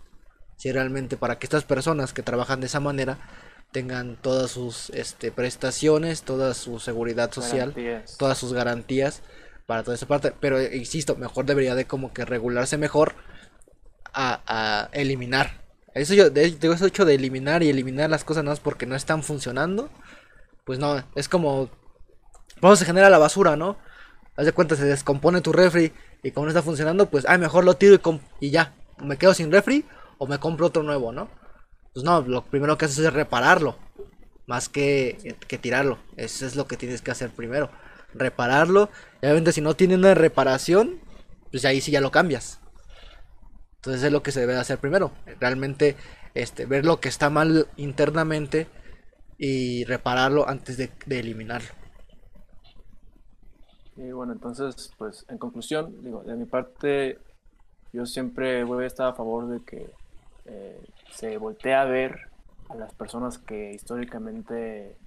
Si 0.58 0.70
realmente 0.72 1.16
para 1.16 1.40
que 1.40 1.46
estas 1.46 1.64
personas 1.64 2.12
que 2.12 2.24
trabajan 2.24 2.60
de 2.60 2.66
esa 2.68 2.82
manera 2.82 3.20
tengan 3.72 4.18
todas 4.22 4.52
sus 4.52 4.90
este, 4.90 5.32
prestaciones, 5.32 6.24
toda 6.24 6.54
su 6.54 6.80
seguridad 6.80 7.32
social, 7.32 7.72
Garantías. 7.72 8.18
todas 8.18 8.38
sus 8.38 8.52
garantías 8.54 9.22
para 9.66 9.84
toda 9.84 9.95
esa 9.95 10.07
parte. 10.07 10.34
Pero 10.39 10.59
eh, 10.59 10.76
insisto, 10.76 11.16
mejor 11.16 11.45
debería 11.45 11.76
de 11.76 11.86
como 11.86 12.13
que 12.13 12.26
regularse 12.26 12.78
mejor 12.78 13.16
a, 14.13 14.89
eliminar. 14.93 15.66
Eso 15.93 16.13
yo, 16.13 16.30
de, 16.30 16.45
eso 16.45 16.86
hecho 16.86 17.05
de 17.05 17.16
eliminar 17.16 17.63
y 17.63 17.70
eliminar 17.70 18.09
las 18.09 18.24
cosas 18.24 18.43
nada 18.43 18.53
más 18.53 18.59
porque 18.59 18.86
no 18.86 18.95
están 18.95 19.24
funcionando. 19.24 19.89
Pues 20.66 20.80
no, 20.80 21.03
es 21.16 21.30
como. 21.30 21.70
Vamos 22.61 22.80
se 22.80 22.86
genera 22.86 23.09
la 23.09 23.18
basura, 23.18 23.55
¿no? 23.55 23.78
Haz 24.38 24.45
de 24.45 24.51
cuenta, 24.51 24.76
se 24.76 24.86
descompone 24.86 25.41
tu 25.41 25.53
refri 25.53 25.93
y 26.24 26.32
como 26.32 26.45
no 26.45 26.49
está 26.49 26.61
funcionando, 26.61 27.09
pues, 27.09 27.26
ay, 27.28 27.38
mejor 27.38 27.63
lo 27.63 27.76
tiro 27.76 27.95
y, 27.95 28.47
y 28.47 28.49
ya. 28.49 28.74
Me 28.99 29.18
quedo 29.18 29.34
sin 29.34 29.51
refri 29.51 29.86
o 30.18 30.28
me 30.28 30.39
compro 30.39 30.68
otro 30.68 30.84
nuevo, 30.84 31.11
¿no? 31.11 31.30
Pues 31.93 32.03
no, 32.03 32.22
lo 32.22 32.43
primero 32.43 32.78
que 32.78 32.86
haces 32.86 32.99
es 32.99 33.13
repararlo. 33.13 33.78
Más 34.47 34.70
que, 34.70 35.38
que 35.47 35.57
tirarlo. 35.57 35.97
Eso 36.18 36.45
es 36.45 36.55
lo 36.55 36.68
que 36.68 36.78
tienes 36.78 37.01
que 37.01 37.11
hacer 37.11 37.32
primero. 37.32 37.72
Repararlo. 38.16 38.89
Y 39.22 39.26
obviamente 39.26 39.51
si 39.51 39.61
no 39.61 39.76
tiene 39.76 39.95
una 39.95 40.13
reparación, 40.13 40.99
pues 41.51 41.66
ahí 41.66 41.82
sí 41.82 41.91
ya 41.91 42.01
lo 42.01 42.11
cambias. 42.11 42.59
Entonces 43.76 44.03
es 44.03 44.11
lo 44.11 44.24
que 44.24 44.32
se 44.32 44.39
debe 44.39 44.53
de 44.53 44.59
hacer 44.59 44.80
primero. 44.80 45.11
Realmente 45.39 45.95
este, 46.34 46.66
ver 46.66 46.86
lo 46.86 46.99
que 46.99 47.09
está 47.09 47.30
mal 47.30 47.68
internamente 47.78 48.68
y 49.38 49.84
repararlo 49.86 50.47
antes 50.47 50.78
de, 50.78 50.91
de 51.05 51.20
eliminarlo. 51.20 51.70
Y 53.97 54.11
bueno, 54.11 54.34
entonces, 54.34 54.91
pues 54.97 55.26
en 55.30 55.38
conclusión, 55.38 56.03
digo, 56.03 56.24
de 56.24 56.36
mi 56.36 56.45
parte, 56.45 57.20
yo 57.93 58.05
siempre 58.05 58.63
voy 58.63 58.84
a 58.84 58.88
estar 58.88 59.07
a 59.07 59.13
favor 59.13 59.47
de 59.47 59.63
que 59.63 59.89
eh, 60.45 60.82
se 61.11 61.38
voltee 61.38 61.74
a 61.74 61.86
ver 61.86 62.30
a 62.70 62.76
las 62.76 62.93
personas 62.93 63.38
que 63.38 63.72
históricamente 63.72 64.97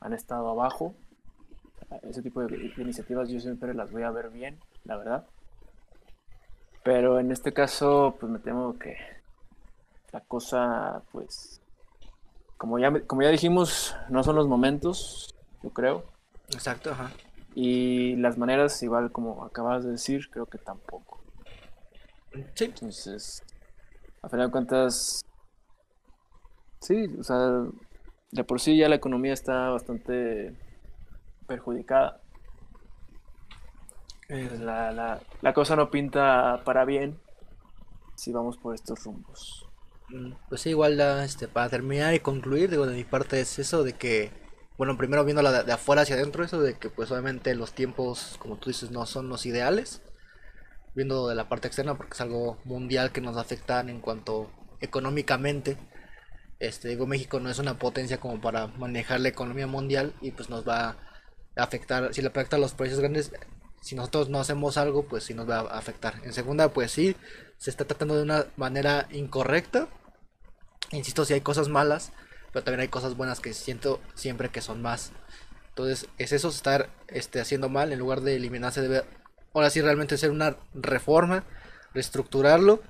han 0.00 0.12
estado 0.12 0.48
abajo. 0.48 0.94
Ese 2.02 2.22
tipo 2.22 2.40
de, 2.42 2.56
de 2.56 2.82
iniciativas 2.82 3.28
yo 3.28 3.40
siempre 3.40 3.74
las 3.74 3.90
voy 3.90 4.02
a 4.02 4.10
ver 4.10 4.30
bien, 4.30 4.58
la 4.84 4.96
verdad. 4.96 5.26
Pero 6.84 7.18
en 7.18 7.32
este 7.32 7.52
caso, 7.52 8.16
pues 8.20 8.30
me 8.30 8.38
temo 8.38 8.78
que 8.78 8.96
la 10.12 10.20
cosa, 10.20 11.02
pues, 11.10 11.60
como 12.58 12.78
ya, 12.78 12.92
como 13.06 13.22
ya 13.22 13.30
dijimos, 13.30 13.96
no 14.10 14.22
son 14.22 14.36
los 14.36 14.46
momentos, 14.46 15.34
yo 15.62 15.70
creo. 15.70 16.04
Exacto, 16.52 16.92
ajá. 16.92 17.10
Y 17.54 18.16
las 18.16 18.36
maneras, 18.36 18.82
igual 18.82 19.10
como 19.12 19.44
acabas 19.44 19.84
de 19.84 19.92
decir, 19.92 20.28
creo 20.30 20.46
que 20.46 20.58
tampoco. 20.58 21.20
Sí, 22.54 22.64
Entonces, 22.64 23.42
a 24.22 24.28
final 24.28 24.48
de 24.48 24.52
cuentas, 24.52 25.24
sí, 26.80 27.06
o 27.18 27.22
sea, 27.22 27.64
de 28.30 28.44
por 28.44 28.60
sí 28.60 28.76
ya 28.76 28.88
la 28.88 28.96
economía 28.96 29.32
está 29.32 29.70
bastante 29.70 30.54
perjudicada. 31.46 32.20
Pues 34.46 34.60
la, 34.60 34.92
la, 34.92 35.22
la 35.40 35.54
cosa 35.54 35.76
no 35.76 35.90
pinta 35.90 36.62
para 36.64 36.84
bien 36.84 37.20
si 38.16 38.32
vamos 38.32 38.58
por 38.58 38.74
estos 38.74 39.04
rumbos. 39.04 39.68
Mm, 40.08 40.32
Pues 40.48 40.60
sí, 40.62 40.70
igual 40.70 41.00
este, 41.24 41.48
para 41.48 41.68
terminar 41.70 42.14
y 42.14 42.20
concluir, 42.20 42.70
digo, 42.70 42.86
de 42.86 42.94
mi 42.96 43.04
parte 43.04 43.40
es 43.40 43.58
eso 43.58 43.82
de 43.84 43.94
que, 43.94 44.32
bueno, 44.76 44.96
primero 44.96 45.24
viendo 45.24 45.42
de, 45.50 45.64
de 45.64 45.72
afuera 45.72 46.02
hacia 46.02 46.16
adentro, 46.16 46.44
eso 46.44 46.60
de 46.60 46.78
que 46.78 46.90
pues 46.90 47.10
obviamente 47.10 47.54
los 47.54 47.72
tiempos, 47.74 48.36
como 48.38 48.56
tú 48.58 48.70
dices, 48.70 48.90
no 48.90 49.06
son 49.06 49.28
los 49.28 49.46
ideales. 49.46 50.02
Viendo 50.94 51.28
de 51.28 51.34
la 51.36 51.48
parte 51.48 51.68
externa, 51.68 51.96
porque 51.96 52.14
es 52.14 52.20
algo 52.22 52.58
mundial 52.64 53.12
que 53.12 53.20
nos 53.20 53.36
afecta 53.36 53.80
en 53.80 54.00
cuanto 54.00 54.50
económicamente. 54.80 55.78
Este, 56.60 56.88
digo, 56.88 57.06
México 57.06 57.40
no 57.40 57.50
es 57.50 57.58
una 57.58 57.78
potencia 57.78 58.20
como 58.20 58.40
para 58.40 58.68
manejar 58.68 59.20
la 59.20 59.28
economía 59.28 59.66
mundial 59.66 60.14
y 60.20 60.32
pues 60.32 60.50
nos 60.50 60.66
va 60.68 60.96
afectar, 61.56 62.12
si 62.14 62.22
le 62.22 62.28
afecta 62.28 62.56
a 62.56 62.58
los 62.58 62.74
países 62.74 62.98
grandes, 63.00 63.32
si 63.80 63.94
nosotros 63.94 64.28
no 64.30 64.40
hacemos 64.40 64.76
algo, 64.76 65.04
pues 65.06 65.24
sí 65.24 65.34
nos 65.34 65.48
va 65.48 65.60
a 65.60 65.78
afectar. 65.78 66.14
En 66.24 66.32
segunda, 66.32 66.70
pues 66.70 66.90
sí, 66.90 67.16
se 67.58 67.70
está 67.70 67.84
tratando 67.84 68.16
de 68.16 68.22
una 68.22 68.46
manera 68.56 69.08
incorrecta. 69.10 69.88
Insisto, 70.90 71.24
si 71.24 71.34
hay 71.34 71.40
cosas 71.40 71.68
malas, 71.68 72.12
pero 72.52 72.64
también 72.64 72.80
hay 72.80 72.88
cosas 72.88 73.16
buenas 73.16 73.40
que 73.40 73.52
siento 73.52 74.00
siempre 74.14 74.48
que 74.48 74.62
son 74.62 74.80
más. 74.80 75.12
Entonces, 75.68 76.08
es 76.18 76.32
eso, 76.32 76.48
estar 76.48 76.88
este, 77.08 77.40
haciendo 77.40 77.68
mal, 77.68 77.92
en 77.92 77.98
lugar 77.98 78.20
de 78.20 78.36
eliminarse, 78.36 78.80
debe 78.80 79.02
ahora 79.52 79.70
sí 79.70 79.80
realmente 79.80 80.14
hacer 80.16 80.30
una 80.30 80.56
reforma, 80.72 81.44
reestructurarlo, 81.92 82.82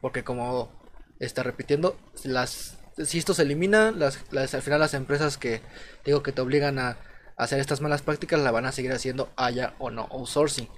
porque 0.00 0.24
como 0.24 0.72
está 1.20 1.42
repitiendo, 1.42 1.98
las, 2.24 2.78
si 3.04 3.18
esto 3.18 3.34
se 3.34 3.42
elimina, 3.42 3.90
las, 3.92 4.20
las, 4.30 4.54
al 4.54 4.62
final 4.62 4.80
las 4.80 4.94
empresas 4.94 5.38
que 5.38 5.60
digo 6.04 6.22
que 6.22 6.32
te 6.32 6.40
obligan 6.40 6.78
a 6.78 6.98
hacer 7.36 7.60
estas 7.60 7.80
malas 7.80 8.02
prácticas 8.02 8.40
la 8.40 8.50
van 8.50 8.66
a 8.66 8.72
seguir 8.72 8.92
haciendo 8.92 9.30
haya 9.36 9.74
o 9.78 9.90
no 9.90 10.08
outsourcing, 10.10 10.68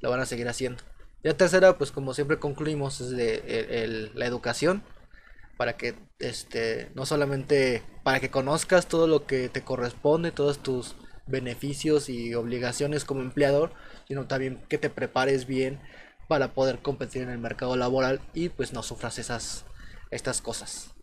la 0.00 0.08
van 0.10 0.20
a 0.20 0.26
seguir 0.26 0.48
haciendo. 0.48 0.82
Ya 1.24 1.36
tercera, 1.36 1.78
pues 1.78 1.92
como 1.92 2.14
siempre 2.14 2.38
concluimos, 2.38 3.00
es 3.00 3.10
de 3.10 3.84
el- 3.84 4.12
la 4.14 4.26
educación 4.26 4.82
para 5.56 5.76
que 5.76 5.94
este 6.18 6.90
no 6.94 7.06
solamente 7.06 7.82
para 8.04 8.20
que 8.20 8.30
conozcas 8.30 8.88
todo 8.88 9.06
lo 9.06 9.26
que 9.26 9.48
te 9.48 9.64
corresponde, 9.64 10.32
todos 10.32 10.58
tus 10.62 10.96
beneficios 11.26 12.08
y 12.08 12.34
obligaciones 12.34 13.04
como 13.04 13.22
empleador, 13.22 13.72
sino 14.06 14.26
también 14.26 14.62
que 14.68 14.78
te 14.78 14.90
prepares 14.90 15.46
bien 15.46 15.80
para 16.28 16.54
poder 16.54 16.80
competir 16.80 17.22
en 17.22 17.30
el 17.30 17.38
mercado 17.38 17.76
laboral 17.76 18.20
y 18.34 18.48
pues 18.50 18.72
no 18.72 18.82
sufras 18.82 19.18
esas 19.18 19.64
estas 20.10 20.40
cosas. 20.42 20.94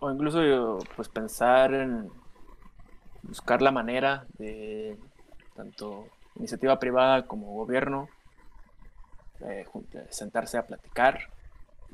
o 0.00 0.10
incluso 0.10 0.78
pues 0.96 1.08
pensar 1.08 1.72
en 1.74 2.10
buscar 3.22 3.62
la 3.62 3.70
manera 3.70 4.26
de 4.38 4.96
tanto 5.54 6.08
iniciativa 6.36 6.78
privada 6.78 7.26
como 7.26 7.54
gobierno 7.54 8.08
eh, 9.40 9.66
sentarse 10.10 10.58
a 10.58 10.66
platicar 10.66 11.20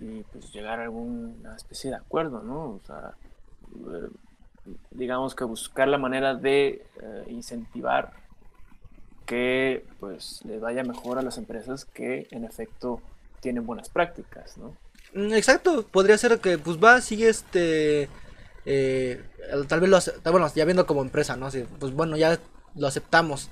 y 0.01 0.23
pues 0.25 0.53
llegar 0.53 0.81
a 0.81 0.85
alguna 0.85 1.55
especie 1.57 1.91
de 1.91 1.97
acuerdo, 1.97 2.43
¿no? 2.43 2.71
O 2.71 2.81
sea, 2.87 3.15
eh, 3.93 4.09
digamos 4.91 5.35
que 5.35 5.45
buscar 5.45 5.89
la 5.89 5.99
manera 5.99 6.35
de 6.35 6.87
eh, 7.03 7.25
incentivar 7.29 8.13
que 9.27 9.87
pues 10.01 10.43
le 10.45 10.59
vaya 10.59 10.85
mejor 10.85 11.19
a 11.19 11.23
las 11.23 11.39
empresas 11.39 11.85
que 11.85 12.29
en 12.31 12.45
efecto 12.45 13.01
tienen 13.41 13.67
buenas 13.67 13.89
prácticas, 13.89 14.57
¿no? 14.57 14.77
Mm, 15.15 15.35
exacto, 15.35 15.87
podría 15.87 16.19
ser 16.19 16.41
que 16.41 16.59
pues 16.59 16.83
va, 16.83 17.01
sigue 17.01 17.29
este... 17.29 18.09
Eh, 18.67 19.23
tal 19.69 19.81
vez 19.81 19.91
lo 19.91 19.99
bueno, 20.31 20.51
ya 20.55 20.65
viendo 20.65 20.87
como 20.87 21.03
empresa, 21.03 21.37
¿no? 21.37 21.49
pues 21.79 21.93
bueno, 21.93 22.17
ya 22.17 22.39
lo 22.75 22.87
aceptamos. 22.87 23.51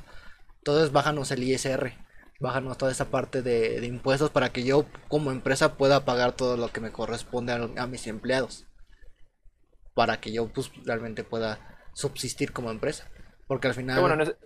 Entonces 0.58 0.92
bájanos 0.92 1.30
el 1.32 1.42
ISR, 1.42 1.92
bájanos 2.40 2.78
toda 2.78 2.92
esa 2.92 3.06
parte 3.06 3.42
de, 3.42 3.84
impuestos 3.84 4.30
para 4.30 4.50
que 4.50 4.64
yo 4.64 4.86
como 5.08 5.32
empresa 5.32 5.76
pueda 5.76 6.04
pagar 6.04 6.32
todo 6.32 6.56
lo 6.56 6.68
que 6.68 6.80
me 6.80 6.92
corresponde 6.92 7.52
a, 7.52 7.86
mis 7.86 8.06
empleados. 8.06 8.66
Para 9.94 10.20
que 10.20 10.32
yo 10.32 10.48
pues 10.48 10.70
realmente 10.84 11.24
pueda 11.24 11.58
subsistir 11.94 12.52
como 12.52 12.70
empresa. 12.70 13.10
Porque 13.46 13.68
al 13.68 13.74
final... 13.74 14.36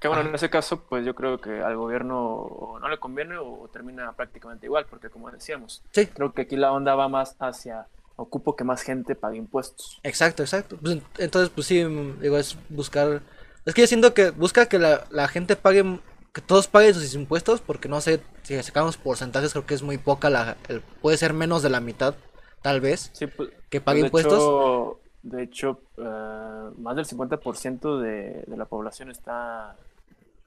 Que 0.00 0.08
bueno, 0.08 0.28
en 0.28 0.34
ese 0.34 0.50
caso, 0.50 0.84
pues 0.86 1.06
yo 1.06 1.14
creo 1.14 1.40
que 1.40 1.62
al 1.62 1.78
gobierno 1.78 2.76
no 2.78 2.88
le 2.90 2.98
conviene 2.98 3.38
o 3.38 3.70
termina 3.72 4.12
prácticamente 4.12 4.66
igual, 4.66 4.84
porque 4.84 5.08
como 5.08 5.30
decíamos, 5.30 5.82
creo 5.92 6.34
que 6.34 6.42
aquí 6.42 6.56
la 6.56 6.72
onda 6.72 6.94
va 6.94 7.08
más 7.08 7.36
hacia 7.38 7.86
ocupo 8.16 8.56
que 8.56 8.64
más 8.64 8.82
gente 8.82 9.14
pague 9.14 9.38
impuestos. 9.38 10.00
Exacto, 10.02 10.42
exacto. 10.42 10.76
Pues, 10.80 10.98
entonces, 11.18 11.50
pues 11.54 11.66
sí, 11.66 11.82
digo, 12.20 12.38
es 12.38 12.56
buscar. 12.68 13.22
Es 13.64 13.74
que 13.74 13.82
yo 13.82 13.86
siento 13.86 14.14
que 14.14 14.30
busca 14.30 14.66
que 14.66 14.78
la, 14.78 15.28
gente 15.28 15.56
pague, 15.56 16.00
que 16.32 16.40
todos 16.40 16.68
paguen 16.68 16.94
sus 16.94 17.14
impuestos, 17.14 17.60
porque 17.60 17.88
no 17.88 18.00
sé, 18.00 18.20
si 18.42 18.60
sacamos 18.62 18.96
porcentajes, 18.96 19.52
creo 19.52 19.66
que 19.66 19.74
es 19.74 19.82
muy 19.82 19.98
poca, 19.98 20.30
la, 20.30 20.56
puede 21.00 21.16
ser 21.16 21.32
menos 21.32 21.62
de 21.62 21.70
la 21.70 21.80
mitad, 21.80 22.14
tal 22.62 22.80
vez, 22.80 23.10
pues, 23.36 23.50
que 23.70 23.80
pague 23.80 24.00
impuestos. 24.00 24.98
de 25.22 25.42
hecho, 25.42 25.80
eh, 25.96 26.70
más 26.78 26.96
del 26.96 27.06
50% 27.06 28.00
de, 28.00 28.44
de 28.46 28.56
la 28.56 28.66
población 28.66 29.10
está 29.10 29.76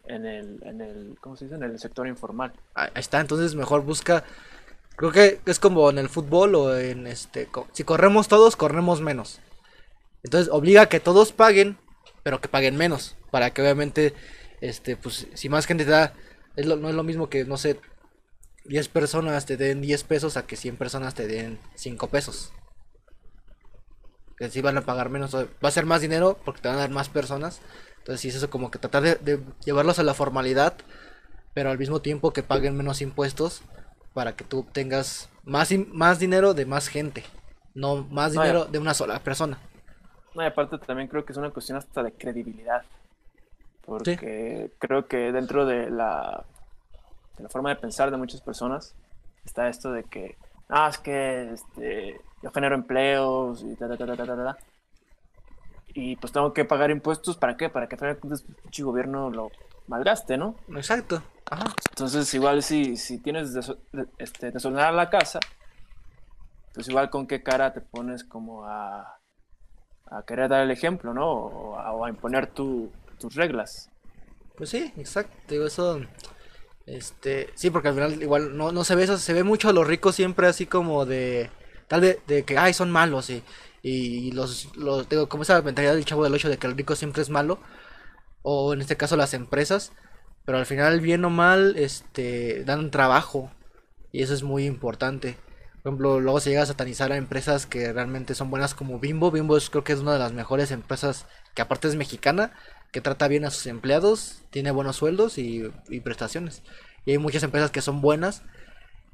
en 0.08 0.26
el, 0.26 0.60
en 0.64 0.82
el, 0.82 1.18
¿cómo 1.20 1.36
se 1.36 1.46
dice? 1.46 1.56
En 1.56 1.64
el 1.64 1.80
sector 1.80 2.08
informal. 2.08 2.54
Ahí 2.74 2.90
está, 2.96 3.20
entonces 3.20 3.56
mejor 3.56 3.84
busca, 3.84 4.24
creo 4.98 5.12
que 5.12 5.40
es 5.46 5.60
como 5.60 5.90
en 5.90 6.00
el 6.00 6.10
fútbol 6.10 6.56
o 6.56 6.76
en 6.76 7.08
este, 7.08 7.48
si 7.72 7.84
corremos 7.86 8.28
todos, 8.28 8.58
corremos 8.58 9.00
menos. 9.00 9.40
Entonces 10.24 10.52
obliga 10.52 10.82
a 10.82 10.90
que 10.90 11.00
todos 11.00 11.32
paguen, 11.32 11.78
pero 12.24 12.42
que 12.42 12.50
paguen 12.50 12.76
menos, 12.76 13.16
para 13.32 13.52
que 13.54 13.62
obviamente, 13.62 14.14
este, 14.60 14.98
pues 14.98 15.28
si 15.36 15.48
más 15.48 15.68
gente 15.68 15.86
te 15.86 15.92
da, 15.92 16.14
es 16.58 16.66
no 16.66 16.90
es 16.90 16.96
lo 16.96 17.04
mismo 17.04 17.30
que, 17.30 17.46
no 17.46 17.58
sé, 17.58 17.80
10 18.66 18.90
personas 18.90 19.46
te 19.46 19.56
den 19.56 19.82
10 19.82 20.04
pesos 20.04 20.36
a 20.36 20.46
que 20.46 20.58
100 20.58 20.76
personas 20.76 21.14
te 21.14 21.28
den 21.28 21.60
5 21.76 22.08
pesos. 22.10 22.52
Que 24.36 24.50
si 24.50 24.62
van 24.62 24.78
a 24.78 24.86
pagar 24.86 25.10
menos, 25.10 25.34
va 25.36 25.48
a 25.62 25.72
ser 25.72 25.86
más 25.86 26.02
dinero 26.02 26.40
porque 26.44 26.62
te 26.62 26.68
van 26.68 26.78
a 26.78 26.82
dar 26.82 26.90
más 26.90 27.08
personas, 27.08 27.62
entonces 28.00 28.22
sí 28.22 28.30
es 28.30 28.36
eso 28.36 28.50
como 28.50 28.72
que 28.72 28.80
tratar 28.80 29.20
de, 29.20 29.40
llevarlos 29.64 30.00
a 30.00 30.04
la 30.04 30.16
formalidad, 30.16 30.76
pero 31.54 31.70
al 31.70 31.78
mismo 31.78 32.02
tiempo 32.02 32.34
que 32.34 32.44
paguen 32.44 32.76
menos 32.76 33.02
impuestos 33.02 33.62
para 34.18 34.36
que 34.36 34.44
tú 34.44 34.66
tengas 34.74 35.30
más, 35.44 35.72
más 35.94 36.18
dinero 36.18 36.56
de 36.56 36.66
más 36.66 36.88
gente, 36.88 37.24
no 37.76 37.98
más 38.10 38.32
dinero 38.32 38.66
de 38.66 38.80
una 38.80 38.96
sola 38.96 39.20
persona. 39.20 39.60
No, 40.34 40.42
y 40.42 40.48
aparte 40.48 40.80
también 40.80 41.08
creo 41.08 41.24
que 41.24 41.34
es 41.34 41.38
una 41.38 41.52
cuestión 41.52 41.78
hasta 41.78 42.02
de 42.02 42.12
credibilidad. 42.14 42.82
Porque 43.86 44.72
creo 44.80 45.08
que 45.08 45.32
dentro 45.32 45.68
de 45.68 45.92
la, 45.92 46.44
de 47.38 47.44
la 47.44 47.50
forma 47.50 47.70
de 47.70 47.76
pensar 47.76 48.10
de 48.10 48.18
muchas 48.18 48.42
personas 48.42 48.96
está 49.46 49.70
esto 49.70 49.92
de 49.92 50.04
que, 50.04 50.36
ah, 50.68 50.88
es 50.90 50.98
que 50.98 51.54
este, 51.54 52.20
yo 52.42 52.50
genero 52.50 52.74
empleos 52.74 53.62
y 53.62 53.76
ta, 53.76 53.88
ta, 53.88 53.98
ta, 53.98 54.08
ta, 54.08 54.26
ta, 54.26 54.36
ta 54.36 54.58
y 55.94 56.16
pues 56.16 56.34
tengo 56.34 56.54
que 56.54 56.66
pagar 56.66 56.90
impuestos, 56.90 57.38
¿para 57.38 57.56
qué? 57.56 57.70
Para 57.70 57.88
que 57.88 57.96
el 58.04 58.18
pinche 58.18 58.82
gobierno 58.82 59.30
lo 59.30 59.52
malgaste, 59.86 60.40
¿no? 60.40 60.56
Exacto. 60.76 61.22
Ajá. 61.50 61.74
Entonces, 61.90 62.34
igual 62.34 62.62
si, 62.64 62.98
si 62.98 63.20
tienes 63.20 63.54
de, 63.54 63.62
este, 64.18 64.52
la 64.52 65.10
casa, 65.10 65.40
pues 66.74 66.88
igual 66.90 67.10
con 67.10 67.28
qué 67.28 67.42
cara 67.42 67.74
te 67.74 67.82
pones 67.82 68.24
como 68.24 68.66
a, 68.66 69.20
a 70.06 70.24
querer 70.26 70.50
dar 70.50 70.64
el 70.64 70.72
ejemplo, 70.72 71.14
¿no? 71.14 71.30
O 71.30 72.04
a, 72.04 72.10
imponer 72.10 72.48
tus 72.48 72.92
reglas. 73.36 73.90
Pues 74.58 74.70
sí, 74.70 74.94
exacto. 74.98 75.36
Digo, 75.48 75.66
eso. 75.66 76.02
Este. 76.86 77.50
Sí, 77.56 77.70
porque 77.70 77.90
al 77.90 77.96
final 77.96 78.22
igual 78.22 78.58
no, 78.58 78.72
no 78.72 78.84
se 78.84 78.96
ve 78.96 79.04
eso. 79.04 79.18
Se 79.18 79.34
ve 79.34 79.44
mucho 79.44 79.70
a 79.70 79.74
los 79.74 79.88
ricos 79.88 80.16
siempre 80.16 80.48
así 80.48 80.66
como 80.66 81.06
de. 81.06 81.50
Tal 81.88 82.02
vez 82.02 82.20
de 82.28 82.44
que, 82.44 82.58
ay, 82.58 82.74
son 82.74 82.92
malos 82.92 83.30
y 83.30 83.42
y 83.88 84.32
los, 84.32 84.76
los 84.76 85.08
digo, 85.08 85.30
como 85.30 85.44
esa 85.44 85.62
mentalidad 85.62 85.94
del 85.94 86.06
chavo 86.06 86.24
del 86.24 86.34
8 86.34 86.50
de 86.50 86.58
que 86.58 86.68
el 86.68 86.78
rico 86.78 86.96
siempre 86.96 87.22
es 87.22 87.30
malo, 87.30 87.60
o 88.42 88.74
en 88.74 88.82
este 88.82 88.98
caso 88.98 89.16
las 89.16 89.34
empresas, 89.34 89.94
pero 90.48 90.60
al 90.60 90.66
final 90.66 91.02
bien 91.02 91.26
o 91.26 91.30
mal 91.30 91.76
este 91.76 92.64
dan 92.64 92.90
trabajo 92.90 93.52
y 94.14 94.24
eso 94.24 94.34
es 94.34 94.44
muy 94.44 94.66
importante. 94.66 95.36
Por 95.84 95.92
ejemplo, 95.92 96.22
luego 96.22 96.40
se 96.40 96.52
llega 96.52 96.62
a 96.62 96.66
satanizar 96.66 97.12
a 97.12 97.18
empresas 97.18 97.66
que 97.66 97.92
realmente 97.92 98.34
son 98.34 98.50
buenas 98.50 98.74
como 98.74 98.98
Bimbo. 98.98 99.30
Bimbo 99.30 99.58
es, 99.58 99.70
creo 99.70 99.84
que 99.84 99.92
es 99.92 100.00
una 100.00 100.14
de 100.14 100.20
las 100.20 100.32
mejores 100.32 100.72
empresas 100.72 101.26
que 101.54 101.62
aparte 101.62 101.90
es 101.90 101.98
mexicana, 101.98 102.54
que 102.94 103.02
trata 103.02 103.28
bien 103.28 103.44
a 103.44 103.52
sus 103.52 103.68
empleados, 103.68 104.42
tiene 104.50 104.72
buenos 104.72 104.96
sueldos 104.96 105.38
y, 105.38 105.70
y 105.90 106.00
prestaciones. 106.00 106.64
Y 107.06 107.12
hay 107.12 107.18
muchas 107.18 107.44
empresas 107.44 107.70
que 107.70 107.82
son 107.82 108.00
buenas. 108.00 108.44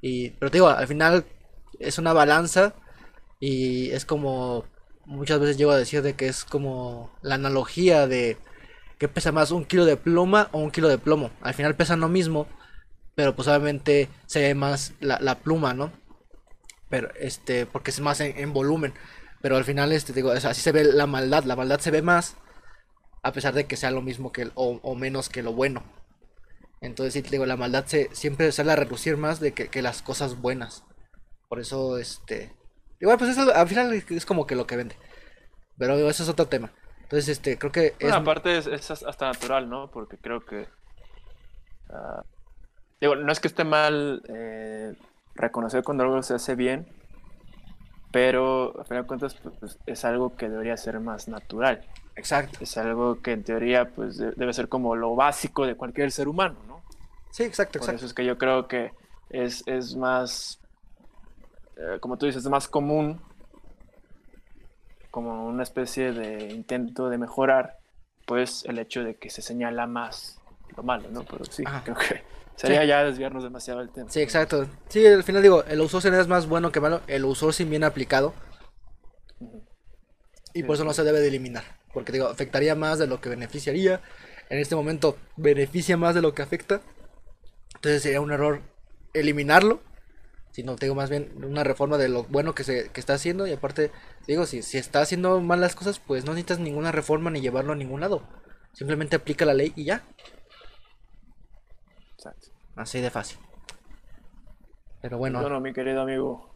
Y, 0.01 0.29
pero 0.31 0.51
te 0.51 0.57
digo, 0.57 0.67
al 0.67 0.87
final 0.87 1.25
es 1.79 1.97
una 1.97 2.13
balanza 2.13 2.75
y 3.39 3.89
es 3.89 4.05
como 4.05 4.65
muchas 5.05 5.39
veces 5.39 5.57
llego 5.57 5.71
a 5.71 5.77
decir 5.77 6.03
de 6.03 6.13
que 6.13 6.27
es 6.27 6.45
como 6.45 7.11
la 7.23 7.33
analogía 7.35 8.05
de 8.05 8.37
que 9.03 9.09
pesa 9.09 9.33
más 9.33 9.51
un 9.51 9.65
kilo 9.65 9.83
de 9.83 9.97
pluma 9.97 10.47
o 10.53 10.59
un 10.59 10.71
kilo 10.71 10.87
de 10.87 10.97
plomo. 10.97 11.29
Al 11.41 11.53
final 11.53 11.75
pesan 11.75 11.99
lo 11.99 12.07
mismo, 12.07 12.47
pero 13.15 13.35
pues 13.35 13.49
obviamente 13.49 14.07
se 14.27 14.39
ve 14.39 14.55
más 14.55 14.93
la, 15.01 15.39
pluma, 15.39 15.73
¿no? 15.73 15.91
Pero 16.89 17.13
este, 17.15 17.65
porque 17.65 17.91
es 17.91 17.99
más 17.99 18.21
en, 18.21 18.53
volumen. 18.53 18.93
Pero 19.41 19.57
al 19.57 19.65
final, 19.65 19.91
este, 19.91 20.13
digo, 20.13 20.31
así 20.31 20.61
se 20.61 20.71
ve 20.71 20.85
la 20.85 21.05
maldad. 21.05 21.43
La 21.43 21.57
maldad 21.57 21.81
se 21.81 21.91
ve 21.91 22.01
más, 22.01 22.37
a 23.23 23.33
pesar 23.33 23.53
de 23.53 23.65
que 23.65 23.75
sea 23.75 23.91
lo 23.91 24.01
mismo 24.01 24.31
que 24.31 24.49
o, 24.55 24.95
menos 24.95 25.27
que 25.27 25.43
lo 25.43 25.51
bueno. 25.51 25.83
Entonces, 26.79 27.11
sí, 27.11 27.21
digo, 27.29 27.45
la 27.45 27.57
maldad 27.57 27.85
se, 27.87 28.07
siempre 28.13 28.53
sale 28.53 28.71
a 28.71 28.77
reducir 28.77 29.17
más 29.17 29.41
de 29.41 29.51
que, 29.51 29.81
las 29.81 30.01
cosas 30.01 30.39
buenas. 30.39 30.85
Por 31.49 31.59
eso, 31.59 31.97
este, 31.97 32.55
Igual, 33.01 33.17
pues 33.17 33.31
eso 33.31 33.53
al 33.53 33.67
final 33.67 34.01
es 34.09 34.25
como 34.25 34.47
que 34.47 34.55
lo 34.55 34.65
que 34.65 34.77
vende. 34.77 34.95
Pero 35.77 36.09
eso 36.09 36.23
es 36.23 36.29
otro 36.29 36.47
tema. 36.47 36.71
Entonces, 37.03 37.29
este, 37.29 37.57
creo 37.57 37.71
que... 37.71 37.95
Es... 37.99 38.11
aparte 38.11 38.57
es, 38.57 38.91
hasta 38.91 39.27
natural, 39.27 39.69
¿no? 39.69 39.89
Porque 39.91 40.17
creo 40.17 40.43
que... 40.43 40.67
Ah, 41.89 42.23
digo, 42.99 43.15
no 43.15 43.31
es 43.31 43.39
que 43.39 43.47
esté 43.47 43.63
mal 43.63 44.23
eh, 44.27 44.95
reconocer 45.35 45.83
cuando 45.83 46.03
algo 46.03 46.21
se 46.23 46.33
hace 46.33 46.55
bien, 46.55 46.87
pero 48.11 48.79
a 48.79 48.83
final 48.85 49.03
de 49.03 49.07
cuentas 49.07 49.35
pues, 49.59 49.77
es 49.85 50.05
algo 50.05 50.35
que 50.35 50.49
debería 50.49 50.77
ser 50.77 50.99
más 50.99 51.27
natural. 51.27 51.87
Exacto. 52.15 52.59
Es 52.61 52.77
algo 52.77 53.21
que 53.21 53.31
en 53.31 53.43
teoría 53.43 53.89
pues 53.89 54.17
debe 54.17 54.53
ser 54.53 54.69
como 54.69 54.95
lo 54.95 55.15
básico 55.15 55.65
de 55.65 55.75
cualquier 55.75 56.11
ser 56.11 56.27
humano, 56.27 56.59
¿no? 56.67 56.83
Sí, 57.31 57.43
exacto, 57.43 57.79
Por 57.79 57.95
eso 57.95 58.05
es 58.05 58.13
que 58.13 58.23
yo 58.23 58.37
creo 58.37 58.67
que 58.67 58.91
es, 59.29 59.63
es 59.65 59.95
más 59.95 60.63
eh, 61.75 61.99
como 61.99 62.17
tú 62.17 62.25
dices, 62.25 62.43
es 62.43 62.49
más 62.49 62.67
común 62.67 63.19
como 65.13 65.45
una 65.45 65.61
especie 65.61 66.11
de 66.11 66.47
intento 66.51 67.07
de 67.07 67.19
mejorar, 67.19 67.77
pues 68.25 68.65
el 68.65 68.79
hecho 68.79 69.03
de 69.03 69.13
que 69.13 69.29
se 69.29 69.43
señala 69.43 69.85
más 69.85 70.39
lo 70.75 70.81
malo, 70.81 71.07
¿no? 71.11 71.23
Pero 71.23 71.45
sí, 71.45 71.63
creo 71.83 71.95
que 71.95 72.23
sería 72.55 72.83
ya 72.83 73.03
desviarnos 73.03 73.43
demasiado 73.43 73.81
el 73.81 73.91
tema. 73.91 74.09
Sí, 74.09 74.21
exacto. 74.21 74.65
Sí, 74.89 75.05
al 75.05 75.21
final 75.21 75.43
digo, 75.43 75.63
el 75.65 75.81
outsourcing 75.81 76.15
es 76.15 76.27
más 76.27 76.47
bueno 76.47 76.71
que 76.71 76.79
malo, 76.79 77.01
el 77.05 77.25
outsourcing 77.25 77.69
bien 77.69 77.83
aplicado. 77.83 78.33
Y 80.51 80.63
por 80.63 80.77
eso 80.77 80.83
no 80.83 80.93
se 80.93 81.03
debe 81.03 81.19
de 81.19 81.27
eliminar, 81.27 81.63
porque 81.93 82.11
digo, 82.11 82.25
afectaría 82.25 82.73
más 82.73 82.97
de 82.97 83.05
lo 83.05 83.21
que 83.21 83.29
beneficiaría. 83.29 84.01
En 84.49 84.57
este 84.57 84.75
momento 84.75 85.15
beneficia 85.35 85.95
más 85.95 86.15
de 86.15 86.23
lo 86.23 86.33
que 86.33 86.41
afecta. 86.41 86.81
Entonces 87.75 88.01
sería 88.01 88.19
un 88.19 88.31
error 88.31 88.61
eliminarlo 89.13 89.79
sino 90.53 90.77
tengo 90.77 90.95
más 90.95 91.09
bien 91.09 91.33
una 91.43 91.65
reforma 91.65 91.97
de 91.97 92.07
lo 92.07 92.23
bueno 92.23 92.55
que 92.55 92.63
se 92.63 92.89
que 92.89 93.01
está 93.01 93.15
haciendo 93.15 93.45
y 93.45 93.51
aparte 93.51 93.91
digo 94.25 94.45
si, 94.45 94.61
si 94.61 94.77
está 94.77 95.01
haciendo 95.01 95.41
mal 95.41 95.59
las 95.59 95.75
cosas 95.75 95.99
pues 95.99 96.23
no 96.23 96.31
necesitas 96.31 96.59
ninguna 96.59 96.93
reforma 96.93 97.29
ni 97.29 97.41
llevarlo 97.41 97.73
a 97.73 97.75
ningún 97.75 97.99
lado 97.99 98.23
simplemente 98.71 99.17
aplica 99.17 99.43
la 99.43 99.53
ley 99.53 99.73
y 99.75 99.83
ya 99.83 100.03
así 102.77 103.01
de 103.01 103.09
fácil 103.09 103.37
pero 105.01 105.17
bueno 105.17 105.41
bueno 105.41 105.59
mi 105.59 105.73
querido 105.73 106.01
amigo 106.01 106.53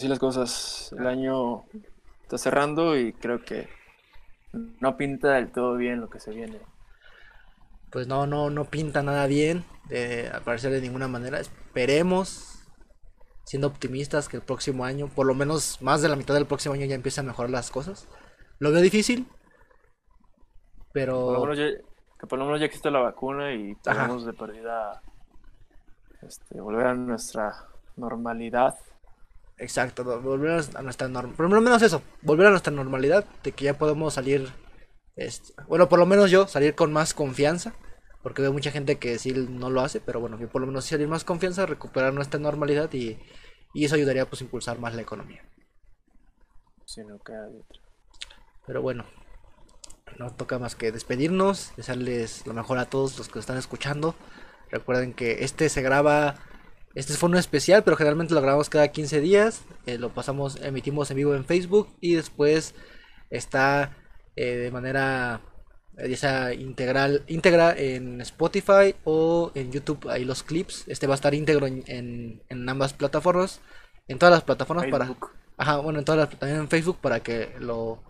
Así 0.00 0.08
las 0.08 0.18
cosas. 0.18 0.94
El 0.98 1.06
año 1.06 1.64
está 2.22 2.38
cerrando 2.38 2.96
y 2.96 3.12
creo 3.12 3.44
que 3.44 3.68
no 4.80 4.96
pinta 4.96 5.32
del 5.32 5.50
todo 5.52 5.76
bien 5.76 6.00
lo 6.00 6.08
que 6.08 6.20
se 6.20 6.30
viene. 6.30 6.58
Pues 7.90 8.06
no, 8.06 8.26
no, 8.26 8.50
no 8.50 8.64
pinta 8.64 9.02
nada 9.02 9.26
bien, 9.26 9.64
de, 9.88 10.30
al 10.32 10.42
parecer 10.42 10.70
de 10.70 10.80
ninguna 10.80 11.08
manera. 11.08 11.40
Esperemos, 11.40 12.49
siendo 13.44 13.68
optimistas, 13.68 14.28
que 14.28 14.36
el 14.36 14.42
próximo 14.42 14.84
año, 14.84 15.08
por 15.08 15.26
lo 15.26 15.34
menos 15.34 15.80
más 15.82 16.02
de 16.02 16.08
la 16.08 16.16
mitad 16.16 16.34
del 16.34 16.46
próximo 16.46 16.74
año 16.74 16.86
ya 16.86 16.94
empiecen 16.94 17.26
a 17.26 17.28
mejorar 17.28 17.50
las 17.50 17.70
cosas. 17.70 18.06
Lo 18.58 18.70
veo 18.70 18.80
difícil, 18.80 19.26
pero... 20.92 21.26
Por 21.26 21.34
lo 21.34 21.40
menos 21.40 21.58
ya, 21.58 21.82
que 22.18 22.26
por 22.26 22.38
lo 22.38 22.44
menos 22.44 22.60
ya 22.60 22.66
existe 22.66 22.90
la 22.90 23.00
vacuna 23.00 23.52
y 23.52 23.74
podemos 23.76 24.24
de 24.24 24.32
perdida 24.32 25.02
este, 26.22 26.60
volver 26.60 26.86
a 26.86 26.94
nuestra 26.94 27.66
normalidad. 27.96 28.76
Exacto, 29.56 30.04
volver 30.20 30.62
a 30.74 30.82
nuestra 30.82 31.08
normalidad. 31.08 31.36
Por 31.36 31.50
lo 31.50 31.60
menos 31.60 31.82
eso, 31.82 32.02
volver 32.22 32.46
a 32.46 32.50
nuestra 32.50 32.72
normalidad, 32.72 33.24
de 33.42 33.52
que 33.52 33.64
ya 33.66 33.76
podemos 33.76 34.14
salir, 34.14 34.48
este, 35.16 35.52
bueno, 35.68 35.88
por 35.88 35.98
lo 35.98 36.06
menos 36.06 36.30
yo, 36.30 36.46
salir 36.46 36.74
con 36.74 36.92
más 36.92 37.14
confianza, 37.14 37.74
porque 38.22 38.42
veo 38.42 38.52
mucha 38.52 38.70
gente 38.70 38.98
que 38.98 39.18
sí 39.18 39.32
no 39.32 39.70
lo 39.70 39.80
hace, 39.80 40.00
pero 40.00 40.20
bueno, 40.20 40.38
yo 40.38 40.48
por 40.48 40.60
lo 40.60 40.66
menos 40.66 40.84
salir 40.84 41.08
más 41.08 41.24
confianza, 41.24 41.66
recuperar 41.66 42.12
nuestra 42.12 42.40
normalidad 42.40 42.92
y, 42.92 43.18
y 43.74 43.84
eso 43.84 43.94
ayudaría 43.94 44.28
pues 44.28 44.42
a 44.42 44.44
impulsar 44.44 44.78
más 44.78 44.94
la 44.94 45.02
economía. 45.02 45.42
Sí, 46.84 47.02
no 47.04 47.18
queda 47.18 47.48
otra. 47.48 47.80
Pero 48.66 48.82
bueno, 48.82 49.04
no 50.18 50.30
toca 50.34 50.58
más 50.58 50.74
que 50.76 50.92
despedirnos, 50.92 51.72
desearles 51.76 52.46
lo 52.46 52.52
mejor 52.52 52.78
a 52.78 52.86
todos 52.86 53.16
los 53.18 53.28
que 53.28 53.38
están 53.38 53.56
escuchando. 53.56 54.14
Recuerden 54.70 55.14
que 55.14 55.44
este 55.44 55.68
se 55.68 55.82
graba 55.82 56.36
este 56.94 57.12
fue 57.14 57.28
uno 57.28 57.38
especial, 57.38 57.84
pero 57.84 57.96
generalmente 57.96 58.34
lo 58.34 58.40
grabamos 58.40 58.68
cada 58.68 58.88
15 58.88 59.20
días. 59.20 59.62
Eh, 59.86 59.96
lo 59.96 60.12
pasamos, 60.12 60.56
emitimos 60.60 61.10
en 61.10 61.18
vivo 61.18 61.34
en 61.36 61.44
Facebook 61.44 61.88
y 62.00 62.14
después 62.14 62.74
está 63.30 63.96
eh, 64.34 64.56
de 64.56 64.70
manera 64.72 65.40
esa 66.04 66.54
integral 66.54 67.22
íntegra 67.26 67.74
en 67.76 68.20
Spotify 68.20 68.94
o 69.04 69.52
en 69.54 69.72
YouTube 69.72 70.08
ahí 70.08 70.24
los 70.24 70.42
clips 70.42 70.84
este 70.88 71.06
va 71.06 71.14
a 71.14 71.16
estar 71.16 71.34
íntegro 71.34 71.66
en, 71.66 72.42
en, 72.48 72.68
ambas 72.68 72.92
plataformas 72.92 73.60
en 74.08 74.18
todas 74.18 74.32
las 74.32 74.42
plataformas 74.42 74.86
para 74.90 75.14
ajá 75.56 75.78
bueno 75.78 75.98
en 75.98 76.04
todas 76.04 76.20
las 76.20 76.38
también 76.38 76.60
en 76.60 76.68
Facebook 76.68 76.98
para 77.00 77.20
que 77.20 77.54
lo 77.58 78.02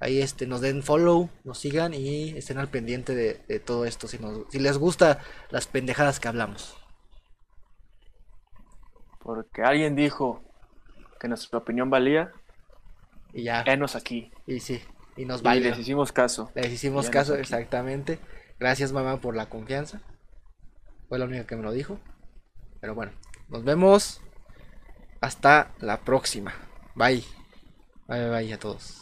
ahí 0.00 0.20
este 0.20 0.46
nos 0.46 0.60
den 0.60 0.82
follow 0.82 1.30
nos 1.44 1.58
sigan 1.58 1.94
y 1.94 2.30
estén 2.30 2.58
al 2.58 2.68
pendiente 2.68 3.14
de, 3.14 3.40
de 3.48 3.60
todo 3.60 3.84
esto 3.84 4.08
si 4.08 4.18
nos, 4.18 4.46
si 4.50 4.58
les 4.58 4.78
gusta 4.78 5.20
las 5.50 5.66
pendejadas 5.66 6.20
que 6.20 6.28
hablamos 6.28 6.76
porque 9.22 9.62
alguien 9.62 9.94
dijo 9.94 10.42
que 11.20 11.28
nuestra 11.28 11.58
opinión 11.58 11.88
valía. 11.88 12.32
Y 13.32 13.44
ya. 13.44 13.62
Enos 13.62 13.94
aquí. 13.94 14.30
Y 14.46 14.60
sí, 14.60 14.82
y 15.16 15.24
nos 15.24 15.42
vale. 15.42 15.60
les 15.60 15.78
hicimos 15.78 16.12
caso. 16.12 16.50
Les 16.54 16.72
hicimos 16.72 17.10
caso, 17.10 17.34
exactamente. 17.36 18.18
Gracias, 18.58 18.92
mamá, 18.92 19.20
por 19.20 19.36
la 19.36 19.46
confianza. 19.46 20.00
Fue 21.08 21.18
la 21.18 21.24
única 21.26 21.46
que 21.46 21.56
me 21.56 21.62
lo 21.62 21.72
dijo. 21.72 21.98
Pero 22.80 22.94
bueno, 22.94 23.12
nos 23.48 23.64
vemos. 23.64 24.20
Hasta 25.20 25.72
la 25.78 26.00
próxima. 26.00 26.52
Bye. 26.94 27.24
Bye, 28.08 28.28
bye, 28.28 28.30
bye 28.30 28.52
a 28.52 28.58
todos. 28.58 29.01